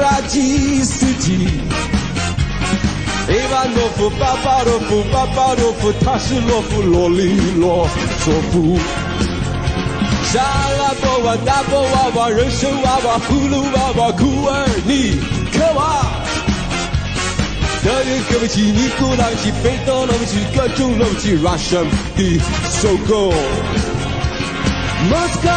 [0.00, 1.48] 拉基斯基。
[3.26, 7.88] 列万诺夫、巴巴罗夫、巴巴诺夫、塔什诺夫、罗里罗
[8.24, 8.78] 佐夫。
[10.32, 10.40] 沙
[10.78, 15.18] 拉波娃、大波娃娃、人参娃娃、葫芦娃娃、库尔尼
[15.52, 16.04] 克娃。
[17.82, 21.86] 德约科维奇、尼古拉维奇、费多罗维奇，各种罗维奇，Russian
[22.16, 23.32] 的 So Go。
[25.08, 25.48] 莫斯科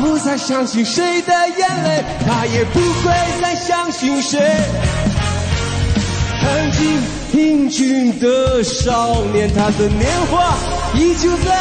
[0.00, 4.40] 不再相信谁的眼泪，他也不会再相信谁。
[6.40, 7.02] 曾经
[7.32, 10.54] 英俊的少年，他的年华
[10.94, 11.58] 依旧在。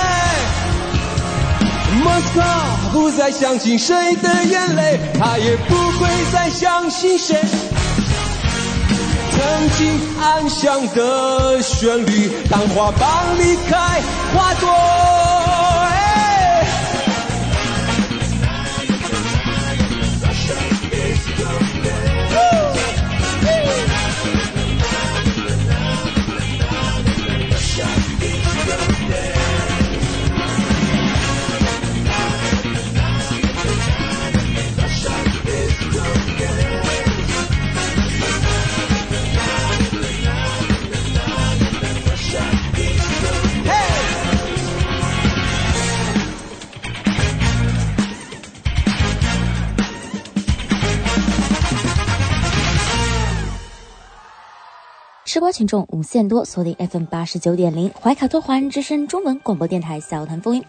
[2.03, 2.43] 莫斯科
[2.93, 7.35] 不再相信谁的眼泪，他也不会再相信谁。
[9.31, 14.01] 曾经安详的旋律，当花瓣离开
[14.33, 15.20] 花朵。
[55.41, 60.63] 吃瓜群众无限多，锁定 FM 八十九点零怀卡托华人之声中文广播电台小谈风云。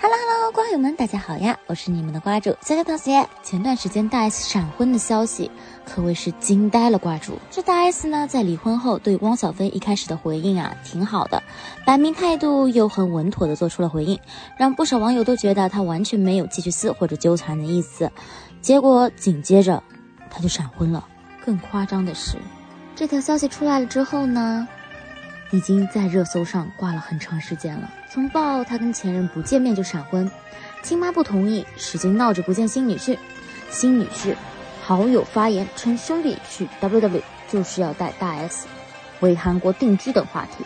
[0.00, 3.24] Hello Hello，瓜友们，大家好呀，我是你们的瓜主小小同学。
[3.44, 5.48] 前段时间大 S 闪婚的消息
[5.84, 7.38] 可谓是惊呆了瓜主。
[7.52, 11.40] 这大 S 呢，在离婚后对汪小菲一开始的回应啊，挺好的，
[11.86, 14.18] 摆明态度又很稳妥的做出了回应，
[14.58, 18.10] 让不少网友都觉得他完全没有继续撕或者纠缠的意思。
[18.60, 19.80] 结果紧接着
[20.28, 21.06] 他就闪婚了。
[21.44, 22.36] 更夸张的是。
[22.96, 24.66] 这条消息出来了之后呢，
[25.50, 27.90] 已经在热搜上挂了很长时间了。
[28.10, 30.28] 从报他跟前任不见面就闪婚，
[30.82, 33.18] 亲妈不同意，使劲闹着不见新女婿，
[33.70, 34.34] 新女婿
[34.82, 37.20] 好友发言称兄弟去 WW
[37.50, 38.66] 就是要带大 S
[39.20, 40.64] 回韩国定居等话题，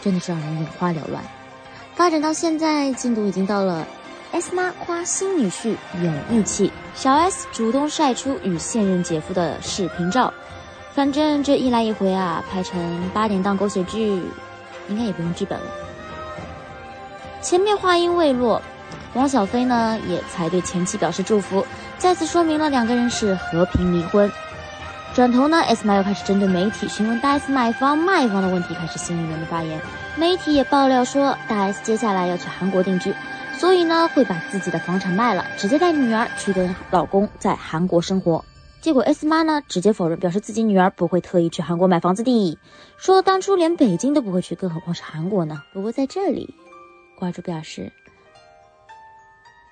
[0.00, 1.22] 真的是让人眼花缭乱。
[1.94, 3.86] 发展到现在，进度已经到了
[4.32, 10.32] S 妈夸新女婿有义气，小 S 主动晒出与现任姐夫的视频照。
[10.92, 12.78] 反正这一来一回啊，拍成
[13.14, 14.20] 八点档狗血剧，
[14.88, 15.66] 应该也不用剧本了。
[17.40, 18.60] 前面话音未落，
[19.14, 21.64] 汪小菲呢也才对前妻表示祝福，
[21.96, 24.30] 再次说明了两个人是和平离婚。
[25.14, 29.80] 转头呢，S 妈又开始针对媒体询问大 S 买房卖房的问题，开始新一轮的发言。
[30.16, 33.14] 媒体也爆料说，大 S 接下来要去韩国定居，
[33.56, 38.44] 所以呢会把自己的房产卖了，直接带女儿去跟老公在韩国生活。
[38.80, 42.58] 结果 S 妈呢直接否认，表示自己女儿不会特意去韩国买房子的，
[42.96, 45.62] 说当初连北京都不会去，更何况是韩国呢？
[45.74, 46.54] 不过在这里，
[47.18, 47.92] 瓜主表示，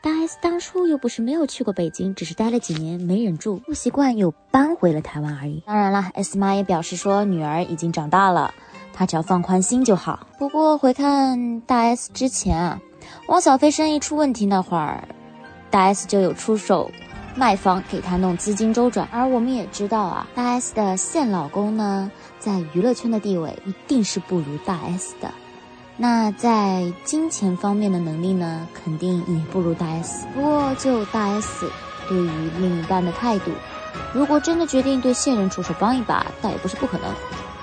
[0.03, 5.63] 大 S 当初又不是没有去过北京，只是待了几年没忍住不习惯，又搬回了台湾而已。
[5.67, 8.53] 当然了，S 妈也表示说，女儿已经长大了，
[8.93, 10.27] 她只要放宽心就好。
[10.39, 12.83] 不过回看大 S 之前啊，
[13.29, 15.09] 汪小菲生意出问题那会儿，
[15.71, 16.91] 大 S 就有出手。
[17.39, 22.11] 卖房给他弄资金周转，而我们也知道啊，大 S 的现老公呢，
[22.41, 25.31] 在娱乐圈的地位一定是不如大 S 的，
[25.97, 30.27] 那在金钱方面的能力呢，肯定也不如大 S。
[30.35, 31.71] 不过就大 S
[32.09, 33.53] 对于另一半的态度，
[34.13, 37.09] 如果真的决定对现任出手帮一把，倒也不是不可能。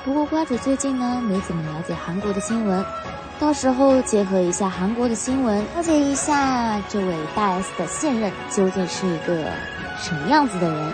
[0.05, 2.85] 不过瓜主最近呢，没怎么了解韩国的新闻。
[3.39, 9.51] 到时候结合一下韩国的新闻，了解一下这位大 S 的现任究竟是一个
[9.97, 10.93] 什么样子的人，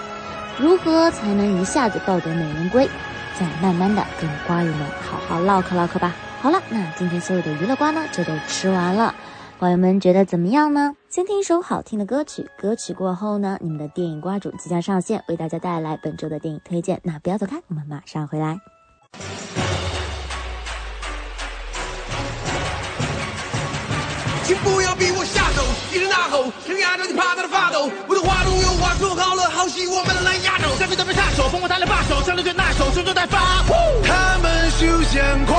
[0.59, 2.89] 如何才能一下子抱得美人归？
[3.39, 6.13] 再慢慢的跟瓜友们好好唠嗑唠嗑吧。
[6.41, 9.13] 好了，那今天所有的娱乐瓜呢，就都吃完了。
[9.59, 10.95] 瓜友们觉得怎么样呢？
[11.09, 16.99] 先听一首好听的歌曲，歌曲过后呢，你们的电影瓜主即将上线，为大家带来本周的电影推荐。
[17.03, 18.59] 那不要走开，我们马上回来。
[24.51, 25.63] 请不要逼我下手，
[25.95, 27.89] 一声大吼，声压着你怕他的发抖。
[28.05, 30.75] 我的话中有话，说好了，好戏我们来压轴。
[30.77, 33.63] 三个都被插手，疯狂他来把手，上了就拿手，生就在发。
[34.03, 35.55] 他们休想跨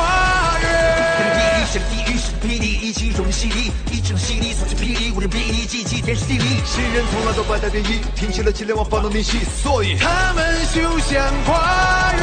[0.60, 0.68] 越。
[1.16, 6.60] 天地狱是地狱是霹雳，一起融入洗礼，一整洗礼算是霹雳，无人比拟，记起天时地利。
[6.66, 12.20] 世人从来都不带变异，听起了气量往放动练习，所以他们休想跨越。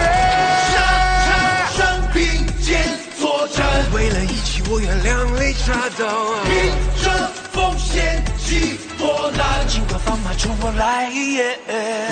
[0.70, 0.78] 上
[1.26, 1.34] 场
[1.76, 2.24] 上并
[2.62, 3.09] 肩。
[3.56, 6.06] 战，为了义气，我愿两肋插刀。
[6.46, 6.72] 拼
[7.04, 11.10] 着风险去破烂，尽管放马冲过来。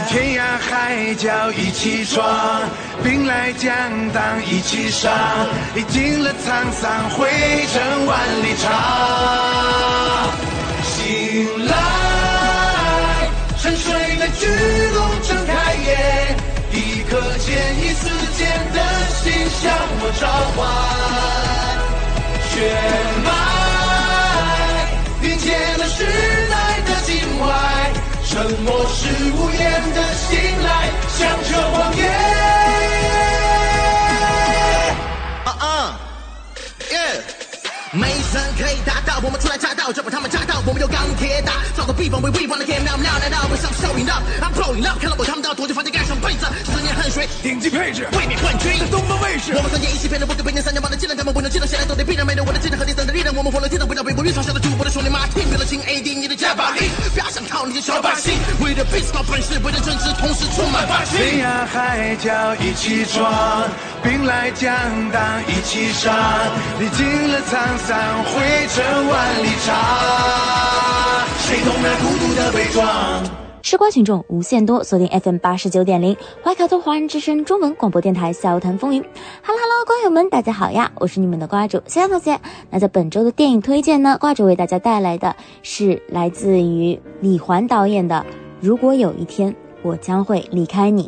[0.07, 2.61] 天涯海角一起闯，
[3.03, 3.69] 兵来将
[4.11, 5.11] 挡一起上。
[5.75, 7.29] 历尽了沧桑，汇
[7.73, 8.65] 成万里长。
[10.83, 13.29] 醒来，
[13.61, 14.47] 沉睡的巨
[14.93, 16.35] 龙睁开眼。
[16.69, 17.47] 一颗见
[17.79, 18.76] 异思迁的
[19.49, 20.57] 向我召唤，
[22.49, 22.51] 血
[23.23, 23.27] 脉
[25.21, 25.45] 凝结
[25.77, 25.97] 了时
[26.49, 26.53] 代
[26.85, 27.07] 的襟
[27.39, 27.43] 怀，
[28.25, 28.99] 沉默是
[29.33, 29.59] 无言
[29.93, 30.29] 的信
[30.63, 30.67] 赖，
[31.09, 31.99] 响彻荒野。
[35.45, 35.65] 啊啊
[36.91, 37.36] ，yeah。
[37.91, 40.59] 没人可以达到，我们初来乍到，就把他们炸到。
[40.65, 46.45] 我们有钢铁打造的地方为 we wanna get now now now，我 I'm showing up，I'm blowing up，看到我他们都要躲进房间盖上被子。
[46.67, 49.53] 十年汗水，顶级配置，卫冕冠军在东方卫视。
[49.55, 53.33] 我们三年一起骗了部队，北京三年半的技能，他们不能技能，现在都得必然没了我的技能和第三的力量。
[53.33, 58.35] 我们活了天堂，不要被我预想下的主播的兄弟马听，为了亲 AD 你的加把力，不要想靠你的小把戏。
[58.59, 61.15] 为了 beat 靠本事，为了政治，同时充满霸气。
[61.15, 63.63] 天涯海角一起闯，
[64.03, 64.69] 兵来将
[65.09, 66.13] 挡一起上，
[66.79, 67.76] 历经了沧。
[67.77, 69.75] 散汇成万里长，
[71.37, 72.83] 谁懂那孤独的悲壮？
[73.61, 79.01] 吃瓜群众无限多，锁定 FM 八十九点零怀卡托华人之声中文广播电台笑谈风云。
[79.43, 80.91] Hello Hello，瓜友们，大家好呀！
[80.95, 82.39] 我是你们的瓜主小小同学。
[82.69, 88.25] 那在本周的电影推荐呢，瓜主为大家带来的是来自于李环导演的
[88.59, 91.03] 《如果有一天我将会离开你》，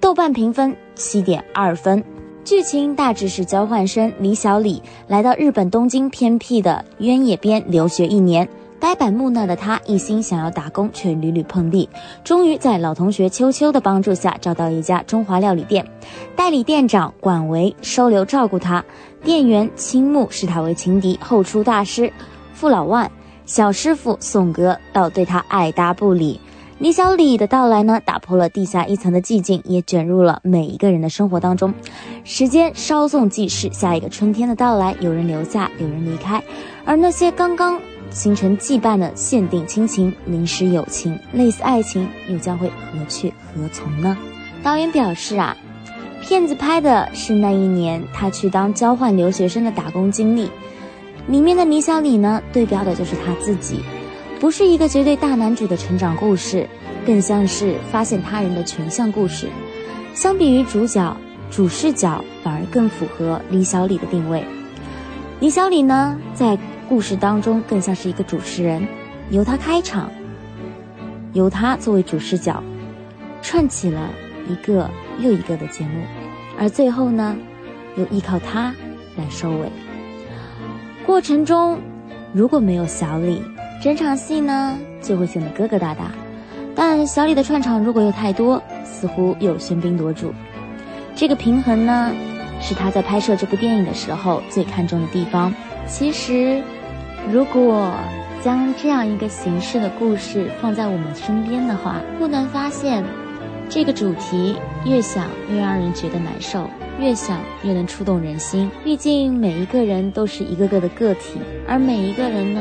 [0.00, 2.02] 豆瓣评分七点二分。
[2.46, 8.48] 剧情大致是交换生李小李来到日本东京偏僻的渊野边留学一年，
[8.78, 11.88] 呆板木讷的他一心想要打工，却屡屡碰壁，
[12.22, 15.84] 终于在老同学秋秋的帮助下找到一家中华料理店，
[16.36, 18.84] 代理店长管维收留照顾他，
[19.24, 22.12] 店员青木视他为情敌，后厨大师
[22.54, 23.10] 傅老万、
[23.44, 26.40] 小师傅宋格倒对他爱搭不理。
[26.78, 31.72] 李小李的到来呢，打破了地下一层的寂静，也卷入了每一个人的生活当中。
[32.22, 36.42] 时间稍纵即逝，下一个春天的到来，有人留下，有人离开，
[36.84, 37.80] 而那些刚刚
[38.10, 44.14] 形成羁绊的限定亲情、临时友情、类似爱情，又将会何去何从呢？
[44.62, 45.56] 导演表示啊，
[46.20, 50.50] 片子拍的是那一年他去当交换留学生的打工经历，
[51.26, 53.80] 里面的李小李呢，对标的就是他自己。
[54.38, 56.68] 不是一个绝对大男主的成长故事，
[57.06, 59.48] 更像是发现他人的群像故事。
[60.14, 61.16] 相比于主角
[61.50, 64.44] 主视角，反而更符合李小李的定位。
[65.40, 68.86] 李小李呢，在故事当中更像是一个主持人，
[69.30, 70.10] 由他开场，
[71.32, 72.62] 由他作为主视角，
[73.40, 74.10] 串起了
[74.48, 74.88] 一个
[75.18, 76.02] 又一个的节目，
[76.58, 77.34] 而最后呢，
[77.96, 78.74] 又依靠他
[79.16, 79.72] 来收尾。
[81.06, 81.78] 过程中
[82.34, 83.42] 如果没有小李。
[83.80, 86.08] 整场戏呢就会显得疙疙瘩瘩，
[86.74, 90.32] 但小李的串场如果又太多，似乎又喧宾夺主。
[91.14, 92.12] 这个平衡呢，
[92.60, 95.54] 是他在拍摄这部电影的时候最看重的地方。
[95.86, 96.62] 其实，
[97.30, 97.92] 如果
[98.42, 103.04] 将这样一个形式的故事放在我们身边的话，不难发现，
[103.68, 108.70] 这个主题越想越让人觉得难受，越想越能触动人心。
[108.82, 111.38] 毕竟每一个人都是一个个的个体，
[111.68, 112.60] 而每一个人呢。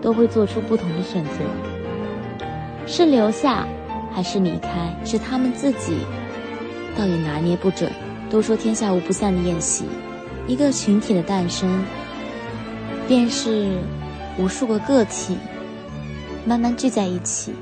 [0.00, 1.30] 都会做出不同的选择，
[2.86, 3.66] 是留下
[4.12, 5.98] 还是离开，是他们自己，
[6.96, 7.90] 倒也拿捏不准。
[8.30, 9.86] 都说天下无不散的宴席，
[10.46, 11.82] 一个群体的诞生，
[13.06, 13.72] 便是
[14.38, 15.38] 无数个个体
[16.44, 17.54] 慢慢聚在一起，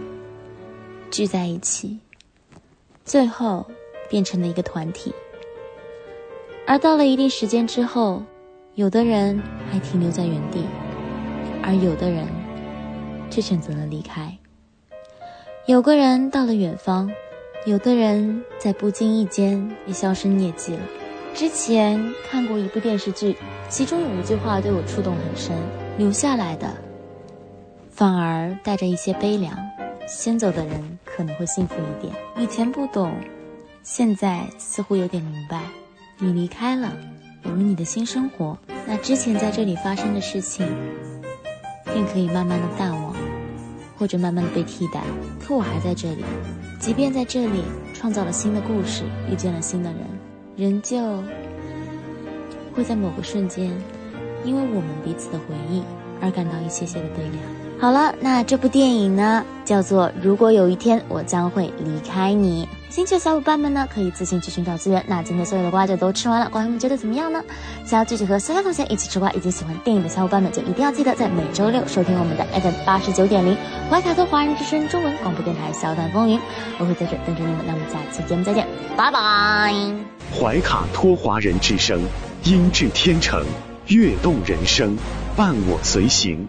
[1.08, 1.96] 聚在一起，
[3.04, 3.64] 最后
[4.10, 5.14] 变成了一个团体。
[6.66, 8.20] 而到了一定时间之后，
[8.74, 9.40] 有的人
[9.70, 10.64] 还停留在原地。
[11.66, 12.24] 而有的人
[13.28, 14.32] 却选择了离开。
[15.66, 17.10] 有个人到了远方，
[17.66, 20.80] 有的人在不经意间也销声匿迹了。
[21.34, 23.36] 之前看过一部电视剧，
[23.68, 25.56] 其中有一句话对我触动很深：
[25.98, 26.72] 留下来的
[27.90, 29.58] 反而带着一些悲凉，
[30.06, 32.14] 先走的人可能会幸福一点。
[32.38, 33.12] 以前不懂，
[33.82, 35.62] 现在似乎有点明白。
[36.18, 36.96] 你离开了，
[37.42, 38.56] 有了你的新生活，
[38.86, 40.66] 那之前在这里发生的事情。
[41.92, 43.14] 便可以慢慢的淡忘，
[43.98, 45.02] 或者慢慢的被替代。
[45.40, 46.24] 可我还在这里，
[46.78, 47.62] 即便在这里
[47.94, 50.00] 创造了新的故事，遇见了新的人，
[50.56, 50.98] 仍旧
[52.74, 53.70] 会在某个瞬间，
[54.44, 55.82] 因为我们彼此的回忆
[56.20, 57.55] 而感到一些些的悲凉。
[57.78, 62.66] 好了，那这部电影呢，叫做《如果有一天我将会离开你》。
[62.94, 65.04] 兴趣的小伙伴们呢，可以自行去寻找资源。
[65.06, 67.44] 那今天所有的瓜就都吃完了，瓜友们觉得怎么样呢？
[67.84, 73.54] 想要继续和思佳同学一起吃瓜，以及喜欢电影的小伙伴们，就一定要记得在每周六收听我们的 FM 八十九点零
[73.90, 76.38] 怀卡托华人之声中文广播电台《笑谈风云》，
[76.78, 77.58] 我会在这等着你们。
[77.66, 78.66] 那我们下期节目再见，
[78.96, 79.74] 拜拜！
[80.34, 82.00] 怀卡托华人之声，
[82.44, 83.44] 音质天成，
[83.88, 84.96] 悦动人生，
[85.36, 86.48] 伴我随行。